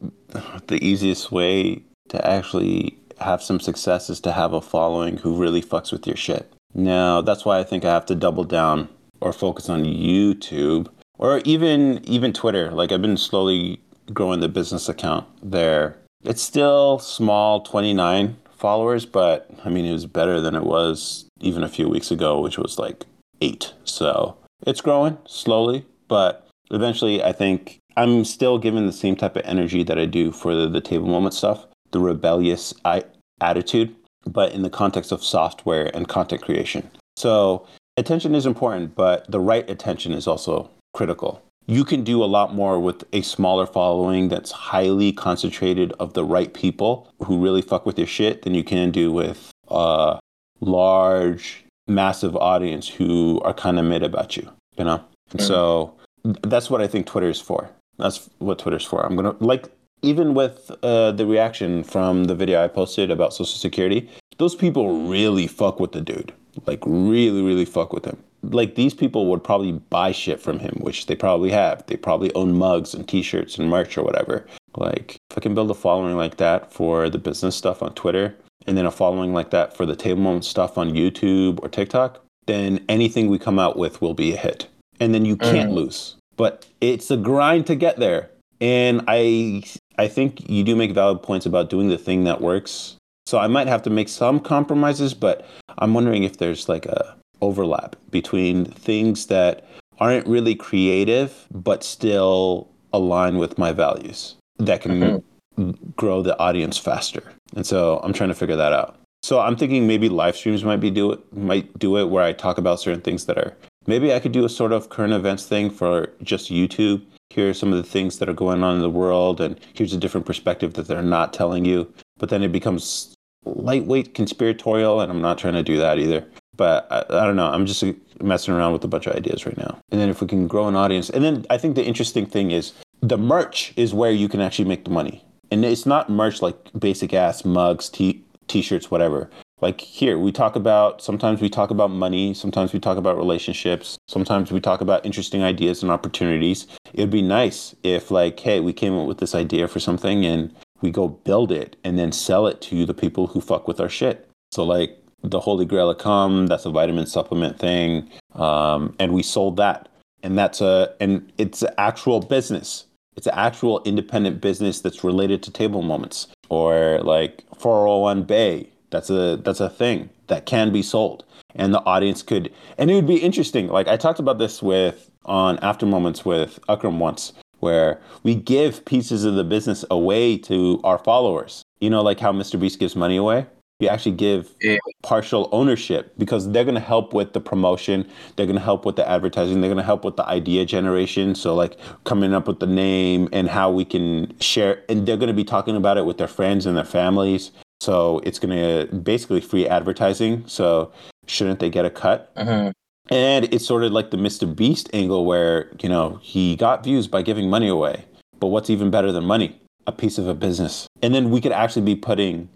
the 0.67 0.83
easiest 0.83 1.31
way 1.31 1.83
to 2.09 2.27
actually 2.27 2.97
have 3.19 3.41
some 3.41 3.59
success 3.59 4.09
is 4.09 4.19
to 4.21 4.31
have 4.31 4.53
a 4.53 4.61
following 4.61 5.17
who 5.17 5.35
really 5.35 5.61
fucks 5.61 5.91
with 5.91 6.05
your 6.05 6.15
shit. 6.15 6.51
Now, 6.73 7.21
that's 7.21 7.45
why 7.45 7.59
I 7.59 7.63
think 7.63 7.83
I 7.85 7.91
have 7.91 8.05
to 8.07 8.15
double 8.15 8.43
down 8.43 8.89
or 9.21 9.33
focus 9.33 9.69
on 9.69 9.83
YouTube 9.83 10.87
or 11.17 11.39
even 11.45 12.01
even 12.05 12.33
Twitter. 12.33 12.71
Like 12.71 12.91
I've 12.91 13.01
been 13.01 13.17
slowly 13.17 13.79
growing 14.13 14.39
the 14.39 14.49
business 14.49 14.89
account 14.89 15.27
there. 15.41 15.97
It's 16.23 16.41
still 16.41 16.99
small, 16.99 17.61
29 17.61 18.37
followers, 18.55 19.05
but 19.05 19.49
I 19.63 19.69
mean 19.69 19.85
it 19.85 19.93
was 19.93 20.05
better 20.05 20.41
than 20.41 20.55
it 20.55 20.63
was 20.63 21.25
even 21.39 21.63
a 21.63 21.69
few 21.69 21.87
weeks 21.87 22.11
ago, 22.11 22.41
which 22.41 22.57
was 22.57 22.79
like 22.79 23.05
8. 23.41 23.73
So, 23.83 24.37
it's 24.65 24.81
growing 24.81 25.17
slowly, 25.25 25.85
but 26.07 26.47
eventually 26.71 27.23
I 27.23 27.31
think 27.31 27.79
I'm 27.95 28.25
still 28.25 28.57
given 28.57 28.85
the 28.85 28.93
same 28.93 29.15
type 29.15 29.35
of 29.35 29.43
energy 29.45 29.83
that 29.83 29.99
I 29.99 30.05
do 30.05 30.31
for 30.31 30.55
the, 30.55 30.67
the 30.67 30.81
table 30.81 31.07
moment 31.07 31.33
stuff, 31.33 31.65
the 31.91 31.99
rebellious 31.99 32.73
I, 32.85 33.03
attitude, 33.41 33.95
but 34.25 34.51
in 34.53 34.61
the 34.61 34.69
context 34.69 35.11
of 35.11 35.23
software 35.23 35.89
and 35.95 36.07
content 36.07 36.41
creation. 36.41 36.89
So 37.15 37.65
attention 37.97 38.35
is 38.35 38.45
important, 38.45 38.95
but 38.95 39.29
the 39.31 39.39
right 39.39 39.67
attention 39.69 40.11
is 40.11 40.27
also 40.27 40.69
critical. 40.93 41.41
You 41.69 41.83
can 41.83 42.05
do 42.05 42.23
a 42.23 42.25
lot 42.25 42.55
more 42.55 42.79
with 42.79 43.03
a 43.11 43.21
smaller 43.21 43.65
following 43.65 44.29
that's 44.29 44.51
highly 44.51 45.11
concentrated 45.11 45.91
of 45.99 46.13
the 46.13 46.23
right 46.23 46.53
people 46.53 47.11
who 47.25 47.43
really 47.43 47.61
fuck 47.61 47.85
with 47.85 47.97
your 47.97 48.07
shit 48.07 48.43
than 48.43 48.53
you 48.53 48.63
can 48.63 48.89
do 48.89 49.11
with 49.11 49.51
a 49.67 50.17
large, 50.61 51.65
massive 51.85 52.37
audience 52.37 52.87
who 52.87 53.41
are 53.41 53.53
kind 53.53 53.77
of 53.77 53.85
mid 53.85 54.01
about 54.01 54.37
you, 54.37 54.49
you 54.77 54.85
know? 54.85 55.03
And 55.31 55.41
so 55.41 55.93
that's 56.23 56.69
what 56.69 56.81
I 56.81 56.87
think 56.87 57.05
Twitter 57.05 57.29
is 57.29 57.41
for. 57.41 57.69
That's 57.97 58.29
what 58.37 58.59
Twitter's 58.59 58.85
for. 58.85 59.05
I'm 59.05 59.17
gonna 59.17 59.35
like 59.39 59.69
even 60.01 60.33
with 60.33 60.71
uh, 60.83 61.11
the 61.11 61.25
reaction 61.25 61.83
from 61.83 62.25
the 62.25 62.35
video 62.35 62.63
I 62.63 62.67
posted 62.67 63.11
about 63.11 63.33
Social 63.33 63.57
Security. 63.57 64.09
Those 64.37 64.55
people 64.55 65.07
really 65.07 65.47
fuck 65.47 65.79
with 65.79 65.91
the 65.91 66.01
dude. 66.01 66.31
Like 66.65 66.83
really, 66.85 67.41
really 67.41 67.65
fuck 67.65 67.91
with 67.91 68.05
him. 68.05 68.23
Like 68.43 68.75
these 68.75 68.93
people 68.93 69.27
would 69.27 69.43
probably 69.43 69.73
buy 69.73 70.11
shit 70.11 70.39
from 70.39 70.59
him, 70.59 70.77
which 70.81 71.07
they 71.07 71.15
probably 71.15 71.51
have. 71.51 71.85
They 71.87 71.97
probably 71.97 72.33
own 72.33 72.53
mugs 72.53 72.93
and 72.93 73.07
T-shirts 73.07 73.57
and 73.57 73.69
merch 73.69 73.97
or 73.97 74.03
whatever. 74.03 74.45
Like 74.75 75.17
if 75.31 75.37
I 75.37 75.41
can 75.41 75.55
build 75.55 75.71
a 75.71 75.75
following 75.75 76.15
like 76.15 76.37
that 76.37 76.71
for 76.71 77.09
the 77.09 77.17
business 77.17 77.55
stuff 77.55 77.81
on 77.81 77.93
Twitter, 77.93 78.35
and 78.67 78.77
then 78.77 78.85
a 78.85 78.91
following 78.91 79.33
like 79.33 79.51
that 79.51 79.75
for 79.75 79.85
the 79.85 79.95
table 79.95 80.21
moment 80.21 80.45
stuff 80.45 80.77
on 80.77 80.91
YouTube 80.91 81.59
or 81.63 81.69
TikTok, 81.69 82.23
then 82.45 82.83
anything 82.89 83.27
we 83.27 83.39
come 83.39 83.59
out 83.59 83.77
with 83.77 84.01
will 84.01 84.13
be 84.13 84.33
a 84.33 84.37
hit. 84.37 84.67
And 84.99 85.13
then 85.13 85.25
you 85.25 85.37
mm. 85.37 85.51
can't 85.51 85.71
lose 85.71 86.17
but 86.37 86.67
it's 86.79 87.11
a 87.11 87.17
grind 87.17 87.67
to 87.67 87.75
get 87.75 87.97
there. 87.97 88.29
And 88.61 89.03
I 89.07 89.63
I 89.97 90.07
think 90.07 90.49
you 90.49 90.63
do 90.63 90.75
make 90.75 90.91
valid 90.91 91.21
points 91.21 91.45
about 91.45 91.69
doing 91.69 91.89
the 91.89 91.97
thing 91.97 92.23
that 92.23 92.39
works. 92.39 92.95
So 93.25 93.39
I 93.39 93.47
might 93.47 93.67
have 93.67 93.83
to 93.83 93.89
make 93.89 94.07
some 94.07 94.39
compromises, 94.39 95.13
but 95.13 95.45
I'm 95.79 95.93
wondering 95.93 96.23
if 96.23 96.37
there's 96.37 96.69
like 96.69 96.85
a 96.85 97.17
overlap 97.41 97.95
between 98.09 98.65
things 98.65 99.27
that 99.27 99.65
aren't 99.99 100.27
really 100.27 100.55
creative 100.55 101.47
but 101.51 101.83
still 101.83 102.69
align 102.93 103.37
with 103.37 103.57
my 103.57 103.71
values 103.71 104.35
that 104.57 104.81
can 104.81 105.23
mm-hmm. 105.57 105.71
grow 105.95 106.21
the 106.21 106.37
audience 106.39 106.77
faster. 106.77 107.23
And 107.55 107.65
so 107.65 107.99
I'm 108.03 108.13
trying 108.13 108.29
to 108.29 108.35
figure 108.35 108.55
that 108.55 108.73
out. 108.73 108.99
So 109.23 109.39
I'm 109.39 109.55
thinking 109.55 109.87
maybe 109.87 110.09
live 110.09 110.37
streams 110.37 110.63
might 110.63 110.79
be 110.79 110.91
do 110.91 111.11
it 111.11 111.33
might 111.33 111.77
do 111.79 111.97
it 111.97 112.09
where 112.09 112.23
I 112.23 112.33
talk 112.33 112.57
about 112.57 112.79
certain 112.79 113.01
things 113.01 113.25
that 113.25 113.37
are 113.37 113.55
maybe 113.87 114.13
I 114.13 114.19
could 114.19 114.31
do 114.31 114.45
a 114.45 114.49
sort 114.49 114.71
of 114.71 114.89
current 114.89 115.13
events 115.13 115.45
thing 115.45 115.69
for 115.69 116.11
just 116.21 116.51
YouTube. 116.51 117.03
Here 117.29 117.49
are 117.49 117.53
some 117.53 117.73
of 117.73 117.77
the 117.77 117.89
things 117.89 118.19
that 118.19 118.29
are 118.29 118.33
going 118.33 118.63
on 118.63 118.75
in 118.75 118.81
the 118.81 118.89
world, 118.89 119.41
and 119.41 119.59
here's 119.73 119.93
a 119.93 119.97
different 119.97 120.25
perspective 120.25 120.73
that 120.73 120.87
they're 120.87 121.01
not 121.01 121.33
telling 121.33 121.65
you. 121.65 121.91
But 122.17 122.29
then 122.29 122.41
it 122.41 122.51
becomes 122.51 123.13
lightweight 123.45 124.13
conspiratorial, 124.13 125.01
and 125.01 125.11
I'm 125.11 125.21
not 125.21 125.37
trying 125.37 125.53
to 125.53 125.63
do 125.63 125.77
that 125.77 125.99
either. 125.99 126.25
But 126.57 126.87
I, 126.91 126.99
I 127.09 127.25
don't 127.25 127.35
know. 127.35 127.47
I'm 127.47 127.65
just 127.65 127.83
messing 128.21 128.53
around 128.53 128.73
with 128.73 128.83
a 128.83 128.87
bunch 128.87 129.07
of 129.07 129.15
ideas 129.15 129.45
right 129.45 129.57
now. 129.57 129.79
And 129.91 130.01
then 130.01 130.09
if 130.09 130.21
we 130.21 130.27
can 130.27 130.47
grow 130.47 130.67
an 130.67 130.75
audience, 130.75 131.09
and 131.09 131.23
then 131.23 131.45
I 131.49 131.57
think 131.57 131.75
the 131.75 131.85
interesting 131.85 132.25
thing 132.25 132.51
is 132.51 132.73
the 133.01 133.17
merch 133.17 133.73
is 133.75 133.93
where 133.93 134.11
you 134.11 134.27
can 134.27 134.41
actually 134.41 134.65
make 134.65 134.83
the 134.83 134.91
money. 134.91 135.23
And 135.51 135.63
it's 135.63 135.85
not 135.85 136.09
merch 136.09 136.41
like 136.41 136.57
basic 136.77 137.13
ass 137.13 137.45
mugs, 137.45 137.89
t 137.89 138.23
t-shirts, 138.47 138.91
whatever 138.91 139.29
like 139.61 139.81
here 139.81 140.17
we 140.19 140.31
talk 140.31 140.55
about 140.55 141.01
sometimes 141.01 141.41
we 141.41 141.49
talk 141.49 141.71
about 141.71 141.89
money 141.89 142.33
sometimes 142.33 142.73
we 142.73 142.79
talk 142.79 142.97
about 142.97 143.17
relationships 143.17 143.97
sometimes 144.07 144.51
we 144.51 144.59
talk 144.59 144.81
about 144.81 145.05
interesting 145.05 145.43
ideas 145.43 145.81
and 145.81 145.91
opportunities 145.91 146.67
it'd 146.93 147.09
be 147.09 147.21
nice 147.21 147.75
if 147.83 148.11
like 148.11 148.39
hey 148.39 148.59
we 148.59 148.73
came 148.73 148.97
up 148.97 149.07
with 149.07 149.17
this 149.17 149.33
idea 149.33 149.67
for 149.67 149.79
something 149.79 150.25
and 150.25 150.53
we 150.81 150.91
go 150.91 151.07
build 151.07 151.51
it 151.51 151.75
and 151.83 151.97
then 151.97 152.11
sell 152.11 152.45
it 152.45 152.61
to 152.61 152.85
the 152.85 152.93
people 152.93 153.27
who 153.27 153.41
fuck 153.41 153.67
with 153.67 153.79
our 153.79 153.89
shit 153.89 154.29
so 154.51 154.63
like 154.63 154.99
the 155.23 155.39
holy 155.39 155.65
grail 155.65 155.89
of 155.89 155.97
come 155.97 156.47
that's 156.47 156.65
a 156.65 156.69
vitamin 156.69 157.05
supplement 157.05 157.59
thing 157.59 158.09
um, 158.35 158.95
and 158.99 159.13
we 159.13 159.23
sold 159.23 159.57
that 159.57 159.89
and 160.23 160.37
that's 160.37 160.61
a 160.61 160.93
and 160.99 161.31
it's 161.37 161.61
an 161.61 161.73
actual 161.77 162.19
business 162.19 162.85
it's 163.15 163.27
an 163.27 163.33
actual 163.35 163.81
independent 163.83 164.39
business 164.41 164.81
that's 164.81 165.03
related 165.03 165.41
to 165.41 165.51
table 165.51 165.81
moments 165.81 166.27
or 166.49 166.99
like 166.99 167.43
401 167.57 168.23
bay 168.23 168.69
that's 168.89 169.09
a 169.09 169.37
that's 169.37 169.59
a 169.59 169.69
thing 169.69 170.09
that 170.27 170.45
can 170.45 170.71
be 170.71 170.81
sold, 170.81 171.25
and 171.55 171.73
the 171.73 171.83
audience 171.85 172.21
could. 172.21 172.53
And 172.77 172.89
it 172.89 172.95
would 172.95 173.07
be 173.07 173.17
interesting. 173.17 173.67
Like 173.67 173.87
I 173.87 173.97
talked 173.97 174.19
about 174.19 174.37
this 174.37 174.61
with 174.61 175.09
on 175.25 175.59
After 175.59 175.85
Moments 175.85 176.23
with 176.25 176.59
Akram 176.69 176.99
once, 176.99 177.33
where 177.59 177.99
we 178.23 178.35
give 178.35 178.85
pieces 178.85 179.25
of 179.25 179.35
the 179.35 179.43
business 179.43 179.83
away 179.91 180.37
to 180.39 180.79
our 180.83 180.97
followers. 180.97 181.63
You 181.79 181.89
know, 181.89 182.01
like 182.01 182.19
how 182.19 182.31
Mr. 182.31 182.59
Beast 182.59 182.79
gives 182.79 182.95
money 182.95 183.17
away. 183.17 183.45
You 183.79 183.89
actually 183.89 184.13
give 184.13 184.55
Yeah. 184.61 184.77
partial 185.03 185.49
ownership 185.51 186.11
because 186.17 186.49
they're 186.51 186.63
going 186.63 186.75
to 186.75 186.81
help 186.81 187.13
with 187.13 187.33
the 187.33 187.39
promotion. 187.39 188.07
They're 188.35 188.47
going 188.47 188.57
to 188.57 188.61
help 188.63 188.85
with 188.85 188.95
the 188.95 189.07
advertising. 189.07 189.61
They're 189.61 189.69
going 189.69 189.77
to 189.77 189.83
help 189.83 190.03
with 190.03 190.15
the 190.15 190.27
idea 190.27 190.65
generation. 190.65 191.35
So, 191.35 191.53
like 191.53 191.77
coming 192.03 192.33
up 192.33 192.47
with 192.47 192.59
the 192.59 192.65
name 192.65 193.29
and 193.31 193.47
how 193.47 193.69
we 193.69 193.85
can 193.85 194.33
share. 194.39 194.81
And 194.89 195.05
they're 195.07 195.17
going 195.17 195.27
to 195.27 195.33
be 195.33 195.43
talking 195.43 195.75
about 195.75 195.97
it 195.97 196.05
with 196.07 196.17
their 196.17 196.27
friends 196.27 196.65
and 196.65 196.75
their 196.75 196.83
families. 196.85 197.51
So, 197.79 198.19
it's 198.23 198.39
going 198.39 198.57
to 198.57 198.95
basically 198.95 199.41
free 199.41 199.67
advertising. 199.67 200.43
So, 200.47 200.91
shouldn't 201.27 201.59
they 201.59 201.69
get 201.69 201.85
a 201.85 201.91
cut? 201.91 202.33
Mhm. 202.35 202.71
And 203.11 203.45
it's 203.53 203.65
sort 203.65 203.83
of 203.83 203.91
like 203.91 204.09
the 204.09 204.17
Mr. 204.17 204.53
Beast 204.53 204.89
angle 204.91 205.23
where, 205.23 205.69
you 205.81 205.87
know, 205.87 206.19
he 206.23 206.55
got 206.55 206.83
views 206.83 207.07
by 207.07 207.21
giving 207.21 207.47
money 207.49 207.67
away. 207.67 208.05
But 208.39 208.47
what's 208.47 208.71
even 208.71 208.89
better 208.89 209.11
than 209.11 209.23
money? 209.23 209.55
A 209.85 209.91
piece 209.91 210.17
of 210.17 210.27
a 210.27 210.33
business. 210.33 210.87
And 211.03 211.13
then 211.13 211.29
we 211.29 211.39
could 211.39 211.51
actually 211.53 211.83
be 211.83 211.95
putting, 211.95 212.49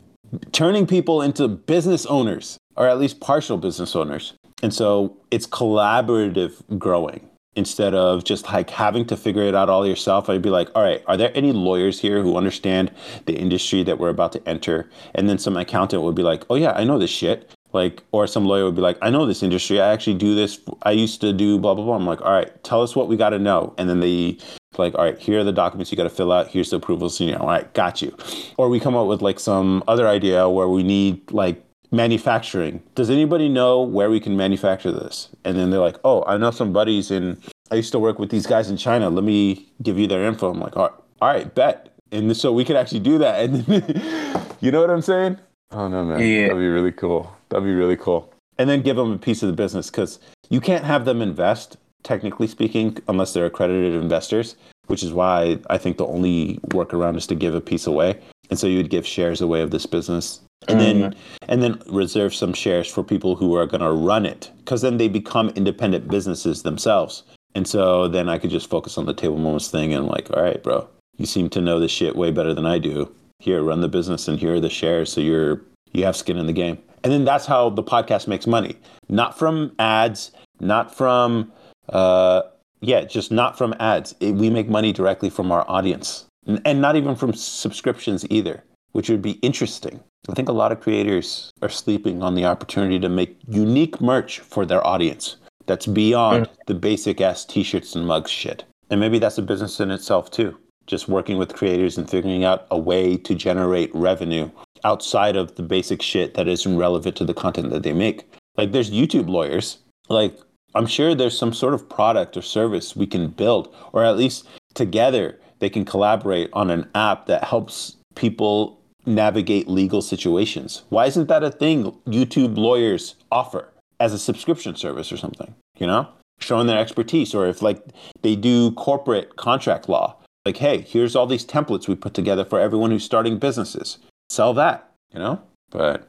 turning 0.52 0.88
people 0.88 1.22
into 1.22 1.48
business 1.48 2.06
owners, 2.06 2.58
or 2.76 2.88
at 2.88 3.00
least 3.00 3.20
partial 3.20 3.58
business 3.58 3.96
owners. 3.96 4.34
And 4.63 4.74
so 4.74 5.17
it's 5.32 5.48
collaborative 5.48 6.62
growing 6.78 7.28
instead 7.56 7.94
of 7.94 8.24
just 8.24 8.46
like 8.46 8.70
having 8.70 9.06
to 9.06 9.17
figure 9.17 9.44
it 9.44 9.56
out 9.56 9.70
all 9.70 9.86
yourself. 9.86 10.30
I'd 10.30 10.41
be 10.41 10.50
like, 10.50 10.70
all 10.74 10.84
right, 10.84 11.04
are 11.08 11.17
there 11.17 11.32
any 11.36 11.52
lawyers 11.52 12.00
here 12.00 12.22
who 12.22 12.38
understand 12.38 12.91
the 13.26 13.34
industry 13.34 13.84
that 13.84 13.98
we're 13.98 14.10
about 14.10 14.32
to 14.34 14.48
enter? 14.48 14.89
And 15.15 15.28
then 15.28 15.38
some 15.38 15.58
accountant 15.58 16.04
would 16.04 16.15
be 16.15 16.24
like, 16.24 16.44
oh 16.50 16.56
yeah, 16.56 16.72
I 16.72 16.84
know 16.84 16.98
this 16.98 17.10
shit. 17.10 17.52
Like, 17.73 18.04
or 18.12 18.27
some 18.27 18.46
lawyer 18.46 18.65
would 18.65 18.75
be 18.75 18.82
like, 18.82 18.98
I 19.02 19.10
know 19.10 19.25
this 19.25 19.44
industry. 19.44 19.79
I 19.79 19.94
actually 19.94 20.17
do 20.17 20.36
this. 20.36 20.60
I 20.84 20.92
used 20.92 21.21
to 21.21 21.32
do 21.32 21.58
blah, 21.58 21.73
blah, 21.73 21.86
blah. 21.86 21.96
I'm 21.96 22.06
like, 22.06 22.21
all 22.21 22.32
right, 22.32 22.63
tell 22.63 22.82
us 22.82 22.96
what 22.96 23.08
we 23.08 23.15
got 23.15 23.29
to 23.29 23.40
know. 23.40 23.73
And 23.77 23.90
then 23.90 24.02
they 24.02 24.38
like, 24.78 24.96
all 24.96 25.04
right, 25.04 25.19
here 25.19 25.40
are 25.40 25.44
the 25.44 25.52
documents 25.52 25.92
you 25.92 25.98
got 25.98 26.04
to 26.04 26.10
fill 26.10 26.32
out. 26.32 26.48
Here's 26.48 26.69
the 26.69 26.78
approvals. 26.78 27.19
You 27.19 27.32
know, 27.32 27.40
all 27.40 27.48
right, 27.48 27.72
got 27.74 28.02
you. 28.02 28.15
Or 28.58 28.69
we 28.69 28.80
come 28.80 28.96
up 28.96 29.08
with 29.08 29.22
like 29.22 29.40
some 29.40 29.84
other 29.88 30.08
idea 30.08 30.50
where 30.50 30.67
we 30.67 30.84
need 30.84 31.32
like 31.32 31.63
manufacturing. 31.92 32.82
Does 32.96 33.10
anybody 33.10 33.50
know 33.50 33.82
where 33.82 34.10
we 34.10 34.19
can 34.19 34.38
manufacture 34.38 34.92
this? 34.92 35.30
And 35.44 35.58
then 35.58 35.69
they're 35.72 35.80
like, 35.80 35.98
oh, 36.04 36.24
I 36.26 36.38
know 36.38 36.52
some 36.52 36.72
buddies 36.72 37.12
in, 37.12 37.38
I 37.69 37.76
used 37.76 37.92
to 37.92 38.00
work 38.00 38.17
with 38.17 38.32
these 38.32 38.48
guys 38.48 38.69
in 38.69 38.78
China. 38.78 39.10
Let 39.10 39.24
me 39.24 39.69
give 39.82 40.00
you 40.00 40.08
their 40.08 40.26
info. 40.26 40.52
I'm 40.52 40.60
like, 40.60 40.78
all 40.78 40.84
right, 40.84 40.94
all 41.22 41.28
right 41.30 41.54
bet. 41.54 41.90
And 42.13 42.36
so 42.36 42.52
we 42.52 42.65
could 42.65 42.76
actually 42.76 43.00
do 43.00 43.17
that. 43.19 43.44
And 43.44 43.65
then, 43.65 44.46
you 44.62 44.72
know 44.72 44.82
what 44.82 44.90
I'm 44.90 45.02
saying? 45.02 45.38
Oh 45.72 45.88
no, 45.88 46.04
man. 46.04 46.19
Yeah. 46.19 46.48
That'd 46.48 46.58
be 46.58 46.67
really 46.67 46.92
cool. 46.92 47.34
That'd 47.50 47.65
be 47.65 47.74
really 47.74 47.98
cool. 47.98 48.34
And 48.58 48.69
then 48.69 48.82
give 48.82 48.96
them 48.98 49.12
a 49.12 49.17
piece 49.17 49.42
of 49.42 49.48
the 49.48 49.56
business 49.56 49.90
because 49.90 50.19
you 50.50 50.62
can't 50.62 50.84
have 50.84 51.06
them 51.06 51.22
invest, 51.22 51.78
technically 52.04 52.47
speaking, 52.47 52.97
unless 53.08 53.33
they're 53.33 53.45
accredited 53.45 53.93
investors. 53.93 54.56
which 54.87 55.04
is 55.04 55.13
why 55.13 55.58
I 55.69 55.77
think 55.77 55.95
the 55.95 56.08
only 56.08 56.60
workaround 56.67 57.15
is 57.15 57.25
to 57.27 57.35
give 57.35 57.56
a 57.56 57.62
piece 57.62 57.87
away. 57.87 58.19
And 58.49 58.60
so 58.60 58.67
you 58.67 58.75
would 58.75 58.89
give 58.89 59.08
shares 59.08 59.39
away 59.39 59.62
of 59.62 59.71
this 59.71 59.85
business. 59.85 60.41
And 60.67 60.79
mm-hmm. 60.79 60.99
then 60.99 61.15
and 61.47 61.63
then 61.63 61.81
reserve 61.87 62.35
some 62.35 62.54
shares 62.54 62.87
for 62.87 63.04
people 63.04 63.35
who 63.35 63.56
are 63.56 63.65
going 63.65 63.81
to 63.81 63.91
run 63.91 64.25
it 64.25 64.52
because 64.58 64.81
then 64.81 64.97
they 64.97 65.08
become 65.08 65.49
independent 65.56 66.08
businesses 66.08 66.63
themselves. 66.63 67.23
And 67.56 67.67
so 67.67 68.08
then 68.08 68.29
i 68.29 68.37
could 68.37 68.52
just 68.52 68.69
focus 68.69 68.97
on 68.97 69.06
the 69.06 69.13
table 69.13 69.37
moments 69.37 69.69
thing 69.69 69.93
and 69.93 70.08
like 70.08 70.29
all 70.31 70.43
right 70.43 70.62
bro 70.62 70.87
you 71.17 71.25
seem 71.25 71.49
to 71.49 71.62
know 71.62 71.79
this 71.79 71.91
shit 71.91 72.15
way 72.15 72.31
better 72.31 72.54
than 72.54 72.65
i 72.65 72.77
do. 72.77 73.12
Here 73.39 73.63
run 73.63 73.81
the 73.81 73.89
business 73.89 74.27
and 74.27 74.37
here 74.39 74.56
are 74.56 74.60
the 74.60 74.69
shares 74.69 75.12
so 75.12 75.19
you're 75.21 75.62
you 75.93 76.04
have 76.06 76.15
skin 76.15 76.37
in 76.37 76.47
the 76.47 76.54
game. 76.54 76.77
And 77.04 77.12
then 77.12 77.25
that's 77.25 77.47
how 77.47 77.69
the 77.69 77.83
podcast 77.83 78.27
makes 78.27 78.45
money. 78.45 78.75
Not 79.10 79.37
from 79.39 79.73
ads 79.79 80.31
not 80.60 80.93
from 80.95 81.52
uh 81.92 82.42
yeah 82.81 83.04
just 83.04 83.31
not 83.31 83.58
from 83.58 83.73
ads 83.79 84.15
it, 84.19 84.31
we 84.33 84.50
make 84.50 84.69
money 84.69 84.92
directly 84.92 85.29
from 85.29 85.52
our 85.52 85.69
audience 85.69 86.25
and, 86.48 86.62
and 86.65 86.81
not 86.81 86.96
even 86.96 87.15
from 87.15 87.33
subscriptions 87.33 88.25
either 88.29 88.63
which 88.94 89.10
would 89.10 89.21
be 89.21 89.31
interesting 89.42 90.00
I 90.29 90.33
think 90.33 90.50
a 90.50 90.54
lot 90.54 90.71
of 90.71 90.81
creators 90.81 91.52
are 91.63 91.69
sleeping 91.69 92.21
on 92.21 92.35
the 92.35 92.46
opportunity 92.46 93.00
to 93.00 93.10
make 93.10 93.37
unique 93.48 94.00
merch 94.00 94.39
for 94.39 94.65
their 94.65 94.85
audience 94.85 95.37
that's 95.65 95.87
beyond 95.87 96.46
mm. 96.46 96.56
the 96.67 96.75
basic 96.75 97.21
ass 97.21 97.46
t 97.46 97.63
shirts 97.63 97.96
and 97.96 98.06
mugs 98.06 98.29
shit. 98.29 98.63
And 98.89 99.00
maybe 99.00 99.19
that's 99.19 99.37
a 99.37 99.42
business 99.42 99.79
in 99.79 99.89
itself 99.89 100.29
too. 100.29 100.58
Just 100.85 101.08
working 101.08 101.37
with 101.37 101.54
creators 101.54 101.98
and 101.98 102.10
figuring 102.10 102.44
out 102.44 102.67
a 102.69 102.77
way 102.77 103.17
to 103.17 103.33
generate 103.33 103.94
revenue 103.96 104.52
outside 104.83 105.35
of 105.35 105.56
the 105.56 105.63
basic 105.63 106.02
shit 106.02 106.33
that 106.33 106.48
isn't 106.48 106.77
relevant 106.77 107.15
to 107.17 107.25
the 107.25 107.33
content 107.33 107.69
that 107.69 107.83
they 107.83 107.94
make. 107.94 108.25
Like 108.58 108.71
there's 108.71 108.92
YouTube 108.92 109.29
lawyers. 109.29 109.77
Like 110.10 110.37
I'm 110.74 110.88
sure 110.88 111.13
there's 111.13 111.38
some 111.38 111.54
sort 111.54 111.74
of 111.74 111.90
product 111.90 112.38
or 112.38 112.42
service 112.42 112.96
we 112.96 113.08
can 113.08 113.28
build, 113.28 113.74
or 113.92 114.04
at 114.04 114.17
least 114.17 114.48
together 114.74 115.40
they 115.60 115.69
can 115.69 115.86
collaborate 115.86 116.50
on 116.54 116.69
an 116.69 116.90
app 116.96 117.28
that 117.28 117.44
helps 117.44 117.98
people 118.15 118.80
navigate 119.06 119.67
legal 119.67 120.02
situations. 120.02 120.84
Why 120.90 121.06
isn't 121.08 121.28
that 121.28 121.44
a 121.44 121.52
thing 121.52 121.92
YouTube 122.08 122.58
lawyers 122.58 123.15
offer 123.32 123.69
as 124.00 124.13
a 124.13 124.19
subscription 124.19 124.76
service 124.76 125.12
or 125.12 125.17
something? 125.17 125.54
You 125.78 125.88
know, 125.88 126.08
showing 126.40 126.67
their 126.67 126.80
expertise, 126.80 127.34
or 127.34 127.48
if 127.48 127.62
like 127.62 127.84
they 128.22 128.36
do 128.36 128.72
corporate 128.72 129.36
contract 129.36 129.90
law, 129.90 130.15
like, 130.46 130.58
hey, 130.58 130.82
here's 130.82 131.15
all 131.15 131.28
these 131.28 131.46
templates 131.46 131.88
we 131.88 131.96
put 131.96 132.13
together 132.13 132.46
for 132.46 132.60
everyone 132.60 132.92
who's 132.92 133.04
starting 133.04 133.38
businesses. 133.38 133.98
Sell 134.30 134.54
that, 134.54 134.92
you 135.13 135.19
know? 135.19 135.42
But 135.69 136.08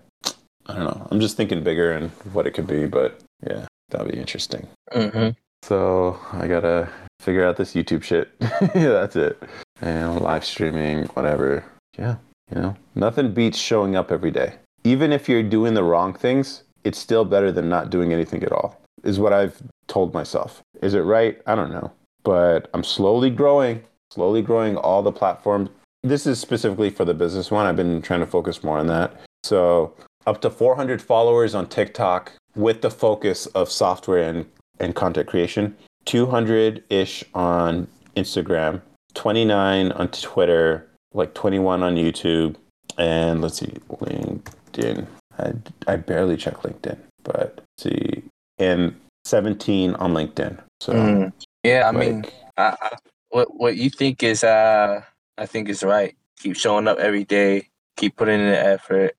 I 0.67 0.75
don't 0.75 0.85
know. 0.85 1.09
I'm 1.11 1.21
just 1.21 1.37
thinking 1.37 1.63
bigger 1.63 1.93
and 1.93 2.11
what 2.33 2.47
it 2.47 2.53
could 2.53 2.67
be, 2.67 2.87
but 2.87 3.21
yeah, 3.47 3.67
that'd 3.93 4.11
be 4.11 4.18
interesting. 4.18 4.66
Mm-hmm. 4.93 5.30
So 5.62 6.18
I 6.32 6.49
gotta 6.49 6.88
figure 7.20 7.47
out 7.47 7.57
this 7.57 7.74
YouTube 7.74 8.03
shit. 8.03 8.30
yeah, 8.40 8.49
that's 8.74 9.16
it. 9.16 9.40
And 9.80 10.20
live 10.20 10.45
streaming, 10.45 11.05
whatever. 11.09 11.64
Yeah. 11.97 12.16
You 12.51 12.61
know, 12.61 12.76
nothing 12.95 13.32
beats 13.32 13.59
showing 13.59 13.97
up 13.97 14.11
every 14.11 14.30
day. 14.30 14.55
Even 14.84 15.12
if 15.12 15.28
you're 15.28 15.43
doing 15.43 15.74
the 15.74 15.84
wrong 15.84 16.12
things, 16.12 16.64
it's 16.84 16.99
still 16.99 17.24
better 17.24 17.53
than 17.53 17.68
not 17.68 17.90
doing 17.90 18.12
anything 18.12 18.43
at 18.43 18.53
all, 18.53 18.80
is 19.05 19.20
what 19.20 19.32
I've 19.32 19.62
told 19.86 20.12
myself. 20.12 20.61
Is 20.82 20.95
it 20.95 21.01
right? 21.01 21.40
I 21.47 21.55
don't 21.55 21.70
know. 21.70 21.93
But 22.24 22.68
I'm 22.74 22.84
slowly 22.84 23.30
growing, 23.30 23.82
slowly 24.11 24.43
growing 24.43 24.76
all 24.76 25.03
the 25.03 25.12
platforms. 25.12 25.70
This 26.03 26.26
is 26.26 26.40
specifically 26.40 26.90
for 26.90 27.05
the 27.05 27.14
business 27.14 27.51
one. 27.51 27.66
I've 27.66 27.76
been 27.76 28.03
trying 28.03 28.20
to 28.20 28.26
focus 28.26 28.64
more 28.64 28.78
on 28.78 28.88
that. 28.88 29.14
So, 29.45 29.95
up 30.26 30.40
to 30.43 30.51
400 30.51 31.01
followers 31.01 31.55
on 31.55 31.68
TikTok 31.68 32.32
with 32.55 32.82
the 32.82 32.90
focus 32.90 33.46
of 33.46 33.70
software 33.70 34.22
and, 34.22 34.46
and 34.78 34.94
content 34.94 35.28
creation, 35.28 35.76
200 36.05 36.82
ish 36.90 37.24
on 37.34 37.86
Instagram, 38.16 38.80
29 39.14 39.92
on 39.92 40.09
Twitter, 40.09 40.88
like 41.14 41.34
21 41.34 41.82
on 41.82 41.96
YouTube, 41.96 42.57
and 42.98 43.40
let's 43.40 43.59
see, 43.59 43.72
LinkedIn. 43.88 45.07
I, 45.38 45.53
I 45.86 45.96
barely 45.96 46.36
check 46.36 46.55
LinkedIn, 46.59 46.98
but 47.24 47.62
see, 47.78 48.22
and 48.59 48.94
17 49.24 49.94
on 49.94 50.12
LinkedIn. 50.12 50.59
So 50.80 50.92
mm. 50.92 51.32
yeah, 51.62 51.82
I 51.86 51.90
like, 51.90 51.96
mean, 51.96 52.24
I, 52.57 52.76
I, 52.80 52.96
what 53.30 53.55
what 53.55 53.76
you 53.76 53.88
think 53.88 54.22
is 54.22 54.44
uh, 54.44 55.03
I 55.38 55.46
think 55.46 55.68
is 55.68 55.82
right. 55.82 56.14
Keep 56.38 56.57
showing 56.57 56.88
up 56.88 56.98
every 56.98 57.24
day. 57.24 57.68
Keep 57.96 58.16
putting 58.16 58.40
in 58.40 58.50
the 58.50 58.59
effort. 58.59 59.16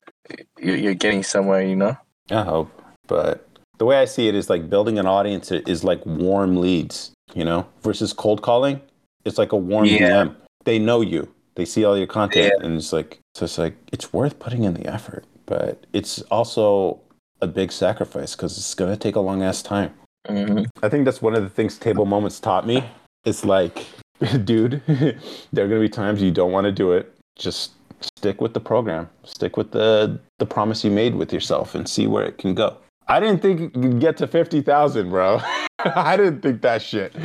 You're, 0.59 0.75
you're 0.75 0.93
getting 0.93 1.23
somewhere, 1.23 1.61
you 1.61 1.75
know. 1.75 1.97
I 2.29 2.43
hope, 2.43 2.71
but 3.07 3.47
the 3.77 3.85
way 3.85 3.97
I 3.97 4.05
see 4.05 4.27
it 4.27 4.35
is 4.35 4.49
like 4.49 4.69
building 4.69 4.99
an 4.99 5.07
audience 5.07 5.51
is 5.51 5.83
like 5.83 6.05
warm 6.05 6.57
leads, 6.57 7.11
you 7.33 7.43
know, 7.43 7.67
versus 7.81 8.13
cold 8.13 8.41
calling. 8.41 8.81
It's 9.25 9.37
like 9.37 9.51
a 9.51 9.57
warm 9.57 9.85
yeah. 9.85 10.09
DM. 10.25 10.35
They 10.65 10.79
know 10.79 11.01
you 11.01 11.33
they 11.55 11.65
see 11.65 11.83
all 11.85 11.97
your 11.97 12.07
content 12.07 12.53
yeah. 12.57 12.65
and 12.65 12.77
it's 12.77 12.93
like 12.93 13.19
so 13.35 13.45
it's 13.45 13.57
like 13.57 13.75
it's 13.91 14.11
worth 14.13 14.39
putting 14.39 14.63
in 14.63 14.73
the 14.73 14.85
effort 14.87 15.25
but 15.45 15.85
it's 15.93 16.21
also 16.23 16.99
a 17.41 17.47
big 17.47 17.71
sacrifice 17.71 18.35
because 18.35 18.57
it's 18.57 18.73
going 18.73 18.91
to 18.91 18.97
take 18.97 19.15
a 19.15 19.19
long 19.19 19.43
ass 19.43 19.61
time 19.61 19.93
mm-hmm. 20.27 20.63
i 20.81 20.89
think 20.89 21.05
that's 21.05 21.21
one 21.21 21.35
of 21.35 21.43
the 21.43 21.49
things 21.49 21.77
table 21.77 22.05
moments 22.05 22.39
taught 22.39 22.65
me 22.65 22.83
it's 23.25 23.45
like 23.45 23.85
dude 24.43 24.81
there 24.87 25.65
are 25.65 25.67
going 25.67 25.71
to 25.71 25.79
be 25.79 25.89
times 25.89 26.21
you 26.21 26.31
don't 26.31 26.51
want 26.51 26.65
to 26.65 26.71
do 26.71 26.91
it 26.91 27.13
just 27.37 27.71
stick 28.01 28.41
with 28.41 28.53
the 28.53 28.59
program 28.59 29.09
stick 29.23 29.57
with 29.57 29.71
the 29.71 30.19
the 30.39 30.45
promise 30.45 30.83
you 30.83 30.91
made 30.91 31.15
with 31.15 31.31
yourself 31.31 31.73
and 31.75 31.87
see 31.87 32.07
where 32.07 32.23
it 32.23 32.37
can 32.37 32.53
go 32.53 32.77
i 33.07 33.19
didn't 33.19 33.41
think 33.41 33.59
you 33.59 33.69
could 33.69 33.99
get 33.99 34.17
to 34.17 34.27
50000 34.27 35.09
bro 35.09 35.41
i 35.79 36.17
didn't 36.17 36.41
think 36.41 36.61
that 36.61 36.81
shit 36.81 37.15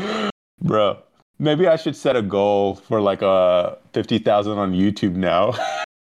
bro 0.60 0.98
Maybe 1.38 1.68
I 1.68 1.76
should 1.76 1.94
set 1.94 2.16
a 2.16 2.22
goal 2.22 2.74
for 2.74 3.00
like 3.00 3.22
a 3.22 3.28
uh, 3.28 3.78
fifty 3.92 4.18
thousand 4.18 4.58
on 4.58 4.72
YouTube 4.72 5.14
now. 5.14 5.54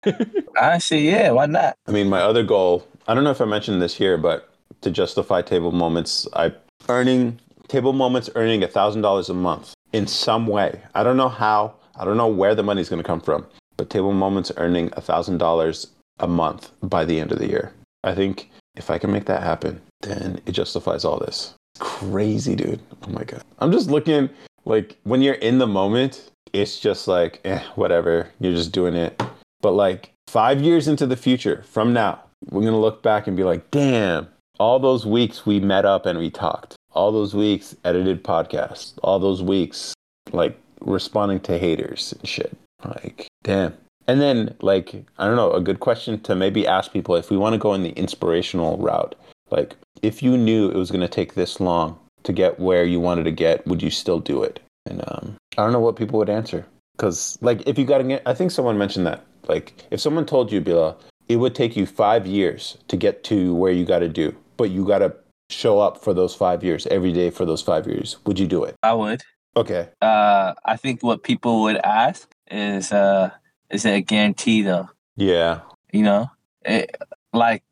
I 0.61 0.77
see. 0.77 1.09
Yeah, 1.09 1.31
why 1.31 1.47
not? 1.47 1.75
I 1.85 1.91
mean, 1.91 2.07
my 2.07 2.21
other 2.21 2.43
goal. 2.43 2.87
I 3.07 3.13
don't 3.13 3.23
know 3.23 3.31
if 3.31 3.41
I 3.41 3.45
mentioned 3.45 3.81
this 3.81 3.93
here, 3.93 4.17
but 4.17 4.49
to 4.81 4.91
justify 4.91 5.41
Table 5.41 5.71
Moments, 5.71 6.27
I 6.33 6.53
earning 6.87 7.39
Table 7.67 7.91
Moments 7.91 8.29
earning 8.35 8.63
a 8.63 8.67
thousand 8.67 9.01
dollars 9.01 9.27
a 9.27 9.33
month 9.33 9.73
in 9.91 10.07
some 10.07 10.47
way. 10.47 10.81
I 10.95 11.03
don't 11.03 11.17
know 11.17 11.29
how. 11.29 11.75
I 11.97 12.05
don't 12.05 12.17
know 12.17 12.27
where 12.27 12.55
the 12.55 12.63
money's 12.63 12.87
going 12.87 13.01
to 13.01 13.07
come 13.07 13.21
from, 13.21 13.45
but 13.75 13.89
Table 13.89 14.13
Moments 14.13 14.51
earning 14.55 14.91
a 14.93 15.01
thousand 15.01 15.39
dollars 15.39 15.87
a 16.19 16.27
month 16.27 16.71
by 16.81 17.03
the 17.03 17.19
end 17.19 17.33
of 17.33 17.39
the 17.39 17.47
year. 17.47 17.73
I 18.05 18.15
think 18.15 18.49
if 18.77 18.89
I 18.89 18.97
can 18.97 19.11
make 19.11 19.25
that 19.25 19.43
happen, 19.43 19.81
then 20.01 20.39
it 20.45 20.51
justifies 20.53 21.03
all 21.03 21.19
this. 21.19 21.53
Crazy, 21.79 22.55
dude. 22.55 22.79
Oh 23.03 23.09
my 23.09 23.23
god. 23.23 23.43
I'm 23.59 23.71
just 23.71 23.89
looking 23.89 24.29
like 24.65 24.97
when 25.03 25.21
you're 25.21 25.35
in 25.35 25.57
the 25.57 25.67
moment, 25.67 26.31
it's 26.53 26.79
just 26.79 27.07
like, 27.07 27.39
eh, 27.45 27.61
whatever. 27.75 28.29
You're 28.39 28.53
just 28.53 28.71
doing 28.71 28.95
it. 28.95 29.21
But 29.61 29.71
like 29.71 30.11
five 30.27 30.61
years 30.61 30.87
into 30.87 31.05
the 31.05 31.15
future 31.15 31.63
from 31.67 31.93
now, 31.93 32.21
we're 32.49 32.61
going 32.61 32.73
to 32.73 32.79
look 32.79 33.01
back 33.01 33.27
and 33.27 33.35
be 33.35 33.43
like, 33.43 33.69
damn, 33.71 34.27
all 34.59 34.79
those 34.79 35.05
weeks 35.05 35.45
we 35.45 35.59
met 35.59 35.85
up 35.85 36.05
and 36.05 36.19
we 36.19 36.29
talked, 36.29 36.75
all 36.91 37.11
those 37.11 37.33
weeks 37.33 37.75
edited 37.83 38.23
podcasts, 38.23 38.93
all 39.03 39.19
those 39.19 39.41
weeks 39.41 39.93
like 40.31 40.57
responding 40.81 41.39
to 41.41 41.57
haters 41.57 42.13
and 42.19 42.27
shit. 42.27 42.55
Like, 42.83 43.27
damn. 43.43 43.73
And 44.07 44.21
then, 44.21 44.55
like, 44.61 45.05
I 45.17 45.27
don't 45.27 45.35
know, 45.35 45.51
a 45.51 45.61
good 45.61 45.79
question 45.79 46.19
to 46.21 46.35
maybe 46.35 46.65
ask 46.65 46.93
people 46.93 47.15
if 47.15 47.29
we 47.29 47.37
want 47.37 47.53
to 47.53 47.59
go 47.59 47.73
in 47.73 47.83
the 47.83 47.91
inspirational 47.91 48.77
route. 48.77 49.15
Like, 49.51 49.75
if 50.01 50.23
you 50.23 50.37
knew 50.37 50.69
it 50.69 50.77
was 50.77 50.91
going 50.91 51.01
to 51.01 51.07
take 51.07 51.33
this 51.33 51.59
long 51.59 51.99
to 52.23 52.31
get 52.31 52.59
where 52.59 52.85
you 52.85 52.99
wanted 52.99 53.23
to 53.25 53.31
get, 53.31 53.65
would 53.67 53.83
you 53.83 53.89
still 53.89 54.19
do 54.19 54.43
it? 54.43 54.59
And 54.85 55.03
um, 55.07 55.35
I 55.57 55.63
don't 55.63 55.73
know 55.73 55.79
what 55.79 55.97
people 55.97 56.19
would 56.19 56.29
answer. 56.29 56.65
Because, 56.95 57.37
like, 57.41 57.67
if 57.67 57.77
you 57.77 57.85
got 57.85 57.99
to 57.99 58.03
get, 58.03 58.23
I 58.25 58.33
think 58.33 58.51
someone 58.51 58.77
mentioned 58.77 59.05
that. 59.07 59.25
Like, 59.47 59.85
if 59.91 59.99
someone 59.99 60.25
told 60.25 60.51
you, 60.51 60.61
Bila, 60.61 60.95
it 61.27 61.37
would 61.37 61.53
take 61.53 61.75
you 61.75 61.85
five 61.85 62.25
years 62.25 62.77
to 62.87 62.97
get 62.97 63.23
to 63.25 63.53
where 63.53 63.71
you 63.71 63.85
got 63.85 63.99
to 63.99 64.09
do, 64.09 64.35
but 64.55 64.71
you 64.71 64.85
got 64.85 64.99
to 64.99 65.13
show 65.49 65.79
up 65.79 66.03
for 66.03 66.13
those 66.13 66.33
five 66.33 66.63
years 66.63 66.87
every 66.87 67.13
day 67.13 67.29
for 67.29 67.45
those 67.45 67.61
five 67.61 67.87
years, 67.87 68.17
would 68.25 68.39
you 68.39 68.47
do 68.47 68.63
it? 68.63 68.75
I 68.83 68.93
would. 68.93 69.21
Okay. 69.55 69.89
Uh, 70.01 70.53
I 70.65 70.75
think 70.75 71.03
what 71.03 71.23
people 71.23 71.61
would 71.63 71.77
ask 71.77 72.29
is, 72.51 72.91
uh, 72.91 73.31
is 73.69 73.85
it 73.85 73.93
a 73.93 74.01
guarantee 74.01 74.61
though? 74.61 74.89
Yeah. 75.15 75.61
You 75.91 76.03
know, 76.03 76.31
it, 76.63 76.95
like, 77.33 77.63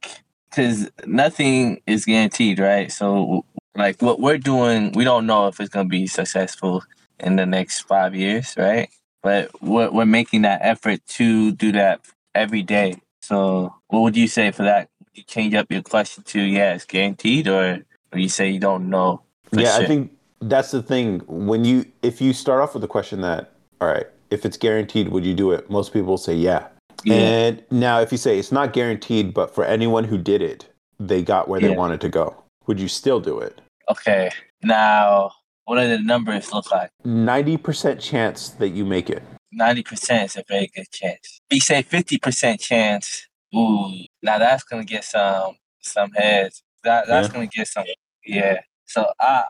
because 0.49 0.89
nothing 1.05 1.81
is 1.85 2.05
guaranteed, 2.05 2.59
right? 2.59 2.91
So 2.91 3.45
like 3.75 4.01
what 4.01 4.19
we're 4.19 4.37
doing, 4.37 4.91
we 4.93 5.03
don't 5.03 5.25
know 5.25 5.47
if 5.47 5.59
it's 5.59 5.69
gonna 5.69 5.89
be 5.89 6.07
successful 6.07 6.83
in 7.19 7.35
the 7.35 7.45
next 7.45 7.81
five 7.81 8.15
years, 8.15 8.55
right? 8.57 8.89
But 9.21 9.49
we're 9.61 9.91
we're 9.91 10.05
making 10.05 10.43
that 10.43 10.59
effort 10.61 11.05
to 11.07 11.51
do 11.51 11.71
that 11.73 12.01
every 12.33 12.61
day. 12.61 13.01
So 13.21 13.73
what 13.87 14.01
would 14.01 14.15
you 14.15 14.27
say 14.27 14.51
for 14.51 14.63
that? 14.63 14.89
you 15.15 15.23
change 15.23 15.53
up 15.53 15.71
your 15.71 15.81
question 15.81 16.23
to 16.23 16.41
yeah, 16.41 16.73
it's 16.73 16.85
guaranteed, 16.85 17.47
or 17.47 17.79
or 18.11 18.19
you 18.19 18.29
say 18.29 18.49
you 18.49 18.59
don't 18.59 18.89
know? 18.89 19.21
Yeah, 19.51 19.75
sure? 19.75 19.83
I 19.83 19.87
think 19.87 20.11
that's 20.41 20.71
the 20.71 20.83
thing. 20.83 21.21
When 21.27 21.65
you 21.65 21.85
if 22.01 22.21
you 22.21 22.33
start 22.33 22.61
off 22.61 22.73
with 22.73 22.81
the 22.81 22.87
question 22.87 23.21
that 23.21 23.51
all 23.81 23.87
right, 23.87 24.07
if 24.29 24.45
it's 24.45 24.57
guaranteed, 24.57 25.09
would 25.09 25.25
you 25.25 25.33
do 25.33 25.51
it? 25.51 25.69
Most 25.69 25.93
people 25.93 26.17
say 26.17 26.33
yeah. 26.33 26.67
yeah. 27.03 27.15
And 27.15 27.63
now 27.71 27.99
if 27.99 28.11
you 28.11 28.17
say 28.17 28.37
it's 28.39 28.51
not 28.51 28.73
guaranteed, 28.73 29.33
but 29.33 29.53
for 29.53 29.63
anyone 29.63 30.03
who 30.03 30.17
did 30.17 30.41
it, 30.41 30.67
they 30.99 31.21
got 31.21 31.47
where 31.47 31.61
yeah. 31.61 31.69
they 31.69 31.75
wanted 31.75 32.01
to 32.01 32.09
go. 32.09 32.35
Would 32.67 32.79
you 32.79 32.87
still 32.87 33.19
do 33.19 33.39
it? 33.39 33.61
Okay. 33.89 34.31
Now, 34.63 35.31
what 35.65 35.79
do 35.79 35.87
the 35.87 35.99
numbers 35.99 36.51
look 36.53 36.71
like? 36.71 36.89
90% 37.05 37.99
chance 37.99 38.49
that 38.49 38.69
you 38.69 38.85
make 38.85 39.09
it. 39.09 39.23
90% 39.59 40.25
is 40.25 40.35
a 40.35 40.43
very 40.47 40.69
good 40.75 40.89
chance. 40.91 41.39
If 41.49 41.55
you 41.55 41.59
say 41.59 41.83
50% 41.83 42.59
chance, 42.59 43.27
ooh, 43.55 43.91
now 44.21 44.37
that's 44.39 44.63
going 44.63 44.85
to 44.85 44.91
get 44.91 45.03
some 45.03 45.55
some 45.81 46.11
heads. 46.13 46.63
That 46.83 47.07
That's 47.07 47.27
Yeah. 47.27 47.33
going 47.33 47.49
to 47.49 47.57
get 47.57 47.67
some, 47.67 47.85
yeah. 48.25 48.61
So 48.85 49.05
I 49.19 49.43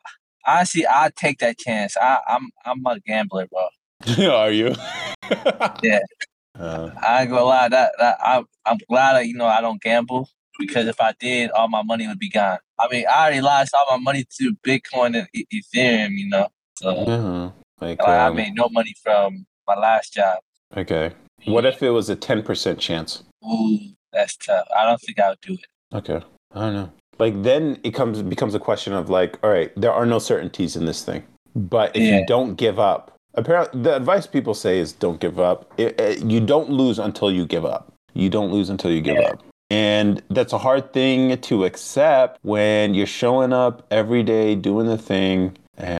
honestly, 0.46 0.86
i 0.88 1.10
take 1.16 1.40
that 1.40 1.58
chance. 1.58 1.98
I, 1.98 2.20
I'm 2.28 2.50
I'm 2.66 2.86
a 2.86 3.00
gambler, 3.00 3.48
bro. 3.48 3.68
Are 4.20 4.52
you? 4.52 4.74
Yeah. 5.84 6.00
Uh, 6.58 6.90
I 7.04 7.24
ain't 7.24 7.32
gonna 7.32 7.44
lie. 7.44 7.68
That, 7.68 7.92
that 8.00 8.18
I, 8.22 8.42
I'm 8.66 8.78
glad 8.88 9.16
that 9.16 9.28
you 9.28 9.34
know 9.34 9.46
I 9.46 9.60
don't 9.60 9.82
gamble 9.82 10.30
because 10.58 10.88
if 10.88 11.02
I 11.02 11.14
did, 11.20 11.52
all 11.52 11.68
my 11.68 11.84
money 11.84 12.08
would 12.08 12.18
be 12.18 12.30
gone. 12.30 12.60
I 12.80 12.88
mean, 12.90 13.06
I 13.12 13.24
already 13.24 13.42
lost 13.42 13.74
all 13.74 13.98
my 13.98 14.02
money 14.02 14.26
to 14.38 14.56
Bitcoin 14.66 15.18
and 15.18 15.28
Ethereum, 15.36 16.12
you 16.18 16.30
know. 16.30 16.48
So 16.76 16.92
yeah. 17.06 17.52
Like, 17.86 18.00
like, 18.00 18.08
I 18.08 18.28
um, 18.28 18.38
made 18.38 18.56
no 18.56 18.70
money 18.72 18.94
from 19.04 19.46
my 19.68 19.76
last 19.76 20.14
job. 20.14 20.38
okay. 20.78 21.12
What 21.44 21.66
if 21.66 21.84
it 21.84 21.90
was 21.90 22.10
a 22.10 22.16
10% 22.16 22.80
chance? 22.80 23.24
Ooh, 23.46 23.78
that's 24.14 24.38
tough. 24.38 24.66
I 24.74 24.86
don't 24.86 25.02
think 25.02 25.20
I 25.20 25.32
would 25.32 25.42
do 25.42 25.56
it. 25.56 25.68
Okay. 25.94 26.22
I 26.54 26.60
don't 26.62 26.74
know. 26.74 26.92
Like 27.20 27.44
then 27.44 27.80
it 27.84 27.92
comes 27.92 28.22
becomes 28.22 28.56
a 28.56 28.60
question 28.60 28.94
of 28.94 29.10
like, 29.10 29.38
all 29.44 29.50
right, 29.50 29.74
there 29.76 29.92
are 29.92 30.06
no 30.06 30.20
certainties 30.20 30.78
in 30.78 30.86
this 30.86 31.04
thing. 31.04 31.24
But 31.54 31.96
if 31.98 32.02
Yeah. 32.02 32.20
you 32.20 32.26
don't 32.26 32.56
give 32.56 32.80
up, 32.80 33.12
apparently 33.38 33.82
the 33.82 33.96
advice 33.96 34.28
people 34.28 34.54
say 34.54 34.80
is 34.80 34.92
don't 34.94 35.20
give 35.20 35.40
up. 35.40 35.72
It, 35.78 36.00
it- 36.00 36.24
you 36.24 36.40
don't 36.40 36.70
lose 36.70 37.00
until 37.00 37.32
you 37.32 37.46
give 37.46 37.66
up. 37.66 37.92
You 38.14 38.30
don't 38.30 38.52
lose 38.52 38.70
until 38.70 38.92
you 38.92 39.02
give 39.02 39.18
up. 39.18 39.42
And 39.72 40.22
that's 40.30 40.54
a 40.54 40.58
hard 40.60 40.94
thing 40.94 41.38
to 41.42 41.66
accept 41.66 42.40
when 42.44 42.94
you're 42.94 43.08
showing 43.08 43.52
up 43.52 43.86
every 43.92 44.24
day 44.24 44.56
doing 44.56 44.86
the 44.88 44.98
thing 44.98 45.58
and 45.78 46.00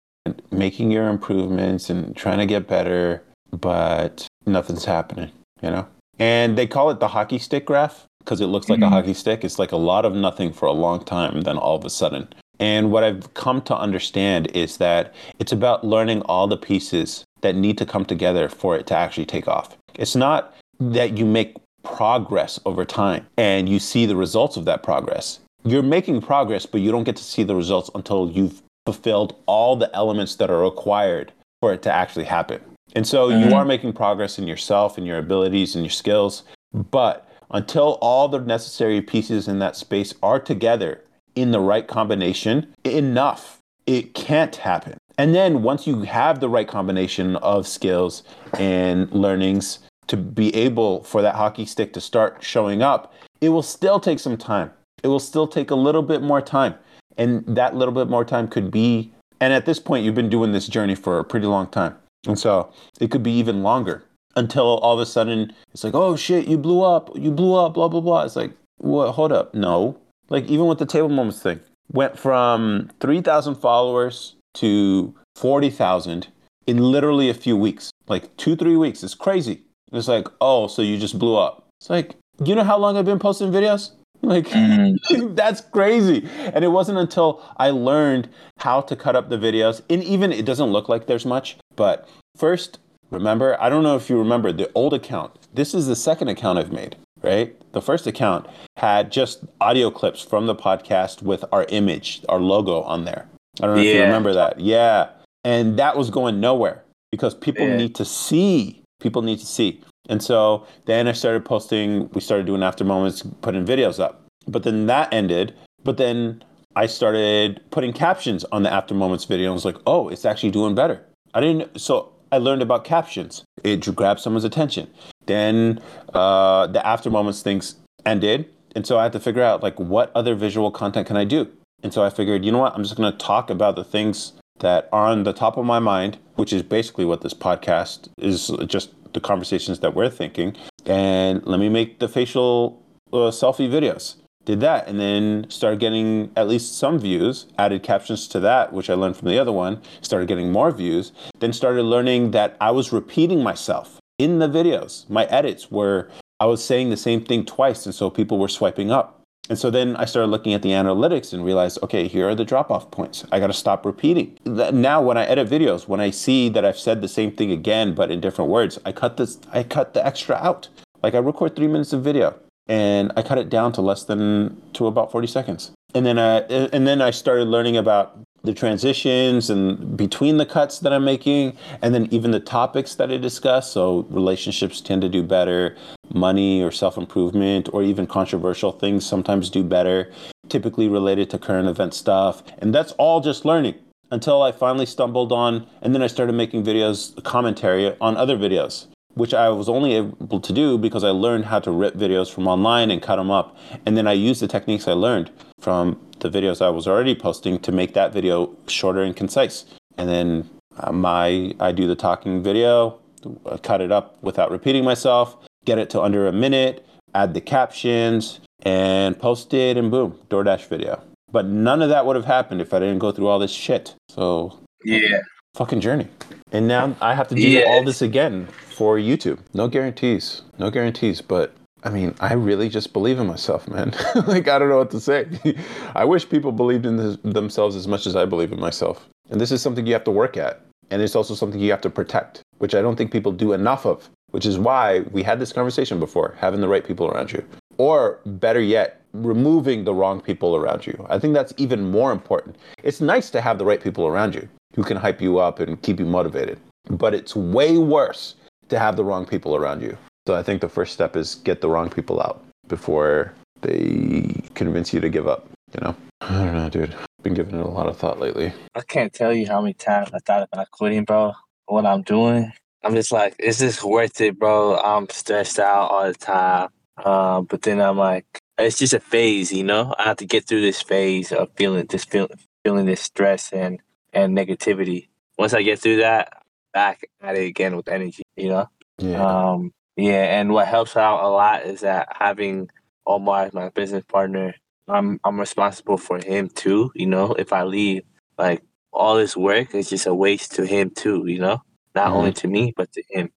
making 0.52 0.92
your 0.92 1.10
improvements 1.10 1.90
and 1.90 2.16
trying 2.16 2.38
to 2.38 2.46
get 2.46 2.68
better, 2.68 3.24
but 3.52 4.28
nothing's 4.46 4.86
happening, 4.86 5.32
you 5.62 5.72
know? 5.72 5.88
And 6.20 6.58
they 6.58 6.68
call 6.68 6.90
it 6.92 7.00
the 7.00 7.08
hockey 7.10 7.40
stick 7.40 7.66
graph 7.66 8.06
because 8.20 8.40
it 8.40 8.46
looks 8.48 8.70
like 8.70 8.80
a 8.80 8.84
Mhm. 8.84 8.90
hockey 8.90 9.14
stick. 9.14 9.44
It's 9.44 9.60
like 9.60 9.72
a 9.72 9.78
lot 9.78 10.06
of 10.06 10.14
nothing 10.16 10.54
for 10.54 10.68
a 10.68 10.72
long 10.72 11.04
time, 11.04 11.42
then 11.42 11.58
all 11.58 11.76
of 11.76 11.84
a 11.86 11.90
sudden. 11.90 12.28
And 12.60 12.92
what 12.92 13.04
I've 13.04 13.34
come 13.34 13.62
to 13.64 13.78
understand 13.78 14.48
is 14.54 14.78
that 14.78 15.14
it's 15.40 15.52
about 15.52 15.84
learning 15.84 16.22
all 16.24 16.48
the 16.48 16.58
pieces 16.58 17.24
that 17.42 17.56
need 17.56 17.78
to 17.78 17.86
come 17.86 18.06
together 18.06 18.50
for 18.50 18.76
it 18.76 18.88
to 18.88 18.96
actually 18.96 19.26
take 19.26 19.48
off. 19.48 19.78
It's 19.96 20.16
not 20.16 20.56
that 20.80 21.18
you 21.18 21.26
make 21.26 21.56
progress 21.84 22.60
over 22.66 22.84
time 22.86 23.28
and 23.38 23.70
you 23.70 23.80
see 23.80 24.06
the 24.06 24.16
results 24.16 24.58
of 24.58 24.66
that 24.66 24.84
progress. 24.84 25.40
You're 25.64 25.84
making 25.84 26.22
progress, 26.22 26.66
but 26.66 26.82
you 26.82 26.92
don't 26.92 27.04
get 27.04 27.16
to 27.18 27.24
see 27.24 27.44
the 27.44 27.56
results 27.56 27.90
until 27.96 28.30
you've 28.30 28.62
fulfilled 28.86 29.36
all 29.46 29.76
the 29.76 29.94
elements 29.96 30.36
that 30.36 30.50
are 30.50 30.62
required 30.62 31.32
for 31.62 31.74
it 31.74 31.82
to 31.84 31.92
actually 31.92 32.26
happen. 32.26 32.62
And 32.96 33.08
so 33.08 33.30
you 33.30 33.48
Mhm. 33.48 33.54
are 33.54 33.66
making 33.66 33.94
progress 33.94 34.38
in 34.38 34.48
yourself 34.48 34.98
and 34.98 35.06
your 35.06 35.18
abilities 35.18 35.76
and 35.76 35.84
your 35.84 35.92
skills, 35.92 36.44
but 36.92 37.28
until 37.52 37.98
all 38.02 38.28
the 38.28 38.40
necessary 38.40 39.02
pieces 39.02 39.48
in 39.48 39.60
that 39.60 39.76
space 39.76 40.14
are 40.24 40.40
together 40.40 41.02
in 41.36 41.52
the 41.52 41.60
right 41.60 41.88
combination, 41.88 42.74
enough, 42.84 43.60
it 43.86 44.14
can't 44.14 44.56
happen. 44.56 44.98
And 45.18 45.34
then 45.34 45.64
once 45.64 45.88
you 45.88 46.02
have 46.02 46.40
the 46.40 46.50
right 46.50 46.68
combination 46.68 47.36
of 47.38 47.68
skills 47.68 48.24
and 48.58 49.12
learnings 49.12 49.80
to 50.08 50.18
be 50.18 50.54
able 50.56 51.04
for 51.04 51.22
that 51.22 51.36
hockey 51.36 51.66
stick 51.66 51.94
to 51.94 52.02
start 52.02 52.38
showing 52.42 52.82
up, 52.82 53.14
it 53.42 53.50
will 53.50 53.64
still 53.64 54.00
take 54.00 54.20
some 54.20 54.38
time. 54.38 54.72
It 55.04 55.08
will 55.08 55.20
still 55.20 55.48
take 55.48 55.72
a 55.72 55.76
little 55.76 56.02
bit 56.02 56.22
more 56.22 56.42
time. 56.42 56.76
And 57.18 57.46
that 57.48 57.76
little 57.76 57.94
bit 57.94 58.10
more 58.10 58.26
time 58.26 58.48
could 58.48 58.72
be, 58.72 59.14
and 59.40 59.54
at 59.54 59.66
this 59.66 59.80
point, 59.80 60.04
you've 60.04 60.16
been 60.16 60.30
doing 60.30 60.52
this 60.52 60.68
journey 60.68 60.96
for 60.96 61.20
a 61.20 61.24
pretty 61.24 61.48
long 61.48 61.68
time. 61.68 61.96
And 62.28 62.38
so 62.38 62.72
it 63.00 63.12
could 63.12 63.24
be 63.24 63.32
even 63.32 63.64
longer 63.64 64.04
until 64.36 64.66
all 64.80 64.96
of 64.96 65.00
a 65.00 65.06
sudden 65.06 65.54
it's 65.72 65.84
like, 65.84 65.94
oh 65.94 66.16
shit, 66.16 66.48
you 66.48 66.58
blew 66.58 66.82
up, 66.82 67.10
you 67.16 67.32
blew 67.32 67.56
up, 67.56 67.76
blah, 67.76 67.88
blah, 67.88 68.02
blah. 68.02 68.24
It's 68.24 68.36
like, 68.36 68.52
what? 68.78 69.12
Hold 69.12 69.32
up. 69.32 69.54
No. 69.54 69.98
Like, 70.30 70.46
even 70.46 70.66
with 70.68 70.80
the 70.80 70.86
table 70.86 71.10
moments 71.10 71.42
thing, 71.42 71.60
went 71.92 72.18
from 72.18 72.90
3,000 73.00 73.56
followers 73.56 74.36
to 74.56 75.14
40,000 75.36 76.28
in 76.68 76.78
literally 76.78 77.30
a 77.30 77.34
few 77.34 77.56
weeks, 77.56 77.92
like 78.08 78.36
two, 78.38 78.56
three 78.56 78.76
weeks. 78.76 79.04
It's 79.04 79.14
crazy. 79.14 79.62
It's 79.92 80.08
like, 80.08 80.28
oh, 80.42 80.68
so 80.68 80.82
you 80.82 80.98
just 80.98 81.20
blew 81.20 81.38
up. 81.38 81.68
It's 81.80 81.90
like, 81.90 82.16
you 82.44 82.56
know 82.56 82.64
how 82.64 82.78
long 82.78 82.98
I've 82.98 83.06
been 83.06 83.20
posting 83.20 83.52
videos? 83.52 83.92
Like, 84.22 84.48
Mhm. 84.48 85.36
that's 85.36 85.62
crazy. 85.62 86.28
And 86.40 86.66
it 86.66 86.70
wasn't 86.70 86.98
until 86.98 87.44
I 87.58 87.70
learned 87.70 88.28
how 88.58 88.82
to 88.82 88.96
cut 88.96 89.16
up 89.16 89.30
the 89.30 89.38
videos, 89.38 89.82
and 89.88 90.04
even 90.04 90.32
it 90.32 90.46
doesn't 90.46 90.72
look 90.72 90.90
like 90.90 91.06
there's 91.06 91.26
much, 91.28 91.58
but 91.76 92.08
first, 92.36 92.80
remember, 93.12 93.56
I 93.62 93.70
don't 93.70 93.84
know 93.84 93.96
if 93.96 94.10
you 94.10 94.18
remember 94.18 94.52
the 94.52 94.72
old 94.74 94.96
account. 94.96 95.34
This 95.54 95.76
is 95.76 95.86
the 95.86 95.96
second 95.96 96.30
account 96.30 96.58
I've 96.58 96.72
made, 96.72 96.96
right? 97.26 97.72
The 97.74 97.82
first 97.82 98.08
account 98.08 98.48
had 98.78 99.12
just 99.12 99.44
audio 99.62 99.92
clips 99.92 100.22
from 100.22 100.48
the 100.48 100.56
podcast 100.56 101.22
with 101.22 101.44
our 101.52 101.66
image, 101.70 102.22
our 102.30 102.40
logo 102.40 102.82
on 102.82 103.06
there. 103.06 103.28
I 103.62 103.68
don't 103.68 103.76
know 103.76 103.82
if 103.82 103.96
you 103.96 104.02
remember 104.02 104.34
that. 104.34 104.60
Yeah. 104.60 105.10
And 105.44 105.78
that 105.78 105.98
was 105.98 106.10
going 106.10 106.40
nowhere 106.40 106.84
because 107.12 107.34
people 107.34 107.68
Yeah. 107.68 107.78
need 107.78 107.96
to 107.96 108.06
see. 108.06 108.82
People 109.00 109.22
need 109.22 109.40
to 109.40 109.46
see. 109.46 109.82
And 110.10 110.22
so 110.22 110.66
then 110.86 111.08
I 111.08 111.14
started 111.14 111.46
posting, 111.46 112.10
we 112.14 112.22
started 112.22 112.46
doing 112.46 112.64
after 112.64 112.84
moments, 112.84 113.24
putting 113.42 113.66
videos 113.66 114.00
up. 114.00 114.22
But 114.48 114.64
then 114.64 114.88
that 114.88 115.14
ended. 115.14 115.54
But 115.84 115.98
then 115.98 116.44
I 116.76 116.88
started 116.88 117.62
putting 117.72 117.94
captions 117.94 118.44
on 118.52 118.64
the 118.64 118.72
after 118.74 118.94
moments 118.94 119.26
video 119.26 119.48
and 119.48 119.54
was 119.54 119.66
like, 119.66 119.78
oh, 119.88 120.10
it's 120.10 120.26
actually 120.26 120.52
doing 120.52 120.76
better. 120.76 121.02
I 121.34 121.42
didn't, 121.42 121.80
so 121.80 122.12
I 122.32 122.38
learned 122.38 122.62
about 122.62 122.84
captions. 122.84 123.44
It 123.64 123.96
grabbed 123.96 124.20
someone's 124.20 124.44
attention. 124.44 124.90
Then 125.26 125.82
uh, 126.14 126.68
the 126.68 126.86
after 126.86 127.10
moments 127.10 127.42
things 127.42 127.76
ended. 128.06 128.50
And 128.76 128.86
so 128.86 128.98
I 128.98 129.04
had 129.04 129.14
to 129.14 129.20
figure 129.20 129.44
out 129.44 129.64
like 129.64 129.80
what 129.80 130.12
other 130.16 130.36
visual 130.36 130.72
content 130.72 131.08
can 131.08 131.18
I 131.18 131.24
do? 131.24 131.50
And 131.84 131.94
so 131.94 132.04
I 132.04 132.10
figured, 132.10 132.44
you 132.44 132.52
know 132.52 132.58
what? 132.60 132.74
I'm 132.74 132.84
just 132.84 132.96
going 132.96 133.12
to 133.12 133.18
talk 133.18 133.50
about 133.50 133.76
the 133.76 133.84
things 133.84 134.34
that 134.60 134.90
are 134.92 135.08
on 135.08 135.24
the 135.24 135.34
top 135.34 135.58
of 135.58 135.66
my 135.66 135.80
mind, 135.80 136.18
which 136.36 136.54
is 136.54 136.64
basically 136.64 137.06
what 137.06 137.22
this 137.22 137.34
podcast 137.34 138.10
is 138.18 138.52
just 138.68 138.92
the 139.14 139.20
conversations 139.20 139.80
that 139.80 139.94
we're 139.94 140.10
thinking. 140.10 140.56
And 140.86 141.46
let 141.46 141.60
me 141.60 141.70
make 141.70 142.00
the 142.00 142.08
facial 142.08 142.82
uh, 143.14 143.32
selfie 143.32 143.70
videos. 143.70 144.16
Did 144.46 144.60
that 144.60 144.88
and 144.88 145.00
then 145.00 145.48
started 145.50 145.80
getting 145.80 146.32
at 146.36 146.48
least 146.48 146.78
some 146.78 147.00
views, 147.00 147.48
added 147.58 147.82
captions 147.82 148.28
to 148.28 148.40
that, 148.42 148.72
which 148.72 148.92
I 148.92 148.94
learned 148.94 149.18
from 149.18 149.28
the 149.28 149.40
other 149.40 149.52
one, 149.52 149.82
started 150.02 150.28
getting 150.28 150.52
more 150.52 150.72
views, 150.72 151.12
then 151.40 151.52
started 151.52 151.84
learning 151.84 152.32
that 152.32 152.56
I 152.62 152.70
was 152.70 152.94
repeating 152.94 153.42
myself 153.42 154.00
in 154.20 154.38
the 154.38 154.48
videos. 154.48 155.10
My 155.10 155.26
edits 155.26 155.72
were, 155.72 156.10
I 156.40 156.46
was 156.46 156.64
saying 156.64 156.92
the 156.92 156.98
same 156.98 157.26
thing 157.26 157.44
twice, 157.44 157.88
and 157.88 157.96
so 157.96 158.12
people 158.12 158.38
were 158.38 158.48
swiping 158.48 158.92
up. 158.92 159.22
And 159.50 159.58
so 159.58 159.70
then 159.70 159.96
I 159.96 160.06
started 160.06 160.30
looking 160.30 160.54
at 160.54 160.62
the 160.62 160.70
analytics 160.70 161.34
and 161.34 161.46
realized, 161.46 161.80
okay, 161.84 162.08
here 162.08 162.28
are 162.30 162.36
the 162.36 162.46
drop 162.46 162.72
off 162.72 162.90
points. 162.90 163.26
I 163.32 163.40
got 163.40 163.48
to 163.48 163.54
stop 163.54 163.86
repeating. 163.86 164.38
Now, 164.46 165.02
when 165.02 165.18
I 165.18 165.26
edit 165.26 165.50
videos, 165.50 165.88
when 165.88 166.00
I 166.00 166.10
see 166.10 166.50
that 166.50 166.66
I've 166.66 166.80
said 166.80 167.02
the 167.02 167.08
same 167.08 167.32
thing 167.32 167.52
again 167.52 167.94
but 167.94 168.10
in 168.10 168.22
different 168.22 168.50
words, 168.50 168.80
I 168.86 168.92
cut 168.92 169.18
this. 169.18 169.40
I 169.52 169.62
cut 169.62 169.94
the 169.94 170.06
extra 170.06 170.36
out. 170.36 170.70
Like 171.04 171.14
I 171.14 171.20
record 171.20 171.56
three 171.56 171.68
minutes 171.68 171.94
of 171.94 172.04
video 172.04 172.40
and 172.68 173.12
I 173.16 173.22
cut 173.22 173.38
it 173.38 173.50
down 173.50 173.72
to 173.74 173.82
less 173.82 174.04
than 174.04 174.62
to 174.74 174.88
about 174.88 175.12
forty 175.12 175.28
seconds. 175.28 175.72
And 175.94 176.06
then 176.06 176.20
I 176.20 176.40
and 176.40 176.88
then 176.88 177.02
I 177.02 177.12
started 177.12 177.48
learning 177.48 177.78
about 177.78 178.18
the 178.44 178.54
transitions 178.54 179.50
and 179.50 179.98
between 179.98 180.38
the 180.38 180.46
cuts 180.46 180.80
that 180.80 180.94
I'm 180.94 181.04
making, 181.04 181.58
and 181.82 181.94
then 181.94 182.08
even 182.12 182.32
the 182.32 182.40
topics 182.40 182.96
that 182.96 183.12
I 183.12 183.18
discuss. 183.18 183.72
So 183.72 184.06
relationships 184.10 184.82
tend 184.82 185.02
to 185.02 185.10
do 185.10 185.24
better, 185.24 185.76
money 186.14 186.62
or 186.62 186.72
self 186.72 186.98
improvement, 186.98 187.70
or 187.74 187.84
even 187.84 188.08
controversial 188.08 188.72
things 188.72 189.06
sometimes 189.06 189.50
do 189.50 189.64
better, 189.64 190.12
typically 190.50 190.88
related 190.88 191.30
to 191.32 191.40
current 191.40 191.68
event 191.68 191.94
stuff. 191.94 192.44
And 192.60 192.74
that's 192.74 192.92
all 192.94 193.20
just 193.22 193.46
learning 193.46 193.76
until 194.12 194.44
I 194.44 194.52
finally 194.52 194.86
stumbled 194.86 195.32
on, 195.32 195.66
and 195.82 195.96
then 195.96 196.04
I 196.04 196.08
started 196.08 196.34
making 196.34 196.64
videos, 196.64 197.22
commentary 197.24 197.96
on 198.00 198.16
other 198.18 198.38
videos, 198.38 198.88
which 199.16 199.34
I 199.34 199.50
was 199.50 199.68
only 199.68 199.94
able 199.94 200.40
to 200.40 200.54
do 200.54 200.78
because 200.78 201.04
I 201.04 201.10
learned 201.10 201.46
how 201.46 201.60
to 201.60 201.72
rip 201.72 201.96
videos 201.96 202.32
from 202.32 202.48
online 202.48 202.92
and 202.92 203.02
cut 203.02 203.16
them 203.16 203.32
up. 203.32 203.58
And 203.86 203.98
then 203.98 204.08
I 204.08 204.14
used 204.14 204.42
the 204.42 204.48
techniques 204.48 204.88
I 204.88 204.94
learned 204.94 205.32
from 205.60 206.00
the 206.20 206.30
videos 206.30 206.62
I 206.62 206.70
was 206.70 206.88
already 206.88 207.16
posting 207.16 207.60
to 207.60 207.72
make 207.72 207.94
that 207.94 208.14
video 208.14 208.56
shorter 208.68 209.02
and 209.02 209.16
concise. 209.16 209.66
And 209.98 210.10
then 210.10 210.50
uh, 210.78 210.92
my 210.92 211.54
I 211.60 211.72
do 211.72 211.88
the 211.88 211.96
talking 211.96 212.44
video, 212.44 213.00
uh, 213.46 213.58
cut 213.58 213.82
it 213.82 213.92
up 213.92 214.22
without 214.22 214.52
repeating 214.52 214.84
myself, 214.84 215.38
get 215.64 215.80
it 215.80 215.90
to 215.92 216.02
under 216.02 216.28
a 216.28 216.34
minute, 216.34 216.86
add 217.14 217.34
the 217.34 217.42
captions, 217.42 218.40
and 218.64 219.18
post 219.18 219.54
it, 219.54 219.78
and 219.78 219.90
boom, 219.90 220.20
DoorDash 220.30 220.68
video. 220.68 221.02
But 221.32 221.46
none 221.46 221.82
of 221.82 221.90
that 221.90 222.06
would 222.06 222.16
have 222.16 222.26
happened 222.26 222.62
if 222.62 222.74
I 222.74 222.80
didn't 222.80 223.00
go 223.00 223.12
through 223.12 223.28
all 223.28 223.40
this 223.40 223.52
shit. 223.52 223.96
So 224.10 224.60
Yeah. 224.84 225.20
Fucking 225.56 225.80
journey. 225.80 226.08
And 226.52 226.68
now 226.68 226.96
I 227.02 227.16
have 227.16 227.28
to 227.30 227.36
do 227.36 227.42
Yes. 227.42 227.66
all 227.68 227.84
this 227.84 228.02
again 228.02 228.48
for 228.70 228.98
YouTube. 228.98 229.40
No 229.54 229.68
guarantees. 229.68 230.42
No 230.60 230.70
guarantees, 230.70 231.22
but 231.22 231.54
I 231.84 231.90
mean, 231.90 232.14
I 232.20 232.34
really 232.34 232.68
just 232.68 232.94
believe 232.94 233.20
in 233.20 233.28
myself, 233.28 233.68
man. 233.68 233.94
like 234.28 234.48
I 234.48 234.60
don't 234.60 234.70
know 234.70 234.78
what 234.78 234.92
to 234.92 235.00
say. 235.00 235.28
I 235.96 236.04
wish 236.04 236.28
people 236.28 236.52
believed 236.52 236.86
in 236.86 236.98
this, 236.98 237.18
themselves 237.24 237.76
as 237.76 237.88
much 237.88 238.06
as 238.06 238.16
I 238.16 238.26
believe 238.26 238.52
in 238.52 238.60
myself. 238.60 239.08
And 239.30 239.40
this 239.40 239.52
is 239.52 239.62
something 239.62 239.86
you 239.88 239.94
have 239.94 240.04
to 240.06 240.12
work 240.12 240.36
at. 240.38 240.62
And 240.92 241.02
it's 241.02 241.16
also 241.16 241.34
something 241.34 241.60
you 241.60 241.72
have 241.72 241.82
to 241.82 241.90
protect, 241.90 242.42
which 242.60 242.76
I 242.76 242.82
don't 242.82 242.96
think 242.96 243.12
people 243.12 243.32
do 243.32 243.54
enough 243.54 243.86
of, 243.86 244.10
which 244.32 244.46
is 244.46 244.60
why 244.60 245.00
we 245.12 245.24
had 245.24 245.40
this 245.40 245.52
conversation 245.54 246.00
before 246.00 246.36
having 246.38 246.62
the 246.62 246.68
right 246.68 246.86
people 246.86 247.08
around 247.08 247.32
you. 247.32 247.44
Or 247.78 248.20
better 248.26 248.62
yet, 248.62 249.02
removing 249.14 249.84
the 249.84 249.94
wrong 249.94 250.22
people 250.22 250.56
around 250.56 250.86
you. 250.86 251.06
I 251.10 251.18
think 251.18 251.34
that's 251.34 251.54
even 251.58 251.90
more 251.90 252.12
important. 252.12 252.58
It's 252.84 253.02
nice 253.02 253.30
to 253.32 253.42
have 253.42 253.58
the 253.58 253.66
right 253.66 253.82
people 253.82 254.06
around 254.06 254.36
you 254.36 254.48
who 254.76 254.84
can 254.84 254.98
hype 254.98 255.22
you 255.22 255.40
up 255.40 255.60
and 255.60 255.82
keep 255.82 256.00
you 256.00 256.06
motivated, 256.06 256.60
but 256.90 257.14
it's 257.14 257.36
way 257.36 257.78
worse 257.78 258.36
to 258.70 258.80
have 258.80 258.96
the 258.96 259.04
wrong 259.04 259.26
people 259.26 259.56
around 259.56 259.82
you. 259.82 259.98
So 260.28 260.36
I 260.36 260.44
think 260.44 260.62
the 260.62 260.70
first 260.70 260.94
step 260.94 261.16
is 261.16 261.36
get 261.36 261.62
the 261.62 261.70
wrong 261.70 261.90
people 261.90 262.22
out 262.22 262.44
before 262.68 263.34
they 263.62 264.42
convince 264.54 264.94
you 264.94 265.00
to 265.00 265.10
give 265.10 265.28
up, 265.28 265.48
you 265.74 265.82
know? 265.82 265.96
I 266.22 266.46
don't 266.46 266.56
know, 266.56 266.70
dude. 266.70 266.96
Been 267.24 267.34
giving 267.34 267.60
it 267.60 267.66
a 267.66 267.70
lot 267.70 267.88
of 267.88 267.98
thought 267.98 268.20
lately. 268.20 268.54
I 268.76 268.82
can't 268.82 269.14
tell 269.14 269.34
you 269.34 269.48
how 269.48 269.62
many 269.62 269.74
times 269.74 270.10
I 270.14 270.20
thought 270.20 270.48
about 270.52 270.72
quitting, 270.72 271.04
bro. 271.04 271.34
What 271.68 271.86
I'm 271.86 272.04
doing, 272.04 272.52
I'm 272.84 272.94
just 272.94 273.12
like, 273.12 273.36
is 273.40 273.58
this 273.58 273.84
worth 273.84 274.22
it, 274.22 274.38
bro? 274.38 274.78
I'm 274.78 275.10
stressed 275.10 275.60
out 275.60 275.90
all 275.90 276.06
the 276.06 276.14
time. 276.14 276.70
Uh, 276.98 277.42
but 277.42 277.64
then 277.64 277.82
I'm 277.82 277.98
like, 277.98 278.26
it's 278.58 278.78
just 278.78 278.94
a 278.94 279.00
phase, 279.00 279.52
you 279.52 279.64
know. 279.64 279.94
I 279.98 280.04
have 280.04 280.18
to 280.18 280.26
get 280.26 280.48
through 280.48 280.62
this 280.62 280.82
phase 280.82 281.32
of 281.32 281.50
feeling 281.56 281.86
this 281.88 282.06
feel, 282.06 282.30
feeling 282.64 282.86
this 282.86 283.02
stress 283.02 283.52
and 283.52 283.80
and 284.16 284.38
negativity. 284.38 285.10
Once 285.38 285.54
I 285.54 285.64
get 285.64 285.80
through 285.80 285.98
that, 285.98 286.34
back 286.74 287.10
at 287.22 287.36
it 287.38 287.46
again 287.48 287.76
with 287.78 287.90
energy, 287.90 288.24
you 288.38 288.50
know. 288.50 288.68
Yeah. 289.00 289.26
Um, 289.26 289.74
yeah, 289.98 290.40
and 290.40 290.52
what 290.52 290.68
helps 290.68 290.98
out 290.98 291.24
a 291.24 291.30
lot 291.30 291.66
is 291.66 291.82
that 291.82 292.10
having 292.20 292.70
Omar 293.08 293.46
as 293.46 293.54
my 293.54 293.70
business 293.70 294.04
partner, 294.08 294.56
I'm 294.88 295.20
I'm 295.26 295.40
responsible 295.40 295.98
for 295.98 296.20
him 296.20 296.50
too. 296.50 296.92
You 296.96 297.08
know, 297.08 297.34
if 297.34 297.54
I 297.54 297.64
leave, 297.64 298.04
like 298.38 298.64
all 298.94 299.16
this 299.18 299.38
work 299.38 299.76
is 299.76 299.90
just 299.90 300.08
a 300.08 300.16
waste 300.16 300.56
to 300.56 300.66
him 300.66 300.92
too. 300.92 301.26
You 301.28 301.40
know, 301.40 301.62
not 301.96 302.12
Mhm. 302.12 302.16
only 302.16 302.34
to 302.34 302.48
me 302.48 302.74
but 302.76 302.92
to 302.94 303.04
him. 303.10 303.32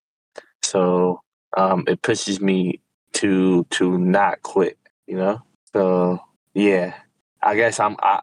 So 0.62 1.20
um, 1.56 1.84
it 1.88 2.02
pushes 2.02 2.40
me 2.40 2.80
to 3.14 3.64
to 3.70 3.98
not 3.98 4.42
quit. 4.42 4.78
You 5.06 5.16
know, 5.16 5.42
so 5.72 6.20
yeah, 6.54 6.94
I 7.42 7.56
guess 7.56 7.80
I'm. 7.80 7.96
I, 8.00 8.20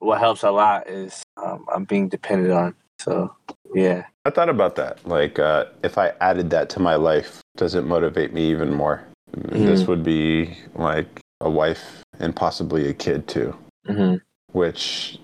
what 0.00 0.20
helps 0.20 0.42
a 0.42 0.50
lot 0.50 0.88
is 0.88 1.21
um, 1.36 1.66
I'm 1.74 1.84
being 1.84 2.08
dependent 2.08 2.52
on. 2.52 2.74
So 2.98 3.34
yeah, 3.74 4.04
I 4.24 4.30
thought 4.30 4.48
about 4.48 4.76
that. 4.76 5.06
Like, 5.06 5.38
uh, 5.38 5.66
if 5.82 5.98
I 5.98 6.12
added 6.20 6.50
that 6.50 6.68
to 6.70 6.80
my 6.80 6.94
life, 6.94 7.40
does 7.56 7.74
it 7.74 7.82
motivate 7.84 8.32
me 8.32 8.50
even 8.50 8.72
more? 8.72 9.02
This 9.32 9.86
would 9.86 10.04
be 10.04 10.56
like 10.74 11.20
a 11.40 11.50
wife 11.50 12.02
and 12.20 12.34
possibly 12.36 12.88
a 12.88 12.94
kid 12.94 13.26
too. 13.28 13.54
hmm 13.86 14.16
Which 14.52 15.18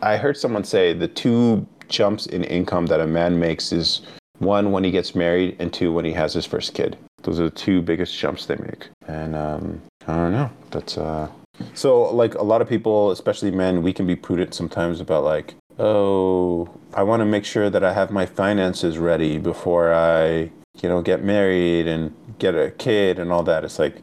I 0.00 0.16
heard 0.16 0.36
someone 0.36 0.64
say 0.64 0.92
the 0.92 1.08
two 1.08 1.66
jumps 1.88 2.26
in 2.26 2.44
income 2.44 2.86
that 2.86 3.00
a 3.00 3.06
man 3.06 3.38
makes 3.38 3.72
is 3.72 4.02
one 4.38 4.70
when 4.70 4.84
he 4.84 4.90
gets 4.90 5.14
married 5.14 5.56
and 5.58 5.72
two 5.72 5.92
when 5.92 6.04
he 6.04 6.12
has 6.12 6.32
his 6.32 6.46
first 6.46 6.74
kid. 6.74 6.96
Those 7.22 7.40
are 7.40 7.44
the 7.44 7.50
two 7.50 7.82
biggest 7.82 8.16
jumps 8.16 8.46
they 8.46 8.56
make. 8.56 8.88
And 9.08 9.34
um, 9.34 9.82
I 10.06 10.14
don't 10.14 10.32
know. 10.32 10.50
That's 10.70 10.96
uh. 10.96 11.28
So 11.74 12.14
like 12.14 12.34
a 12.34 12.42
lot 12.42 12.62
of 12.62 12.68
people, 12.68 13.10
especially 13.10 13.50
men, 13.50 13.82
we 13.82 13.92
can 13.92 14.06
be 14.06 14.16
prudent 14.16 14.54
sometimes 14.54 15.00
about 15.00 15.24
like, 15.24 15.54
oh, 15.78 16.68
I 16.94 17.02
want 17.02 17.20
to 17.20 17.26
make 17.26 17.44
sure 17.44 17.70
that 17.70 17.84
I 17.84 17.92
have 17.92 18.10
my 18.10 18.26
finances 18.26 18.98
ready 18.98 19.38
before 19.38 19.92
I, 19.92 20.50
you 20.80 20.88
know, 20.88 21.02
get 21.02 21.24
married 21.24 21.86
and 21.86 22.14
get 22.38 22.54
a 22.54 22.70
kid 22.72 23.18
and 23.18 23.32
all 23.32 23.42
that. 23.44 23.64
It's 23.64 23.78
like 23.78 23.96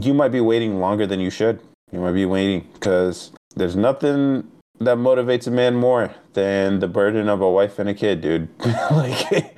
you 0.00 0.14
might 0.14 0.30
be 0.30 0.40
waiting 0.40 0.80
longer 0.80 1.06
than 1.06 1.20
you 1.20 1.30
should. 1.30 1.60
You 1.92 2.00
might 2.00 2.12
be 2.12 2.24
waiting 2.24 2.68
because 2.74 3.30
there's 3.54 3.76
nothing 3.76 4.50
that 4.80 4.98
motivates 4.98 5.46
a 5.46 5.50
man 5.50 5.76
more 5.76 6.14
than 6.32 6.80
the 6.80 6.88
burden 6.88 7.28
of 7.28 7.40
a 7.40 7.50
wife 7.50 7.78
and 7.78 7.88
a 7.88 7.94
kid, 7.94 8.20
dude. 8.20 8.48
like, 8.90 9.56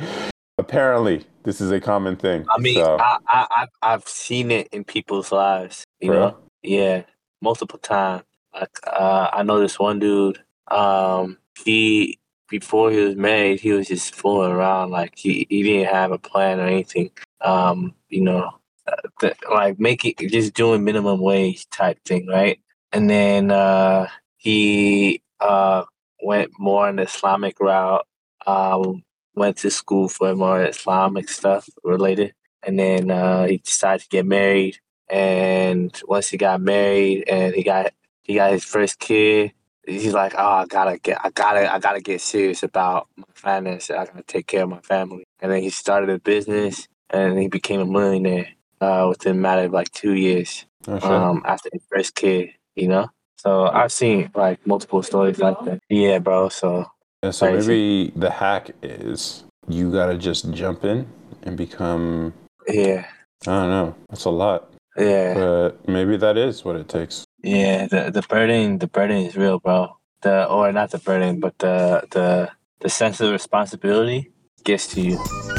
apparently, 0.59 1.25
this 1.45 1.61
is 1.61 1.71
a 1.71 1.81
common 1.81 2.17
thing. 2.17 2.45
I 2.51 2.59
mean, 2.59 2.75
so, 2.75 2.99
I, 3.01 3.19
I, 3.29 3.67
I've, 3.83 4.07
seen 4.07 4.51
it 4.51 4.69
in 4.73 4.85
people's 4.85 5.33
lives, 5.33 5.85
you 6.01 6.11
know? 6.11 6.37
Yeah, 6.67 7.05
multiple 7.43 7.79
times. 7.79 8.25
Like, 8.55 8.79
uh, 8.87 9.31
I 9.33 9.43
know 9.45 9.61
this 9.61 9.79
one 9.79 10.01
dude, 10.01 10.43
um, 10.69 11.39
he, 11.65 12.19
before 12.49 12.91
he 12.91 12.99
was 12.99 13.17
married, 13.17 13.61
he 13.61 13.73
was 13.73 13.89
just 13.89 14.15
fooling 14.15 14.53
around. 14.53 14.91
Like, 14.91 15.15
he, 15.17 15.47
he 15.51 15.63
didn't 15.63 15.95
have 15.95 16.13
a 16.13 16.19
plan 16.19 16.61
or 16.61 16.67
anything. 16.67 17.11
Um, 17.43 17.95
you 18.09 18.23
know, 18.23 18.51
uh, 18.87 18.97
th- 19.21 19.37
like 19.51 19.81
making, 19.81 20.15
just 20.31 20.55
doing 20.55 20.85
minimum 20.85 21.21
wage 21.21 21.69
type 21.71 21.99
thing, 22.05 22.27
right? 22.29 22.61
And 22.93 23.11
then, 23.11 23.51
uh, 23.53 24.09
he, 24.39 25.23
uh, 25.41 25.85
went 26.23 26.53
more 26.59 26.89
on 26.89 26.97
the 26.97 27.05
Islamic 27.05 27.61
route, 27.61 28.07
um, 28.47 29.05
went 29.35 29.59
to 29.59 29.71
school 29.71 30.09
for 30.09 30.35
more 30.37 30.65
Islamic 30.65 31.29
stuff 31.29 31.69
related 31.85 32.35
and 32.67 32.79
then 32.79 33.11
uh, 33.11 33.47
he 33.47 33.59
decided 33.59 34.03
to 34.03 34.09
get 34.09 34.27
married. 34.27 34.79
And 35.09 35.99
once 36.07 36.29
he 36.29 36.37
got 36.37 36.61
married 36.61 37.25
and 37.29 37.55
he 37.55 37.63
got 37.63 37.93
he 38.23 38.35
got 38.35 38.51
his 38.53 38.65
first 38.65 38.99
kid, 38.99 39.53
he's 39.87 40.13
like, 40.15 40.35
"Oh, 40.37 40.49
I 40.49 40.67
gotta 40.67 40.99
get, 40.99 41.25
I 41.25 41.31
gotta, 41.31 41.73
I 41.73 41.79
gotta 41.79 42.01
get 42.01 42.21
serious 42.21 42.63
about 42.63 43.09
my 43.17 43.25
finances. 43.35 43.91
I 43.91 44.05
gotta 44.07 44.23
take 44.23 44.47
care 44.47 44.65
of 44.65 44.69
my 44.69 44.81
family." 44.81 45.25
And 45.41 45.53
then 45.53 45.63
he 45.63 45.71
started 45.71 46.11
a 46.11 46.19
business, 46.19 46.89
and 47.11 47.39
he 47.39 47.49
became 47.49 47.81
a 47.81 47.87
millionaire 47.87 48.49
uh, 48.81 49.07
within 49.09 49.37
a 49.37 49.41
matter 49.41 49.65
of 49.67 49.73
like 49.73 49.91
two 49.93 50.15
years 50.15 50.67
um, 50.89 51.43
after 51.45 51.69
his 51.73 51.83
first 51.89 52.15
kid. 52.15 52.51
You 52.75 52.89
know, 52.89 53.11
so 53.37 53.67
I've 53.67 53.93
seen 53.93 54.31
like 54.35 54.67
multiple 54.67 55.03
stories 55.03 55.39
like 55.39 55.59
that. 55.65 55.81
Yeah, 55.89 56.19
bro. 56.19 56.49
So 56.49 56.87
Yeah, 57.23 57.31
so 57.31 57.47
crazy. 57.47 57.69
maybe 57.69 58.13
the 58.17 58.31
hack 58.31 58.71
is 58.83 59.45
you 59.69 59.93
gotta 59.93 60.19
just 60.19 60.51
jump 60.53 60.85
in 60.85 61.07
and 61.45 61.57
become. 61.57 62.35
yeah, 62.67 63.07
I 63.47 63.51
don't 63.51 63.71
know. 63.71 63.95
That's 64.11 64.25
a 64.25 64.31
lot, 64.31 64.71
yeah. 64.99 65.35
but 65.35 65.89
maybe 65.89 66.17
that 66.17 66.37
is 66.37 66.65
what 66.65 66.77
it 66.77 66.89
takes. 66.89 67.25
Yeah, 67.43 67.87
the 67.87 68.11
the 68.11 68.23
burden 68.23 68.79
the 68.79 68.87
burden 68.87 69.19
is 69.19 69.37
real, 69.37 69.59
bro. 69.59 69.97
The 70.23 70.49
or 70.49 70.73
not 70.73 70.91
the 70.91 70.99
burden, 70.99 71.41
but 71.41 71.59
the 71.59 72.07
the 72.11 72.51
the 72.81 72.89
sense 72.89 73.21
of 73.21 73.31
responsibility 73.31 74.33
gets 74.65 74.87
to 74.89 75.01
you. 75.01 75.56